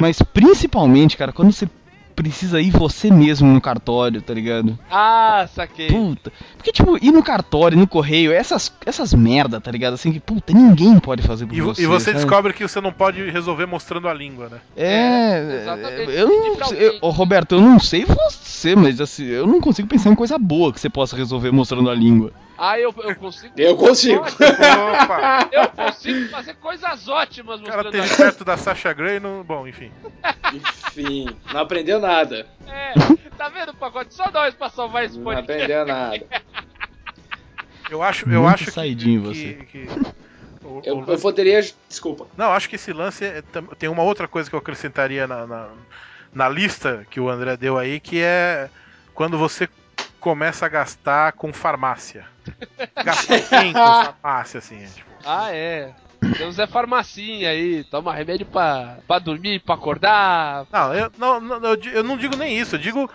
[0.00, 1.68] Mas principalmente, cara, quando você
[2.14, 4.78] precisa ir você mesmo no cartório, tá ligado?
[4.90, 5.88] Ah, saquei.
[5.88, 6.32] Puta.
[6.56, 9.94] Porque, tipo, ir no cartório, no correio, essas, essas merda, tá ligado?
[9.94, 11.82] Assim que, puta, ninguém pode fazer por E, vo- você.
[11.82, 12.16] e você sabe?
[12.18, 14.60] descobre que você não pode resolver mostrando a língua, né?
[14.76, 16.10] É, exatamente.
[16.12, 16.54] eu não
[17.02, 20.72] ô, Roberto, eu não sei você, mas assim, eu não consigo pensar em coisa boa
[20.72, 22.32] que você possa resolver mostrando a língua.
[22.56, 23.52] Ah, eu, eu consigo.
[23.56, 24.22] Eu consigo.
[24.22, 25.48] Opa!
[25.50, 29.42] Eu consigo fazer coisas ótimas O cara mostrando teve a- perto da Sasha Grey no.
[29.42, 29.90] Bom, enfim.
[30.56, 32.46] Enfim, não aprendeu nada.
[32.66, 32.92] É,
[33.36, 34.14] tá vendo o pacote?
[34.14, 35.52] Só nós pra salvar esse Não podcast.
[35.62, 36.26] aprendeu nada.
[37.90, 39.52] Eu acho, eu Muito acho que- saidinho que, você.
[39.70, 39.88] que-
[40.64, 41.60] o- Eu, o- eu poderia.
[41.88, 42.26] Desculpa.
[42.36, 43.42] Não, acho que esse lance é-
[43.78, 45.68] tem uma outra coisa que eu acrescentaria na, na,
[46.32, 48.70] na lista que o André deu aí, que é
[49.14, 49.68] quando você
[50.18, 52.24] começa a gastar com farmácia.
[53.04, 55.10] Gastar quem com farmácia, assim, é, tipo.
[55.24, 55.92] Ah, é.
[56.36, 60.66] Tem o Zé Farmacinha aí, toma remédio pra, pra dormir, pra acordar.
[60.72, 63.10] Não, eu não, não, eu eu não digo nem isso, eu digo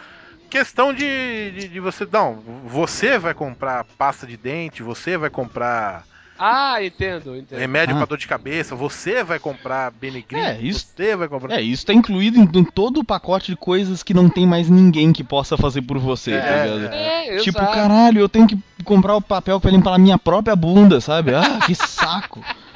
[0.50, 2.08] questão de, de, de você.
[2.12, 6.04] Não, você vai comprar pasta de dente, você vai comprar
[6.40, 7.60] Ah, entendo, entendo.
[7.60, 7.98] remédio Ah.
[8.00, 11.56] pra dor de cabeça, você vai comprar Benegrin, É, isso- você vai comprar.
[11.60, 14.70] É, isso tá incluído em, em todo o pacote de coisas que não tem mais
[14.70, 16.94] ninguém que possa fazer por você, tá É, ligado?
[16.94, 17.74] É, Tipo, exato.
[17.74, 21.36] caralho, eu tenho que comprar o papel pra limpar a minha própria bunda, sabe?
[21.36, 22.42] Ah, que saco.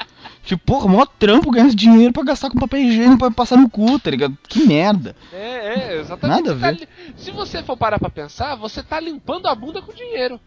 [0.44, 3.70] Tipo, porra, maior trampo ganhar esse dinheiro pra gastar com papel higiênico pra passar no
[3.70, 4.38] cu, tá ligado?
[4.48, 5.16] Que merda.
[5.32, 6.44] É, é, exatamente.
[6.44, 6.80] Nada a tá ver.
[6.82, 10.39] li- Se você for parar pra pensar, você tá limpando a bunda com dinheiro.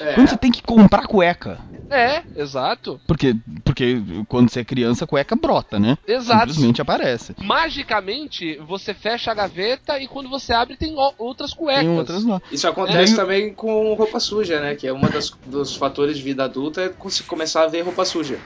[0.00, 1.58] É, Quando você tem que comprar cueca.
[1.88, 3.00] É, exato.
[3.06, 5.96] Porque, porque quando você é criança, a cueca brota, né?
[6.06, 6.48] Exato.
[6.48, 7.32] Simplesmente aparece.
[7.40, 11.84] Magicamente, você fecha a gaveta e quando você abre tem outras cuecas.
[11.84, 12.42] Tem outras lá.
[12.50, 13.16] Isso acontece É.
[13.16, 14.74] também com roupa suja, né?
[14.74, 18.04] Que é uma das, dos fatores de vida adulta é co- começar a ver roupa
[18.04, 18.38] suja.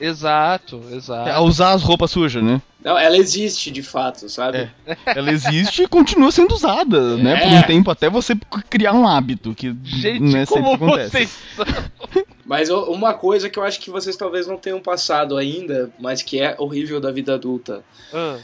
[0.00, 1.28] Exato, exato.
[1.28, 2.60] É, a usar as roupas sujas, né?
[2.84, 4.70] Não, ela existe de fato, sabe?
[4.86, 4.96] É.
[5.06, 7.36] Ela existe e continua sendo usada, né?
[7.36, 7.58] Por É.
[7.58, 8.34] um tempo até você
[8.70, 11.10] criar um hábito, que Gente, é sempre como que acontece.
[11.10, 11.66] vocês são.
[12.46, 16.40] Mas uma coisa que eu acho que vocês talvez não tenham passado ainda, mas que
[16.40, 17.82] é horrível da vida adulta.
[18.14, 18.38] Ah.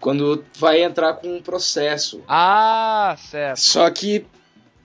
[0.00, 2.22] Quando vai entrar com um processo.
[2.26, 3.58] Ah, certo.
[3.58, 4.24] Só que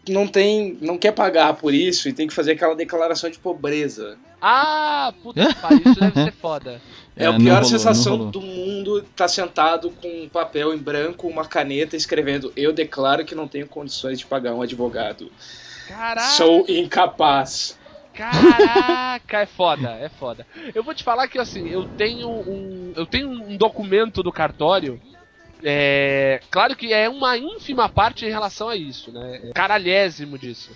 [0.10, 0.78] não tem.
[0.82, 4.18] não quer pagar por isso e tem que fazer aquela declaração de pobreza.
[4.42, 6.82] Ah, puta que pariu, isso deve ser foda.
[7.16, 11.28] É, É, a pior rolou, sensação do mundo tá sentado com um papel em branco,
[11.28, 15.32] uma caneta escrevendo: Eu declaro que não tenho condições de pagar um advogado.
[15.88, 16.28] Caraca.
[16.30, 17.78] Sou incapaz.
[18.14, 20.46] Caraca, é foda, é foda.
[20.74, 22.94] Eu vou te falar que assim, eu tenho um.
[22.96, 25.00] Eu tenho um documento do cartório.
[25.64, 26.40] É.
[26.52, 29.42] Claro que é uma ínfima parte em relação a isso, né?
[29.44, 30.72] É caralhésimo disso.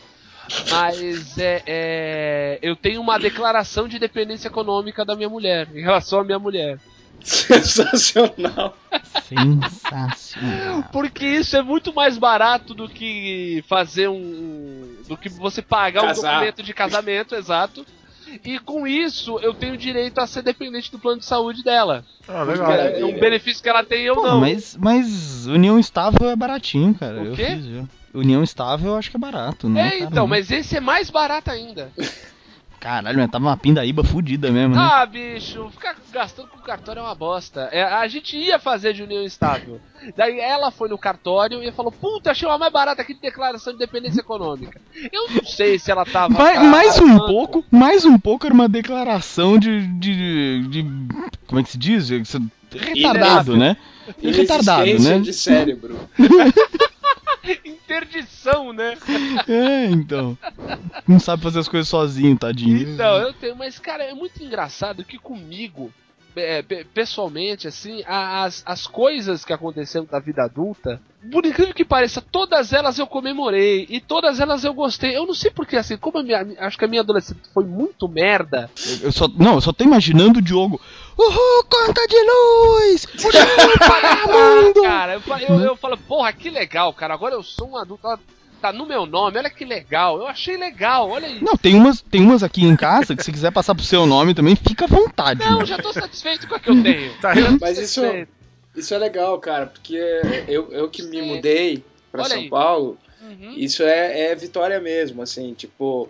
[0.69, 6.19] Mas é, é, eu tenho uma declaração de dependência econômica da minha mulher, em relação
[6.19, 6.79] à minha mulher.
[7.23, 8.75] Sensacional.
[9.23, 10.83] Sensacional.
[10.91, 14.95] Porque isso é muito mais barato do que fazer um.
[15.07, 16.33] do que você pagar um Casar.
[16.33, 17.85] documento de casamento, exato.
[18.45, 22.05] E com isso eu tenho direito a ser dependente do plano de saúde dela.
[22.27, 22.71] Ah, legal.
[22.71, 24.39] é um benefício que ela tem eu Pô, não.
[24.39, 27.21] mas, mas união estável é baratinho, cara.
[27.21, 27.45] O eu quê?
[27.45, 27.89] fiz, viu?
[28.13, 29.89] União estável eu acho que é barato, né?
[29.93, 31.91] é, então, mas esse é mais barato ainda.
[32.81, 34.81] Caralho, mas tava uma pindaíba fudida mesmo, né?
[34.81, 37.69] Ah, bicho, ficar gastando com cartório é uma bosta.
[37.71, 39.79] É, a gente ia fazer de união estável.
[40.17, 43.71] Daí ela foi no cartório e falou: Puta, achei uma mais barata aqui de declaração
[43.73, 44.81] de dependência econômica.
[45.13, 46.33] Eu não sei se ela tava.
[46.33, 49.85] Vai- tá mais um pouco, mais um pouco era uma declaração de.
[49.99, 50.85] de, de-
[51.45, 52.09] como é que se diz?
[52.09, 53.77] Retardado, né?
[54.23, 55.19] Retardado, né?
[55.19, 56.09] de cérebro.
[57.95, 58.97] Interdição, né?
[59.47, 60.37] É, então.
[61.07, 62.93] Não sabe fazer as coisas sozinho, tadinho.
[62.93, 65.91] Então, eu tenho, mas cara, é muito engraçado que comigo,
[66.35, 71.01] é, pe- pessoalmente, assim, as, as coisas que aconteceram da vida adulta,
[71.31, 75.15] por incrível que pareça, todas elas eu comemorei e todas elas eu gostei.
[75.15, 78.69] Eu não sei porque, assim, como minha, acho que a minha adolescência foi muito merda.
[79.01, 80.79] Eu só, não, eu só tô imaginando o Diogo.
[81.17, 83.05] Uhul, conta de luz!
[83.23, 84.27] Uhul, para
[84.63, 84.81] mundo!
[84.81, 88.07] cara, eu, eu, eu falo, porra, que legal, cara, agora eu sou um adulto.
[88.61, 90.19] Tá no meu nome, olha que legal.
[90.19, 91.43] Eu achei legal, olha isso.
[91.43, 94.35] Não, tem umas, tem umas aqui em casa que se quiser passar pro seu nome
[94.35, 95.43] também, fica à vontade.
[95.43, 97.11] Não, já tô satisfeito com a que eu tenho.
[97.19, 98.01] Tá Mas isso,
[98.75, 99.95] isso é legal, cara, porque
[100.47, 102.49] eu, eu que me mudei pra Olha São aí.
[102.49, 103.53] Paulo, Uhum.
[103.55, 106.09] isso é, é vitória mesmo, assim, tipo.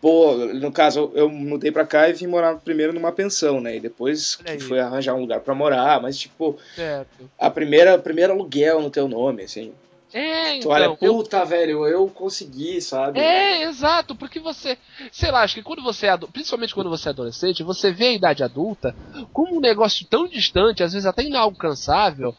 [0.00, 3.76] Pô, no caso, eu mudei pra cá e vim morar primeiro numa pensão, né?
[3.76, 7.30] E depois Olha que fui arranjar um lugar pra morar, mas, tipo, Certo.
[7.38, 9.72] a primeira, primeiro aluguel no teu nome, assim.
[10.12, 10.70] É, Tu então.
[10.70, 13.20] olha, eu- puta, velho, eu consegui, sabe?
[13.20, 14.78] É, exato, porque você,
[15.12, 18.12] sei lá, acho que quando você é principalmente quando você é adolescente, você vê a
[18.12, 18.96] idade adulta
[19.32, 22.34] como um negócio tão distante, às vezes até inalcançável.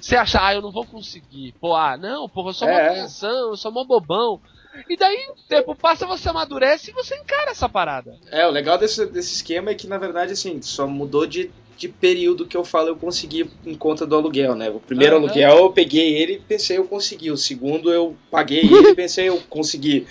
[0.00, 1.52] Você acha, ah, eu não vou conseguir.
[1.60, 2.90] Pô, ah, não, porra, eu sou uma É.
[2.90, 4.40] crianção, eu sou mó bobão.
[4.88, 8.14] E daí, o tempo passa, você amadurece e você encara essa parada.
[8.30, 11.88] É, o legal desse, desse esquema é que, na verdade, assim, só mudou de, de
[11.88, 14.70] período que eu falo eu consegui em conta do aluguel, né?
[14.70, 15.24] O primeiro Aham.
[15.24, 17.30] aluguel eu peguei ele e pensei eu consegui.
[17.32, 20.06] O segundo eu paguei ele e pensei eu consegui.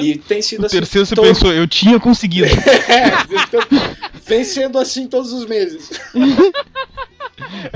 [0.00, 0.78] E tem sido O assim.
[0.78, 2.48] terceiro você todo- pensou, eu tinha conseguido.
[2.88, 5.90] É, vem sendo assim todos os meses.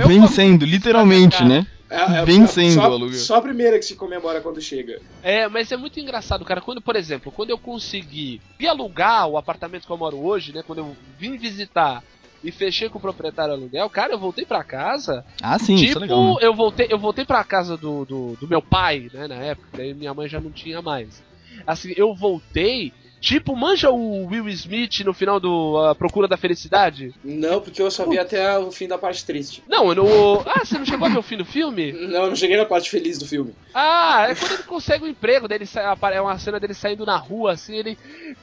[0.06, 1.66] Vencendo, literalmente, né?
[1.90, 3.18] É, é, Vencendo só, o aluguel.
[3.18, 5.00] Só a primeira que se comemora quando chega.
[5.22, 6.60] É, mas é muito engraçado, cara.
[6.60, 10.62] Quando, por exemplo, quando eu consegui alugar o apartamento que eu moro hoje, né?
[10.66, 12.02] Quando eu vim visitar
[12.42, 15.24] e fechei com o proprietário aluguel, cara, eu voltei pra casa.
[15.42, 16.24] Ah, sim, tipo, isso é legal.
[16.24, 16.36] né?
[16.42, 19.94] eu voltei, eu voltei pra casa do, do, do meu pai, né, na época, daí
[19.94, 21.22] minha mãe já não tinha mais.
[21.66, 27.14] Assim, eu voltei, tipo, manja o Will Smith no final do A Procura da Felicidade?
[27.24, 29.62] Não, porque eu só vi até o fim da parte triste.
[29.68, 30.40] Não, eu não.
[30.46, 31.92] Ah, você não chegou a ver o fim do filme?
[32.08, 33.54] Não, eu não cheguei na parte feliz do filme.
[33.74, 35.66] Ah, é quando ele consegue um emprego, dele
[36.12, 37.98] é uma cena dele saindo na rua, assim, ele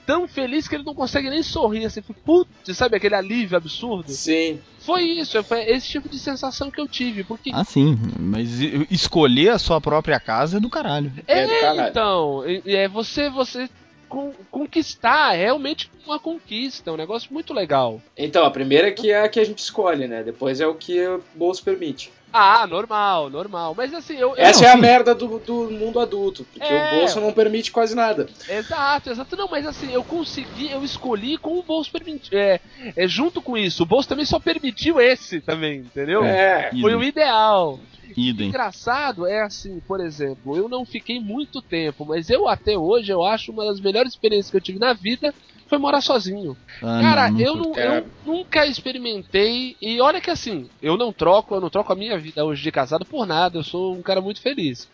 [0.06, 4.11] tão feliz que ele não consegue nem sorrir, assim, putz, sabe aquele alívio absurdo?
[4.11, 4.60] Sim.
[4.80, 7.97] Foi isso, foi esse tipo de sensação que eu tive, porque Ah, sim.
[8.19, 8.60] Mas
[8.91, 11.11] escolher a sua própria casa é do caralho.
[11.27, 11.89] É do É, caralho.
[11.89, 13.68] então, é você, você
[14.07, 18.02] con- conquistar, é realmente uma conquista, é um negócio muito legal.
[18.18, 20.23] Então, a primeira que é a que a gente escolhe, né?
[20.23, 22.11] Depois é o que o bolso permite.
[22.37, 24.31] Ah, normal, normal, mas assim, eu...
[24.31, 24.81] eu- Essa não, é a sim.
[24.81, 26.95] merda do, do mundo adulto, porque É.
[26.95, 28.25] o bolso não permite quase nada.
[28.49, 32.59] Exato, exato, não, mas assim, eu consegui, eu escolhi com o bolso permitiu, é,
[32.97, 36.25] é, junto com isso, o bolso também só permitiu esse também, entendeu?
[36.25, 36.71] É.
[36.81, 37.79] Foi o ideal.
[38.17, 38.49] Idem.
[38.49, 43.23] Engraçado é assim, por exemplo, eu não fiquei muito tempo, mas eu até hoje eu
[43.23, 45.33] acho uma das melhores experiências que eu tive na vida
[45.67, 46.55] foi morar sozinho.
[46.81, 51.55] Ah, Cara, não, eu, não, eu nunca experimentei e olha que assim, eu não troco,
[51.55, 54.21] eu não troco a minha vida hoje de casado por nada, eu sou um cara
[54.21, 54.87] muito feliz.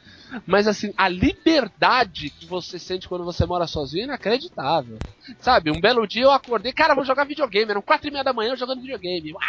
[0.48, 4.98] Mas assim, a liberdade que você sente quando você mora sozinho é inacreditável.
[5.40, 8.34] Sabe, um belo dia eu acordei, cara, vou jogar videogame, eram quatro e meia da
[8.34, 9.34] manhã eu jogando videogame.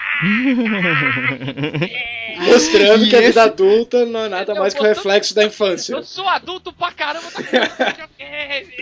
[2.47, 5.35] Mostrando E que a esse- vida adulta não é nada Eu mais que o reflexo
[5.35, 5.95] da infância.
[5.95, 7.71] Eu sou adulto pra caramba, tá jogando
[8.19, 8.73] videogame.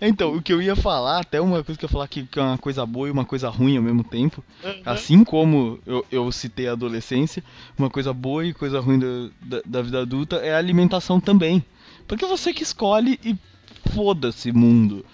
[0.00, 2.38] Então, o que eu ia falar, até uma coisa que eu ia falar que, que
[2.38, 4.42] é uma coisa boa e uma coisa ruim ao mesmo tempo.
[4.62, 4.82] Uhum.
[4.84, 7.42] Assim como eu, eu citei a adolescência,
[7.78, 9.06] uma coisa boa e coisa ruim da,
[9.42, 11.64] da, da vida adulta é a alimentação também.
[12.06, 13.34] Porque é você que escolhe e
[13.92, 15.04] foda-se mundo.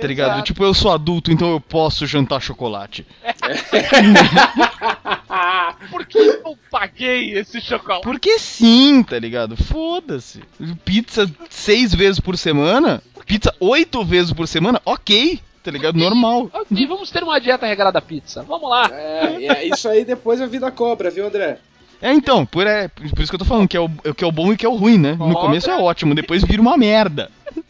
[0.00, 0.30] Tá ligado?
[0.30, 0.44] Exato.
[0.44, 3.06] Tipo, eu sou adulto, então eu posso jantar chocolate.
[5.90, 8.04] Por que eu paguei esse chocolate?
[8.04, 9.56] Porque sim, tá ligado?
[9.56, 10.40] Foda-se.
[10.84, 13.02] Pizza seis vezes por semana?
[13.26, 14.80] Pizza oito vezes por semana?
[14.84, 15.98] Ok, tá ligado?
[15.98, 16.50] Normal.
[16.52, 18.42] Ok, vamos ter uma dieta regrada pizza.
[18.42, 18.88] Vamos lá.
[18.92, 21.58] É, e é isso aí depois a vida cobra, viu, André?
[22.02, 24.26] É, então, por, é, por isso que eu tô falando, que é o, que é
[24.26, 25.12] o bom e que é o ruim, né?
[25.12, 27.30] No começo é ótimo, depois vira uma merda.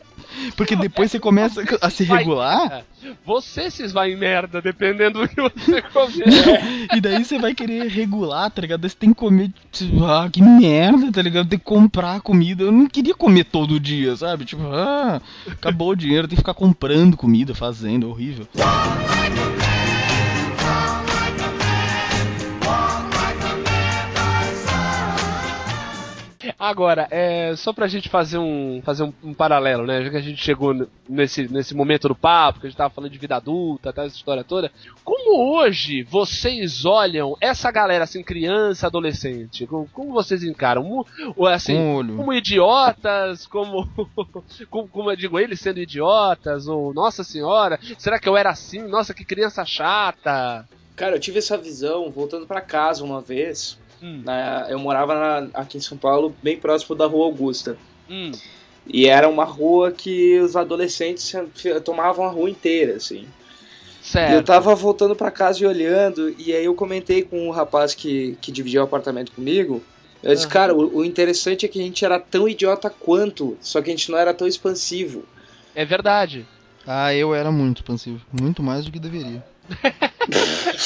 [0.57, 2.83] Porque depois você começa a se regular.
[3.27, 6.89] Você se vai em merda, dependendo do que você comer.
[6.95, 8.81] e daí você vai querer regular, tá ligado?
[8.81, 9.51] Daí Você tem que comer.
[9.71, 11.49] tipo, Ah, que merda, tá ligado?
[11.49, 12.63] Tem que comprar comida.
[12.63, 14.45] Eu não queria comer todo dia, sabe?
[14.45, 15.21] Tipo, ah,
[15.51, 18.47] acabou o dinheiro, tem que ficar comprando comida, fazendo, é horrível.
[26.59, 30.03] Agora, é, só pra gente fazer um, fazer um, um paralelo, né?
[30.05, 33.11] Já que a gente chegou nesse, nesse momento do papo, que a gente tava falando
[33.11, 34.71] de vida adulta, tá, essa história toda.
[35.05, 39.67] Como hoje vocês olham essa galera, assim, criança, adolescente?
[39.67, 41.05] Como, como vocês encaram?
[41.37, 42.17] Ou, assim, Com olho.
[42.17, 43.89] como idiotas, como,
[44.71, 48.83] como, como eu digo, eles sendo idiotas, ou nossa senhora, será que eu era assim?
[48.83, 50.69] Nossa, que criança chata.
[50.97, 53.79] Cara, eu tive essa visão voltando pra casa uma vez.
[54.03, 57.77] Hum, né, eu morava na- aqui em São Paulo, bem próximo da Rua Augusta.
[58.09, 58.33] hum,
[58.87, 61.33] E era uma rua que os adolescentes
[61.85, 63.27] tomavam a rua inteira, assim.
[64.03, 64.31] certo.
[64.31, 67.95] E eu tava voltando pra casa e olhando, e aí eu comentei com o rapaz
[67.95, 69.83] que, que dividia o apartamento comigo.
[70.23, 70.53] Eu disse, Aham.
[70.53, 73.93] cara, o, o interessante é que a gente era tão idiota quanto, só que a
[73.97, 75.25] gente não era tão expansivo.
[75.75, 76.47] É verdade.
[76.87, 78.21] Ah, eu era muito expansivo.
[78.33, 79.45] Muito mais do que deveria.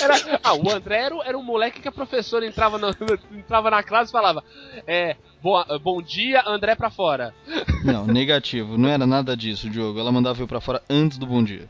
[0.02, 2.90] Era- ah, o André era, o- era um moleque que a professora entrava, no-
[3.32, 4.42] entrava na classe e falava:
[4.86, 7.34] é, boa- bom dia, André pra fora.
[7.84, 8.78] Não, negativo.
[8.78, 9.98] Não era nada disso, Diogo.
[10.00, 11.68] Ela mandava eu pra fora antes do bom dia.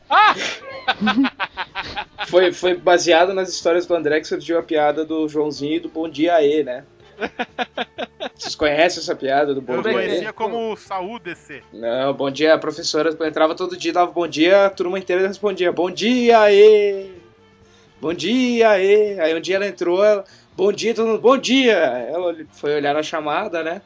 [2.27, 5.89] Foi, foi baseado nas histórias do André que surgiu a piada do Joãozinho e do
[5.89, 6.83] Bom Dia Aê, né?
[8.35, 10.07] Vocês conhecem essa piada do Bom Eu Dia Aê?
[10.07, 11.61] conhecia como saúde-se.
[11.73, 15.71] Não, bom dia, a professora entrava todo dia, dava bom dia, a turma inteira respondia,
[15.71, 17.09] bom dia, aê!
[18.01, 18.69] Bom dia!
[18.69, 20.23] Aí um dia ela entrou, ela,
[20.55, 21.73] bom dia, todo mundo, bom dia!
[21.73, 23.81] Ela foi olhar na chamada, né?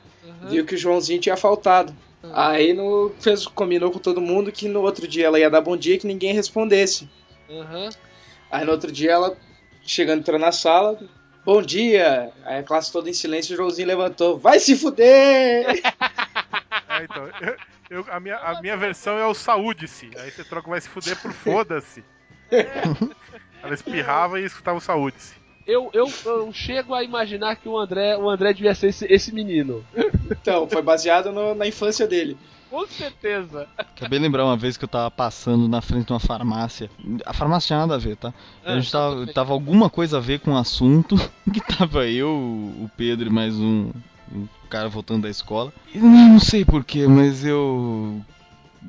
[0.50, 1.96] Viu que o Joãozinho tinha faltado.
[2.34, 5.78] Aí no, fez, combinou com todo mundo que no outro dia ela ia dar bom
[5.78, 7.10] dia e que ninguém respondesse.
[7.50, 7.90] Aham.
[8.52, 9.38] Aí no outro dia ela,
[9.84, 11.00] chegando, entrou na sala,
[11.46, 12.32] bom dia!
[12.46, 15.66] Aí a classe toda em silêncio, o Joãozinho levantou, vai se fuder!
[16.92, 17.56] É, então, eu-
[18.00, 20.10] eu- a, minha, a minha versão é o saúde-se.
[20.18, 22.04] Aí você troca vai se fuder por foda-se.
[23.64, 25.34] Ela espirrava e escutava o saúde-se.
[25.68, 29.32] Eu, eu, eu chego a imaginar que o André, o André devia ser esse, esse
[29.34, 29.86] menino.
[30.32, 32.38] Então, foi baseado no- na infância dele.
[32.72, 33.68] Com certeza.
[33.78, 36.90] Acabei de lembrar uma vez que eu tava passando na frente de uma farmácia.
[37.26, 38.34] A farmácia tinha nada a ver, tá?
[38.64, 41.16] A gente tava, tava alguma coisa a ver com o assunto.
[41.52, 43.92] Que tava eu, o Pedro e mais um,
[44.32, 45.74] um cara voltando da escola.
[45.94, 48.22] E não sei porquê, mas eu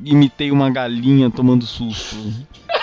[0.05, 2.17] imitei uma galinha tomando susto.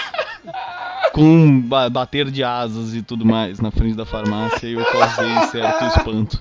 [1.17, 4.85] Com um ba- bater de asas e tudo mais na frente da farmácia e eu
[4.85, 6.39] causei certo espanto.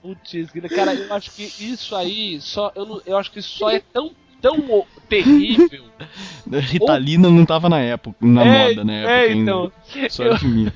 [0.00, 2.72] Putz, cara, eu acho que isso aí só.
[2.74, 5.84] Eu, não, eu acho que isso só é tão, tão o- terrível.
[6.50, 9.12] Ritalina não tava na época, na É, moda época.
[9.12, 9.70] é, então.
[10.08, 10.72] Sorte minha.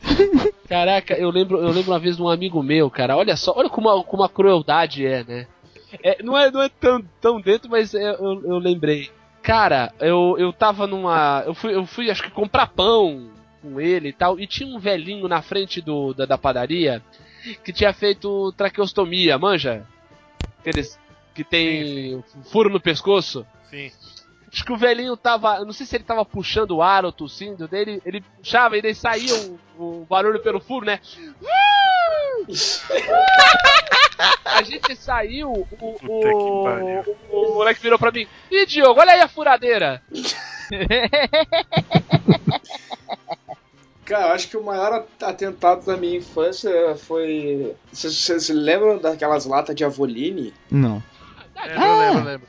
[0.66, 3.18] Caraca, eu lembro, eu lembro uma vez de um amigo meu, cara.
[3.18, 5.46] Olha só, olha como a, como a crueldade é, né?
[6.02, 9.10] É, não é, não é tão, tão dentro, mas é, eu, eu lembrei.
[9.46, 11.44] Cara, eu, eu tava numa.
[11.46, 13.30] Eu fui, eu fui, acho que comprar pão
[13.62, 17.00] com ele e tal, e tinha um velhinho na frente do, da, da padaria
[17.62, 19.86] que tinha feito traqueostomia, manja?
[20.58, 20.98] Aqueles
[21.32, 23.46] que tem furo no pescoço.
[23.70, 23.92] Sim.
[24.52, 25.64] Acho que o velhinho tava.
[25.64, 28.02] Não sei se ele tava puxando o ar ou tossindo dele.
[28.04, 29.32] Ele puxava e daí saía
[29.78, 30.98] o, o barulho pelo furo, né?
[34.44, 38.26] A gente saiu, o, o, o, o moleque virou pra mim.
[38.50, 40.02] Ih, Diogo, olha aí a furadeira.
[44.04, 47.74] Cara, eu acho que o maior atentado da minha infância foi.
[47.92, 50.54] Vocês, lembram daquelas latas de Avoline?
[50.70, 51.02] Não.
[51.56, 52.46] Ah, É, eu lembro, eu lembro.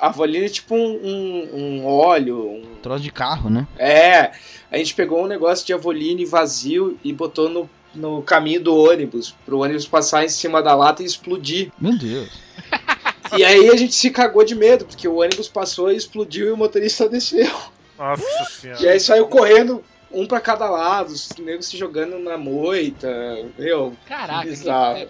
[0.00, 2.50] Avoline é tipo um, um, um óleo.
[2.50, 3.66] um- Troço de carro, né?
[3.78, 4.32] É,
[4.70, 9.34] a gente pegou um negócio de Avoline vazio e botou no, no caminho do ônibus,
[9.44, 11.70] pro ônibus passar em cima da lata e explodir.
[11.78, 12.28] Meu Deus.
[13.36, 16.50] E aí a gente se cagou de medo, porque o ônibus passou e explodiu e
[16.52, 17.50] o motorista desceu.
[17.98, 18.90] Nossa E senhora.
[18.90, 19.82] aí saiu correndo,
[20.12, 23.08] um pra cada lado, os negros se jogando na moita.
[23.58, 24.96] Meu, Caraca, que- bizarro.
[24.98, 25.08] é-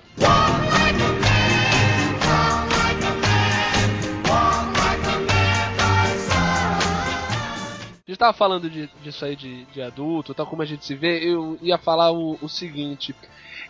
[8.17, 11.23] gente tava falando de- disso aí de, de adulto, tal como a gente se vê,
[11.23, 13.15] eu ia falar o, o seguinte.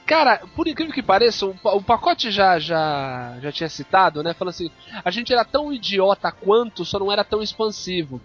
[0.07, 4.33] Cara, por incrível que pareça, o, o pacote já, já, já tinha citado, né?
[4.35, 4.71] Falando assim,
[5.05, 8.21] a gente era tão idiota quanto, só não era tão expansivo.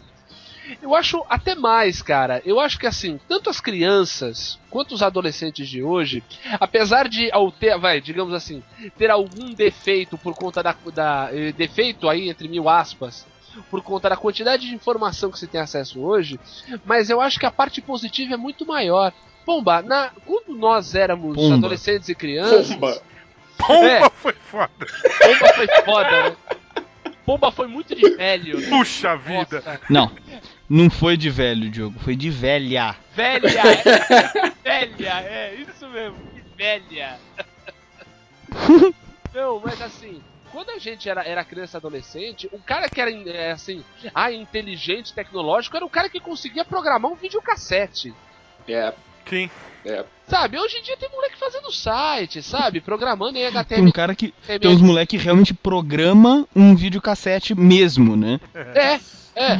[0.80, 2.39] Eu acho até mais, cara.
[2.45, 6.23] Eu acho que assim, tanto as crianças quanto os adolescentes de hoje,
[6.60, 8.64] apesar de ao ter, vai, digamos assim,
[8.95, 13.26] ter algum defeito por conta da, da eh, defeito aí entre mil aspas,
[13.69, 16.39] por conta da quantidade de informação que você tem acesso hoje,
[16.85, 19.11] mas eu acho que a parte positiva é muito maior.
[19.45, 21.55] Pomba, na, quando nós éramos Pomba.
[21.55, 23.01] adolescentes e crianças, Pomba.
[23.57, 24.09] Pomba É.
[24.09, 24.71] foi foda.
[24.79, 26.35] Pomba foi foda, né?
[27.25, 28.59] Pomba foi muito de velho.
[28.59, 28.67] né?
[28.69, 29.61] Puxa vida.
[29.63, 30.11] Nossa, Não,
[30.69, 32.95] não foi de velho, Diogo, foi de velha.
[33.15, 37.17] velha, é, velha, é isso mesmo, que velha.
[39.33, 40.21] Não, mas assim,
[40.51, 43.83] quando a gente era, era criança e adolescente, o cara que era é, assim,
[44.13, 48.13] ah, inteligente, tecnológico, era o cara que conseguia programar um videocassete.
[48.67, 48.93] É,
[49.27, 49.49] Sim.
[50.27, 52.79] Sabe, hoje em dia tem moleque fazendo site, sabe?
[52.79, 53.91] Programando em Tem um HTML.
[53.91, 54.33] cara que.
[54.45, 58.39] Tem uns moleque que realmente programa um videocassete mesmo, né?
[58.53, 58.99] É,
[59.35, 59.57] é.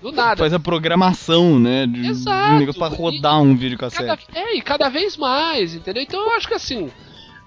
[0.00, 0.38] Do nada.
[0.38, 1.86] Faz a programação, né?
[1.86, 2.48] De, Exato.
[2.48, 4.26] de um negócio pra rodar um videocassete.
[4.26, 6.02] Cada, é, e cada vez mais, entendeu?
[6.02, 6.90] Então eu acho que assim,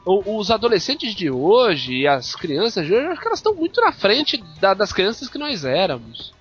[0.06, 3.82] os adolescentes de hoje e as crianças de hoje, eu acho que elas estão muito
[3.82, 6.34] na frente da- das crianças que nós éramos.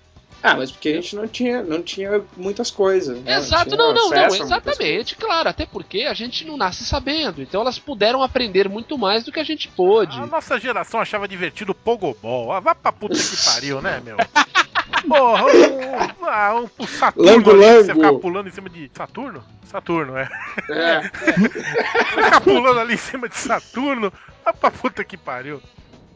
[0.43, 3.19] Ah, mas porque a gente não tinha, não tinha muitas coisas.
[3.23, 3.35] né?
[3.37, 7.63] Exato, não, não, não, muitas exatamente, claro, até porque a gente não nasce sabendo, então
[7.63, 10.19] elas puderam aprender muito mais do que a gente pôde.
[10.21, 12.53] A nossa geração achava divertido o Pogobol.
[12.53, 14.19] Ah, vá pra puta que pariu, né, meu?
[15.03, 17.85] Porra, um, ah, um, um Saturno Lango, ali, lango.
[17.85, 18.91] você ficar pulando em cima de.
[18.95, 19.45] Saturno?
[19.65, 20.29] Saturno, é.
[20.71, 21.03] É.
[22.15, 24.13] Ficar pulando ali em cima de Saturno.
[24.45, 25.61] Vá pra puta que pariu.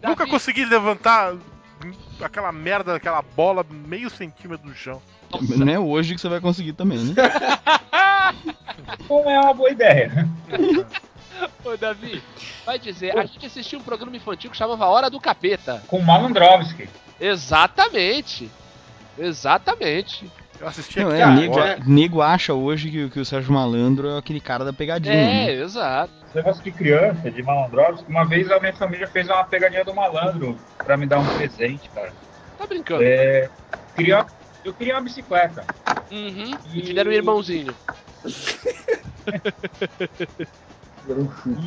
[0.03, 1.35] Nunca Davi, consegui levantar
[2.23, 5.03] aquela merda, aquela bola meio centímetro do chão.
[5.31, 7.15] nossa, Não é hoje que você vai conseguir também, né?
[9.09, 10.29] Não é uma boa ideia.
[11.65, 12.23] Ô Davi,
[12.67, 15.83] vai dizer, a gente assistiu um programa infantil que chamava Hora do Capeta.
[15.87, 16.89] Com Malandrovski.
[17.21, 18.51] Exatamente.
[19.19, 20.31] Exatamente.
[20.61, 21.79] Eu assisti Não, aqui é, Cara, nego, é.
[21.87, 25.15] nego acha hoje que, que o Sérgio Malandro é aquele cara da pegadinha.
[25.15, 25.51] né?
[25.51, 26.13] É, exato.
[26.27, 29.95] Esse negócio de criança, de Malandrovski, uma vez a minha família fez uma pegadinha do
[29.95, 32.13] malandro pra me dar um presente, cara.
[32.59, 33.03] Tá brincando.
[33.05, 33.49] É,
[33.95, 34.27] queria,
[34.65, 35.65] eu queria uma bicicleta.
[36.11, 36.51] Uhum.
[36.75, 37.73] E te deram um irmãozinho.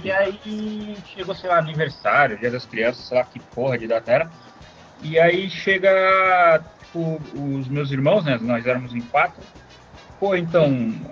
[0.04, 4.12] E aí chegou, sei lá, aniversário, dia das crianças, sei lá que porra de data
[4.12, 4.32] era.
[5.02, 6.62] E aí chega
[6.92, 8.38] tipo, os meus irmãos, né?
[8.42, 9.42] Nós éramos em quatro.
[10.20, 10.70] Pô, então,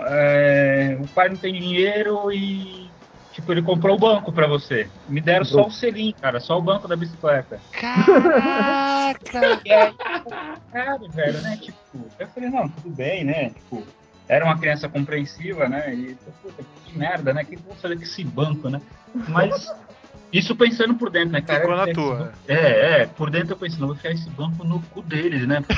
[0.07, 2.89] é, o pai não tem dinheiro e.
[3.31, 4.89] Tipo, ele comprou o banco pra você.
[5.07, 7.59] Me deram só o selim, cara, só o banco da bicicleta.
[7.71, 9.09] Caraca!
[9.65, 10.29] E aí, tipo,
[10.71, 11.57] cara, velho, né?
[11.57, 13.49] Tipo, eu falei, não, tudo bem, né?
[13.49, 13.83] Tipo,
[14.27, 15.93] era uma criança compreensiva, né?
[15.93, 17.41] E, puta, que merda, né?
[17.41, 18.79] O que eu vou fazer com esse banco, né?
[19.27, 19.67] Mas,
[20.31, 21.61] isso pensando por dentro, né, cara?
[21.61, 22.15] Ficou na tua.
[22.17, 25.47] banco- É, é, por dentro eu pensei, não, vou enfiar esse banco no cu deles,
[25.47, 25.63] né?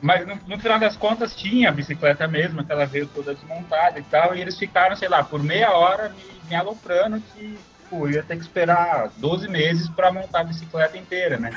[0.00, 3.98] Mas no, no final das contas tinha a bicicleta mesmo, que ela veio toda desmontada
[3.98, 7.58] e tal, e eles ficaram, sei lá, por meia hora me, me aloprando que
[7.90, 11.50] pô, eu ia ter que esperar 12 meses pra montar a bicicleta inteira, né?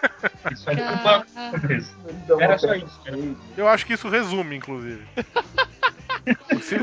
[0.52, 1.26] Isso aí no banco
[1.66, 1.94] mesmo.
[2.40, 3.18] Era só isso, cara.
[3.56, 5.02] Eu acho que isso resume, inclusive.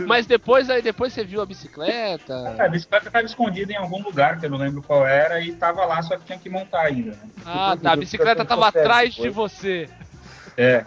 [0.05, 2.55] Mas depois aí depois você viu a bicicleta.
[2.59, 5.85] A bicicleta estava escondida em algum lugar, que eu não lembro qual era, e tava
[5.85, 7.29] lá, só que tinha que montar ainda, né?
[7.45, 7.93] Ah, tá.
[7.93, 9.89] A bicicleta tava atrás de você.
[10.55, 10.83] É.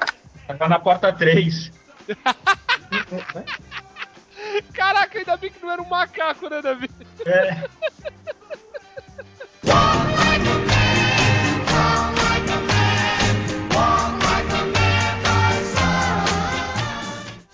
[0.46, 1.72] Tava na porta 3.
[4.74, 6.90] Caraca, ainda bem que não era um macaco, né, Davi?
[7.24, 7.68] É.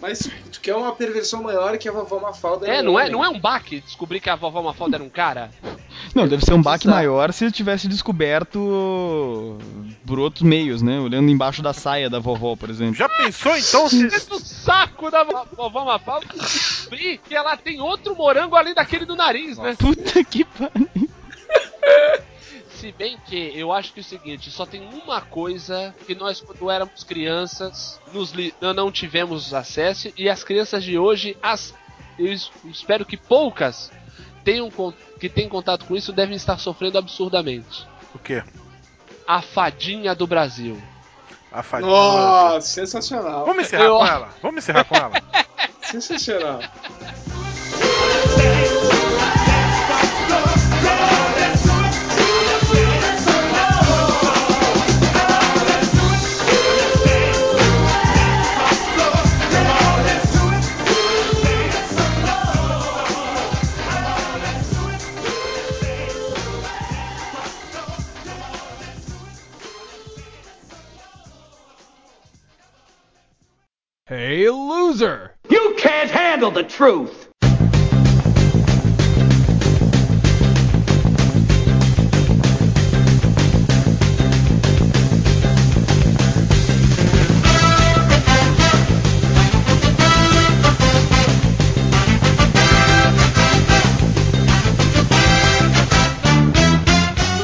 [0.01, 0.31] Mas
[0.67, 3.13] tu quer uma perversão maior que a vovó Mafalda É, era um não é, homem.
[3.13, 5.51] não é um baque descobrir que a vovó Mafalda era um cara?
[6.15, 9.59] Não, deve ser um baque maior se ele tivesse descoberto
[10.07, 10.99] por outros meios, né?
[11.01, 12.95] Olhando embaixo da saia da vovó, por exemplo.
[12.95, 14.09] Já pensou então se.
[14.09, 19.05] Dentro do saco da vo- vovó Mafalda descobrir que ela tem outro morango além daquele
[19.05, 19.75] do nariz, né?
[19.79, 20.89] Puta que pariu.
[22.87, 26.41] Se bem que eu acho que é o seguinte, só tem uma coisa que nós,
[26.41, 31.75] quando éramos crianças, nos li- não- tivemos acesso, e as crianças de hoje, as,
[32.17, 33.91] eu es- espero que poucas
[34.45, 34.71] tenham,
[35.19, 37.85] que tenham contato com isso devem estar sofrendo absurdamente.
[38.15, 38.45] O quê?
[39.27, 40.81] A fadinha do Brasil.
[41.51, 41.91] A fadinha.
[41.91, 43.47] Nossa, sensacional.
[43.47, 44.29] Vamos encerrar Eu- com ela?
[44.41, 45.21] Vamos encerrar com ela?
[45.83, 46.61] Sensacional.
[74.47, 75.33] Hey, loser!
[75.51, 77.27] You can't handle the truth!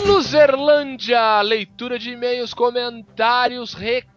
[0.06, 4.11] Luzerlândia, leitura de e-mails, comentários, recados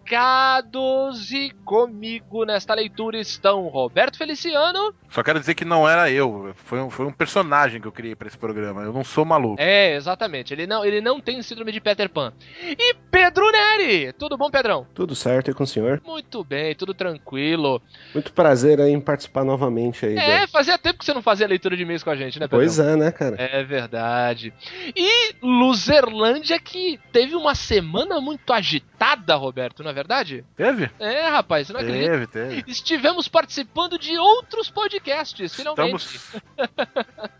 [1.32, 4.94] e comigo nesta leitura estão Roberto Feliciano.
[5.10, 6.54] Só quero dizer que não era eu.
[6.56, 8.82] Foi um, foi um personagem que eu criei pra esse programa.
[8.84, 9.56] Eu não sou maluco.
[9.60, 10.54] É, exatamente.
[10.54, 12.34] Ele não, ele não tem síndrome de Peter Pan.
[12.62, 14.14] E Pedro Neri.
[14.14, 14.86] Tudo bom, Pedrão?
[14.94, 16.02] Tudo certo e com o senhor?
[16.06, 17.82] Muito bem, tudo tranquilo.
[18.14, 20.18] Muito prazer aí em participar novamente aí.
[20.18, 22.46] É, da- fazia tempo que você não fazia leitura de e-mails com a gente, né,
[22.48, 22.58] Pedro?
[22.60, 23.36] Pois é, né, cara?
[23.40, 24.54] É verdade.
[24.96, 30.46] E Luzerlândia que teve uma semana muito agitada, Roberto, não é verdade?
[30.56, 30.92] Teve?
[31.00, 32.12] É, rapaz, você não acredita?
[32.12, 32.64] Teve, teve.
[32.68, 36.06] Estivemos participando de outros podcasts, finalmente.
[36.06, 36.36] Estamos.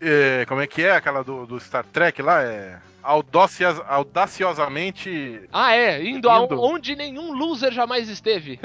[0.00, 2.42] É, como é que é aquela do, do Star Trek lá?
[2.42, 2.78] É.
[3.02, 5.42] Audacias, audaciosamente.
[5.52, 6.28] Ah, é, indo, Indo.
[6.28, 8.58] aonde nenhum loser jamais esteve.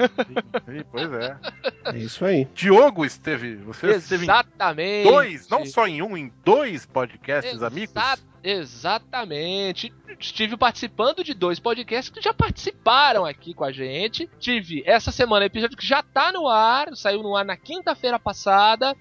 [0.68, 1.36] Ih, pois é.
[1.84, 2.48] É isso aí.
[2.52, 3.54] Diogo esteve.
[3.56, 5.08] Você esteve em Exatamente.
[5.08, 7.94] dois, não só em um, em dois podcasts, amigos.
[8.42, 9.92] Exa- Exatamente.
[10.18, 14.28] Estive participando de dois podcasts que já participaram aqui com a gente.
[14.38, 18.96] Tive essa semana episódio que já tá no ar, saiu no ar na quinta-feira passada,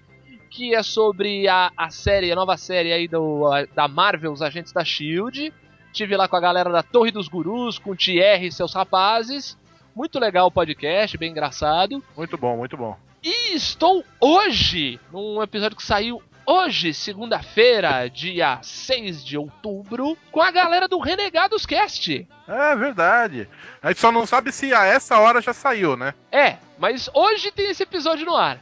[0.49, 4.41] que é sobre a, a série, a nova série aí do, a- da Marvel, os
[4.41, 5.53] Agentes da Shield.
[5.93, 9.57] Tive lá com a galera da Torre dos Gurus, com o Thierry e seus rapazes.
[9.95, 12.01] Muito legal o podcast, bem engraçado.
[12.15, 12.97] Muito bom, muito bom.
[13.23, 20.51] E estou hoje, num episódio que saiu hoje, segunda-feira, dia 6 de outubro, com a
[20.51, 22.27] galera do Renegados Cast.
[22.47, 23.47] É verdade.
[23.81, 26.13] A gente só não sabe se a essa hora já saiu, né?
[26.31, 28.59] É, mas hoje tem esse episódio no ar.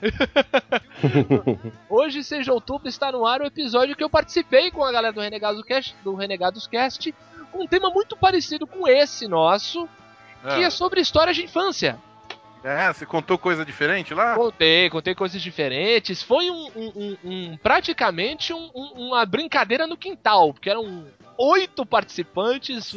[1.89, 5.13] hoje, 6 de outubro, está no ar o episódio que eu participei com a galera
[5.13, 7.13] do Renegados Cast, do Renegados Cast
[7.51, 9.87] com um tema muito parecido com esse nosso,
[10.41, 11.99] que é sobre histórias de infância.
[12.63, 14.35] É, você contou coisa diferente lá?
[14.35, 16.21] Contei, contei coisas diferentes.
[16.21, 21.05] Foi um, um- um- praticamente um- um- uma brincadeira no quintal, porque eram
[21.37, 22.93] oito participantes.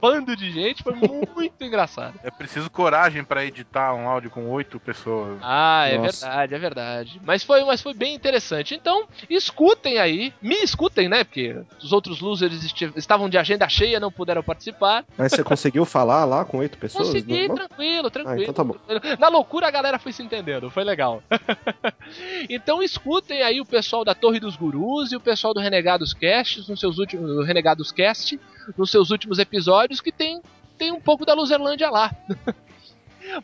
[0.00, 2.18] Bando de gente, foi muito engraçado.
[2.22, 5.38] É preciso coragem pra editar um áudio com oito pessoas.
[5.42, 6.26] Ah, é Nossa.
[6.26, 7.20] verdade, é verdade.
[7.24, 8.74] Mas foi, mas foi bem interessante.
[8.74, 11.24] Então, escutem aí, me escutem, né?
[11.24, 12.52] Porque os outros losers
[12.96, 15.04] estavam de agenda cheia, não puderam participar.
[15.16, 17.08] Mas você conseguiu falar lá com oito pessoas?
[17.08, 17.54] Consegui, Não?
[17.54, 18.40] tranquilo, tranquilo.
[18.40, 18.74] Ah, então tá bom.
[18.86, 19.16] tranquilo.
[19.18, 21.22] Na loucura a galera foi se entendendo, foi legal.
[22.48, 26.68] então escutem aí o pessoal da Torre dos Gurus e o pessoal do Renegados Cast,
[26.68, 28.38] nos seus últimos do Renegados Cast,
[28.76, 30.42] nos seus últimos episódios que tem
[30.76, 32.10] tem um pouco da Luzerlândia lá.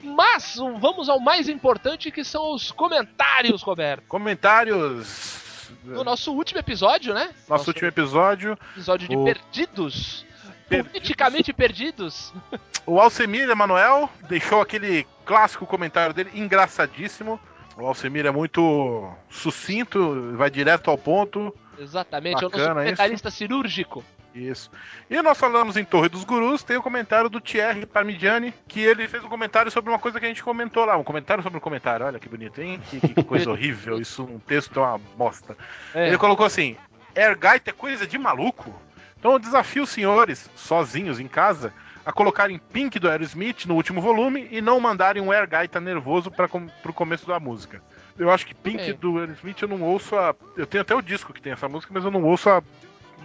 [0.03, 4.05] Mas vamos ao mais importante que são os comentários, Roberto.
[4.07, 5.43] Comentários.
[5.85, 7.31] No nosso último episódio, né?
[7.49, 8.57] Nosso último episódio.
[8.73, 10.25] episódio de o- Perdidos.
[10.69, 10.93] Perdidos.
[10.93, 12.33] Politicamente perdidos.
[12.87, 17.41] O Alcemir Emanuel deixou aquele clássico comentário dele, engraçadíssimo.
[17.79, 21.51] O Alcemir é muito sucinto, vai direto ao ponto.
[21.79, 23.31] Exatamente, é o nosso Bacana isso.
[23.31, 24.05] cirúrgico.
[24.35, 24.69] Isso.
[25.09, 29.07] E nós falamos em Torre dos Gurus, tem o comentário do Thierry Parmigiani, que ele
[29.07, 30.97] fez um comentário sobre uma coisa que a gente comentou lá.
[30.97, 32.05] Um comentário sobre um comentário.
[32.05, 32.81] Olha que bonito, hein?
[32.91, 34.01] Que, que coisa horrível.
[34.01, 35.57] Isso, um texto é uma bosta.
[35.95, 36.09] É.
[36.09, 36.77] Ele colocou assim:
[37.15, 38.75] Airgate é coisa de maluco?
[39.17, 41.73] Então eu desafio os senhores, sozinhos em casa,
[42.05, 46.49] a colocarem Pink do Aerosmith no último volume e não mandarem um Airgaita nervoso para
[46.49, 47.81] com, pro começo da música.
[48.19, 48.93] Eu acho que Pink É.
[48.93, 50.35] do Aerosmith eu não ouço há.
[50.57, 52.63] Eu tenho até o disco que tem essa música, mas eu não ouço há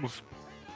[0.01, 0.23] uns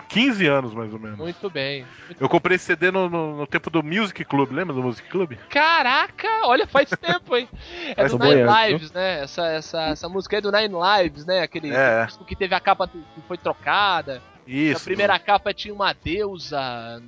[0.10, 1.18] 15 anos mais ou menos.
[1.18, 1.84] Muito bem.
[2.20, 5.34] Eu comprei esse CD no, no- no tempo do Music Club, lembra do Music Club?
[5.50, 7.50] Caraca, olha, faz tempo, hein?
[7.98, 9.22] É do Nine boiando, Lives, né?
[9.24, 11.42] Essa, essa, essa música é do Nine Lives, né?
[11.42, 12.06] Aquele É.
[12.06, 14.22] disco que teve a capa que foi trocada.
[14.46, 14.82] Isso.
[14.82, 17.02] A primeira capa tinha uma deusa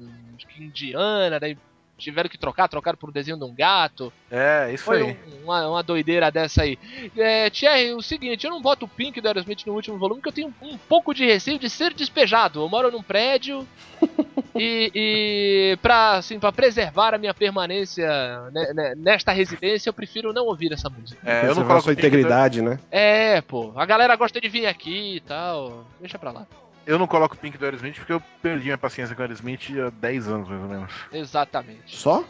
[0.57, 1.57] indiana, daí
[1.97, 4.11] tiveram que trocar, trocaram por um desenho de um gato.
[4.29, 5.03] É, isso Foi aí.
[5.03, 6.77] um- uma, uma doideira dessa aí.
[7.17, 10.29] É, Thierry, o seguinte, eu não boto o Pink do Aerosmith no último volume porque
[10.41, 12.61] eu tenho um pouco de receio de ser despejado.
[12.61, 13.67] Eu moro num prédio
[14.55, 18.07] e, e pra, assim, pra preservar a minha permanência
[18.51, 21.19] né, né, nesta residência, eu prefiro não ouvir essa música.
[21.29, 22.79] É, eu não coloco sua Pink do- integridade, né?
[22.91, 25.85] É, pô, a galera gosta de vir aqui e tal.
[25.99, 26.47] Deixa pra lá.
[26.85, 29.89] Eu não coloco Pink do Aerosmith porque eu perdi minha paciência com o Aerosmith há
[29.89, 30.93] 10 anos, mais ou menos.
[31.11, 31.97] Exatamente.
[31.97, 32.23] Só?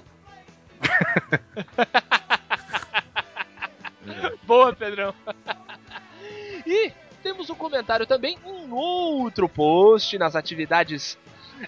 [4.44, 5.14] Boa, Pedrão.
[6.66, 6.92] e
[7.22, 11.18] temos um comentário também, um outro post nas atividades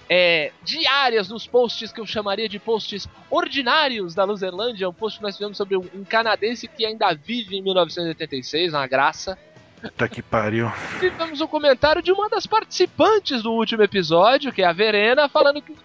[0.09, 5.23] é, diárias nos posts que eu chamaria de posts ordinários da Luzerlândia, um post que
[5.23, 9.37] nós fizemos sobre um, um canadense que ainda vive em 1986, uma graça.
[9.81, 10.71] Puta que pariu.
[10.99, 15.61] Tivemos um comentário de uma das participantes do último episódio, que é a Verena, falando
[15.61, 15.75] que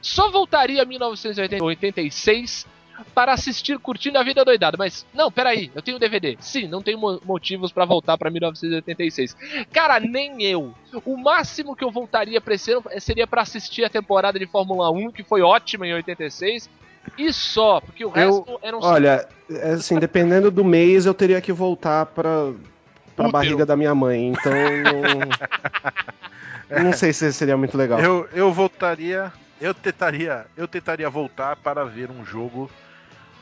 [0.00, 2.66] só voltaria a 1986
[3.14, 4.76] para assistir Curtindo a Vida Doidada.
[4.78, 6.36] Mas, não, peraí, eu tenho DVD.
[6.40, 9.36] Sim, não tenho mo motivos para voltar para 1986.
[9.72, 10.74] Cara, nem eu.
[11.04, 14.90] O máximo que eu voltaria pra esse ano seria para assistir a temporada de Fórmula
[14.90, 16.70] 1, que foi ótima em 86.
[17.18, 21.12] E só, porque o resto Eu, era um olha, é assim, dependendo do mês, eu
[21.12, 22.52] teria que voltar pra,
[23.14, 23.32] pra Útero.
[23.32, 24.28] barriga da minha mãe.
[24.28, 24.52] Então,
[26.70, 28.00] não, não sei se seria muito legal.
[28.00, 29.32] Eu, eu voltaria.
[29.60, 30.46] Eu tentaria.
[30.56, 32.70] Eu tentaria voltar para ver um jogo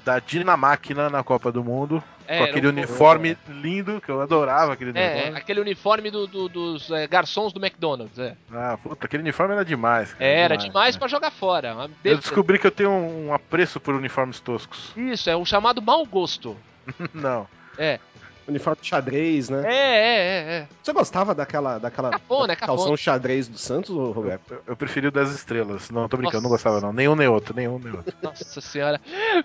[0.04, 2.02] da Dinamáquina na Copa do Mundo.
[2.28, 5.38] É, com aquele um- uniforme lindo, que eu adorava aquele É, uniforme.
[5.38, 8.16] aquele uniforme do- do- dos é, garçons do McDonald's.
[8.18, 10.12] É, Ah, puta, aquele uniforme era demais.
[10.14, 10.98] cara, era demais né?
[11.00, 11.76] pra jogar fora.
[12.04, 14.92] Eu descobri que eu tenho um, um apreço por uniformes toscos.
[14.96, 16.56] Isso, é o chamado mau gosto.
[17.12, 17.46] Não.
[17.76, 17.98] É.
[18.48, 19.62] Uniforme de xadrez, É, né?
[19.66, 20.68] é, é, é.
[20.82, 24.52] Você gostava daquela, daquela Cafona, é calção xadrez do Santos, Roberto?
[24.54, 25.90] Eu, eu preferi o das estrelas.
[25.90, 26.64] Não, tô brincando, não Nossa.
[26.70, 26.92] gostava não.
[26.92, 28.12] Nenhum nem outro, nenhum nem outro.
[28.22, 29.00] Nossa senhora.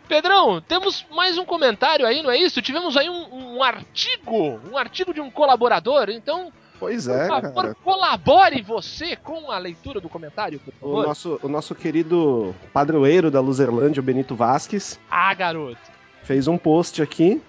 [0.08, 2.62] Pedrão, temos mais um comentário aí, não é isso?
[2.62, 7.54] Tivemos aí um, um artigo, um artigo de um colaborador, então, Pois por é, favor,
[7.54, 7.76] cara.
[7.84, 11.08] colabore você com a leitura do comentário, por O favor.
[11.08, 15.78] nosso, o nosso querido padroeiro da Luzerlândia, o Benito Vasques, Ah, garoto.
[16.24, 17.42] fez um post aqui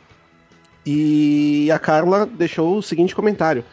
[0.90, 3.64] e a Carla deixou o seguinte comentário.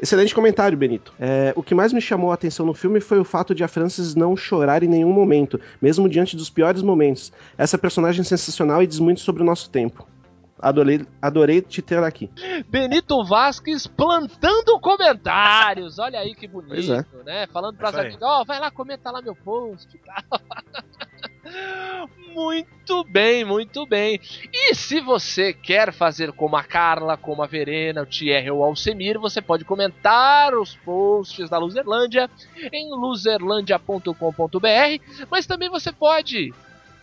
[0.00, 1.12] Excelente comentário, Benito.
[1.18, 3.68] É, o que mais me chamou a atenção no filme foi o fato de a
[3.68, 7.32] Frances não chorar em nenhum momento, mesmo diante dos piores momentos.
[7.58, 10.06] Essa personagem é sensacional e diz muito sobre o nosso tempo.
[10.60, 12.30] Adorei, adorei te ter aqui.
[12.68, 15.98] Benito Vasques plantando comentários.
[15.98, 17.04] Olha aí que bonito, Pois é.
[17.24, 17.46] né?
[17.52, 18.06] Falando pras Isso aí.
[18.06, 20.40] amigas, ó, vai lá, comenta lá meu post e tal.
[22.34, 24.20] Muito bem, muito bem.
[24.52, 28.64] E se você quer fazer como a Carla, como a Verena, o Thierry ou o
[28.64, 32.30] Alcemir, você pode comentar os posts da Luzerlândia
[32.72, 36.54] em luzerlandia.com.br, mas também você pode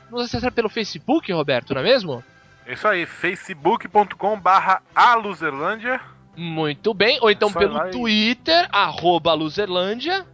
[0.10, 2.24] nos acessar pelo Facebook, Roberto, não é mesmo?
[2.66, 6.00] É Isso aí, facebook.com barra aluzerlândia.
[6.38, 10.26] Muito bem, ou então Só pelo lá e- Twitter, arroba Luzerlândia.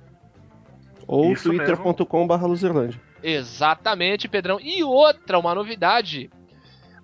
[1.07, 2.99] Ou Isso twitter.com.br Luzerlândia.
[3.23, 4.59] Exatamente, Pedrão.
[4.59, 6.29] E outra, uma novidade.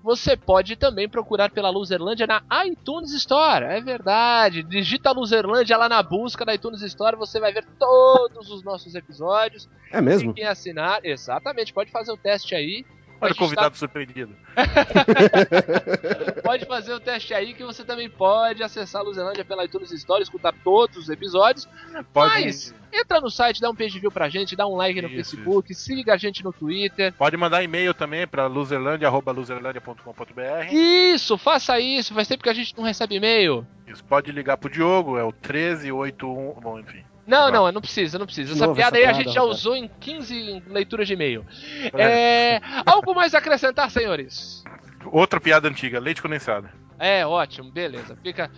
[0.04, 3.66] Você pode também procurar pela Luzerlândia na iTunes Store.
[3.66, 4.64] É verdade.
[4.64, 7.18] Digita Luzerlândia lá na busca da iTunes Store.
[7.18, 9.68] Você vai ver todos os nossos episódios.
[9.92, 10.34] É mesmo?
[10.34, 11.74] Quem assinar, exatamente.
[11.74, 12.86] Pode fazer o teste aí.
[13.20, 14.36] Olha o gente tá convidado surpreendido.
[16.44, 20.22] Pode fazer o teste aí que você também pode acessar a Luzerlândia pela iTunes Store,
[20.22, 21.68] escutar todos os episódios.
[22.14, 25.08] Pode, Mas entra no site, dá um page view pra gente, dá um like no
[25.10, 27.14] Isso, Facebook, siga a gente no Twitter.
[27.14, 30.72] pode mandar e-mail também para luzerlandia.luzerlandia.com.br.
[30.72, 32.14] Isso, faça isso.
[32.14, 33.66] Faz tempo que a gente não recebe e-mail.
[33.88, 36.54] Isso, pode ligar pro Diogo, é o 1381.
[36.62, 37.04] Bom, enfim.
[37.28, 38.54] Não, não, não precisa, não precisa.
[38.54, 41.46] Essa piada essa aí a gente já usou em 15 leituras de e-mail.
[41.94, 44.64] É, algo mais a acrescentar, senhores?
[45.12, 46.70] Outra piada antiga, leite condensado.
[47.00, 48.18] É, ótimo, beleza.
[48.24, 48.50] Fica.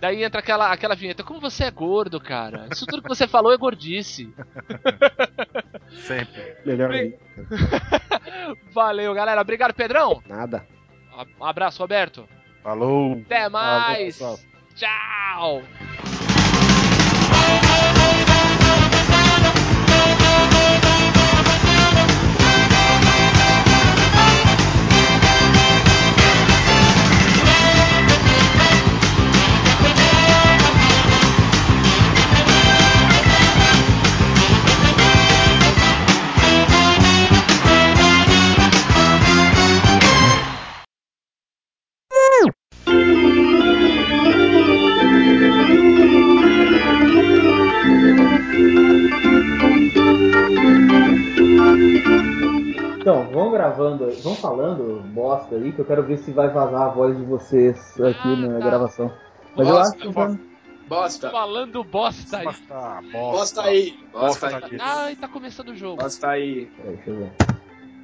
[0.00, 1.24] Daí entra aquela, aquela vinheta.
[1.24, 2.68] Como você é gordo, cara?
[2.70, 4.32] Isso tudo que você falou é gordice.
[6.06, 6.56] Sempre.
[6.64, 7.16] Melhor aí.
[8.72, 9.40] Valeu, galera.
[9.40, 10.22] Obrigado, Pedrão.
[10.28, 10.64] Nada.
[11.40, 12.28] Um abraço, Roberto.
[12.62, 13.20] Falou.
[13.24, 14.16] Até mais.
[14.18, 14.38] pessoal.
[14.76, 15.62] Tchau.
[42.10, 43.45] Woo!
[52.98, 56.82] Então, vão gravando aí, vão falando bosta aí, que eu quero ver se vai vazar
[56.82, 58.66] a voz de vocês aqui Ah, na tá.
[58.66, 59.12] gravação.
[59.56, 60.38] Mas eu Bosta, acho que vai-
[60.88, 61.30] Bosta.
[61.30, 62.44] Falando bosta aí.
[62.44, 63.02] Bosta, bosta.
[63.12, 63.98] Bosta aí.
[64.12, 64.78] Bosta Bosta aí.
[64.80, 65.96] Ai, tá começando o jogo.
[66.02, 66.66] Bosta aí.
[66.66, 67.32] Peraí, deixa eu ver.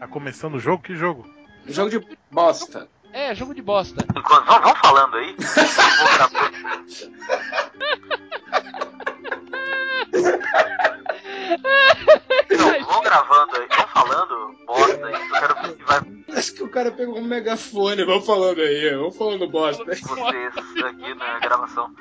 [0.00, 0.82] Tá começando o jogo?
[0.82, 1.24] Que jogo?
[1.66, 2.00] Jogo de
[2.30, 2.88] bosta.
[3.12, 4.04] É, jogo de bosta.
[4.14, 5.36] Vão falando aí.
[12.50, 15.14] Não, vão gravando aí, vão falando bosta aí.
[15.14, 18.04] Eu quero ver se vai Acho que o cara pegou um megafone.
[18.04, 18.94] Vamos falando aí.
[18.94, 19.84] Vamos falando bosta.
[19.84, 21.94] vocês aqui na gravação.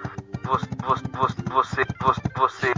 [0.44, 1.06] Você, você,
[1.50, 2.74] você, você, você.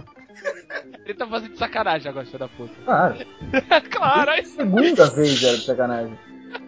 [1.06, 2.74] Ele tá fazendo de sacanagem agora, filho da puta.
[2.84, 3.18] Claro.
[3.92, 6.20] claro, aí Segunda vez era de sacanagem.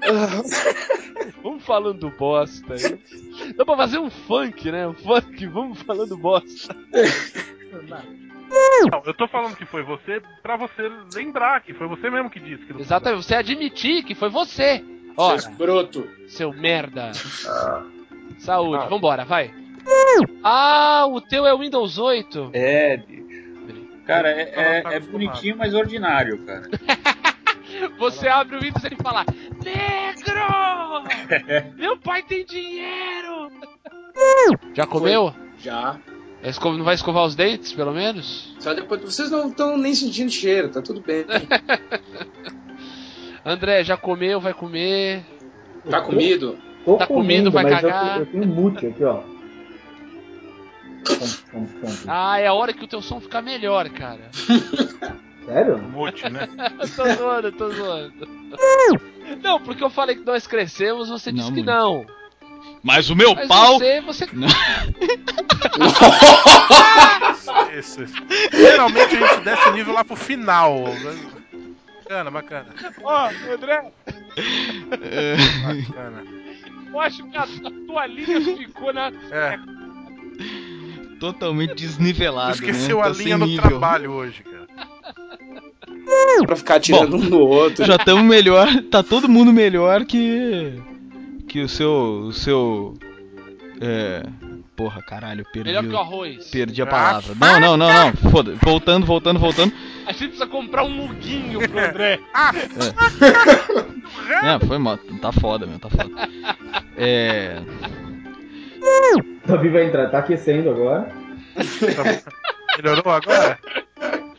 [1.44, 2.74] Vamos falando bosta.
[2.74, 3.54] aí.
[3.54, 4.88] Dá pra fazer um funk, né?
[4.88, 6.76] Um funk, vamos falando bosta.
[8.92, 12.40] Não, eu tô falando que foi você pra você lembrar que foi você mesmo que
[12.40, 12.66] disse.
[12.66, 14.84] Que não Exatamente, você admitir que foi você.
[15.18, 16.10] Ó, Seu escroto.
[16.28, 17.12] seu merda.
[18.38, 19.54] Saúde, vambora, vai.
[20.44, 22.50] Ah, o teu é o Windows 8.
[22.54, 23.26] É, bicho.
[24.06, 26.70] Cara, é, é- é bonitinho, mas ordinário, cara.
[27.98, 29.26] Você abre o Windows e ele fala:
[29.64, 31.74] Negro!
[31.76, 33.50] Meu pai tem dinheiro!
[34.74, 35.34] Já comeu?
[35.60, 35.98] Já.
[36.46, 38.54] Vai esco- Não vai escovar os dentes, pelo menos?
[38.60, 39.02] Só depois.
[39.02, 41.26] Vocês não estão nem sentindo cheiro, tá tudo bem.
[43.44, 45.24] André, já comeu, vai comer.
[45.90, 46.56] Tá comido?
[46.86, 48.20] Tô Tá comendo, vai mas eu- cagar.
[48.20, 49.24] Eu, tenho mute aqui, ó.
[52.08, 54.30] Ah, é a hora que o teu som fica melhor, cara.
[55.46, 55.78] Sério?
[55.80, 56.48] Mute, né?
[56.96, 58.28] tô zoando, tô zoando.
[59.44, 61.72] Não, porque eu falei que nós crescemos, você disse Não, que muito.
[61.72, 62.06] não.
[62.86, 63.80] Mas o meu Mas pau.
[63.80, 64.26] você, você.
[67.78, 68.14] Isso, isso.
[68.52, 70.86] Geralmente a gente desce o nível lá pro final.
[72.04, 72.66] Bacana, bacana.
[73.04, 73.92] Ó, André,
[75.02, 75.36] É,
[75.66, 76.24] Bacana.
[76.94, 77.48] eu acho que a, a
[77.88, 79.12] tua linha ficou na.
[79.32, 79.58] É,
[81.20, 82.52] totalmente desnivelado.
[82.54, 83.04] esqueceu né?
[83.04, 83.64] a Tá linha no nível.
[83.70, 84.66] trabalho hoje, cara.
[86.46, 87.84] Pra ficar tirando um no outro.
[87.84, 88.68] Já estamos melhor.
[88.92, 90.80] Tá todo mundo melhor que.
[91.56, 91.90] Que o seu.
[92.28, 92.94] O seu.
[93.80, 94.24] É.
[94.76, 95.70] Porra, caralho, perdi.
[95.70, 96.50] Melhor que o o- arroz.
[96.50, 97.34] Perdi a palavra.
[97.34, 98.14] Não, não, não, não.
[98.30, 98.56] Foda.
[98.62, 99.72] Voltando, voltando, voltando.
[100.06, 102.20] A gente precisa comprar um muguinho pro André.
[104.44, 104.98] É, foi mal.
[105.22, 106.10] Tá foda, meu, tá foda.
[106.98, 107.62] É.
[109.46, 111.10] Davi vai entrar, tá aquecendo agora.
[112.78, 113.58] Melhorou agora?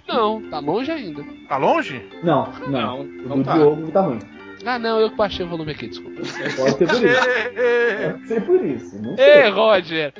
[0.08, 1.24] Não, tá longe ainda.
[1.48, 2.02] Tá longe?
[2.22, 2.70] Não, não.
[2.70, 3.54] Não, o não do tá.
[3.54, 4.20] Diogo tá ruim.
[4.68, 6.22] Ah, não, eu que baixei o volume aqui, desculpa.
[6.56, 7.22] Pode ser por isso.
[8.02, 9.00] Pode ser por isso.
[9.00, 9.24] Não sei.
[9.24, 10.12] Ei, Roger!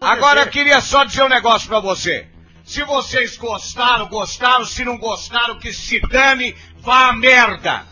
[0.00, 2.26] Agora eu queria só dizer um negócio pra você.
[2.64, 4.64] Se vocês gostaram, gostaram.
[4.64, 7.84] Se não gostaram, que se dane, vá a merda.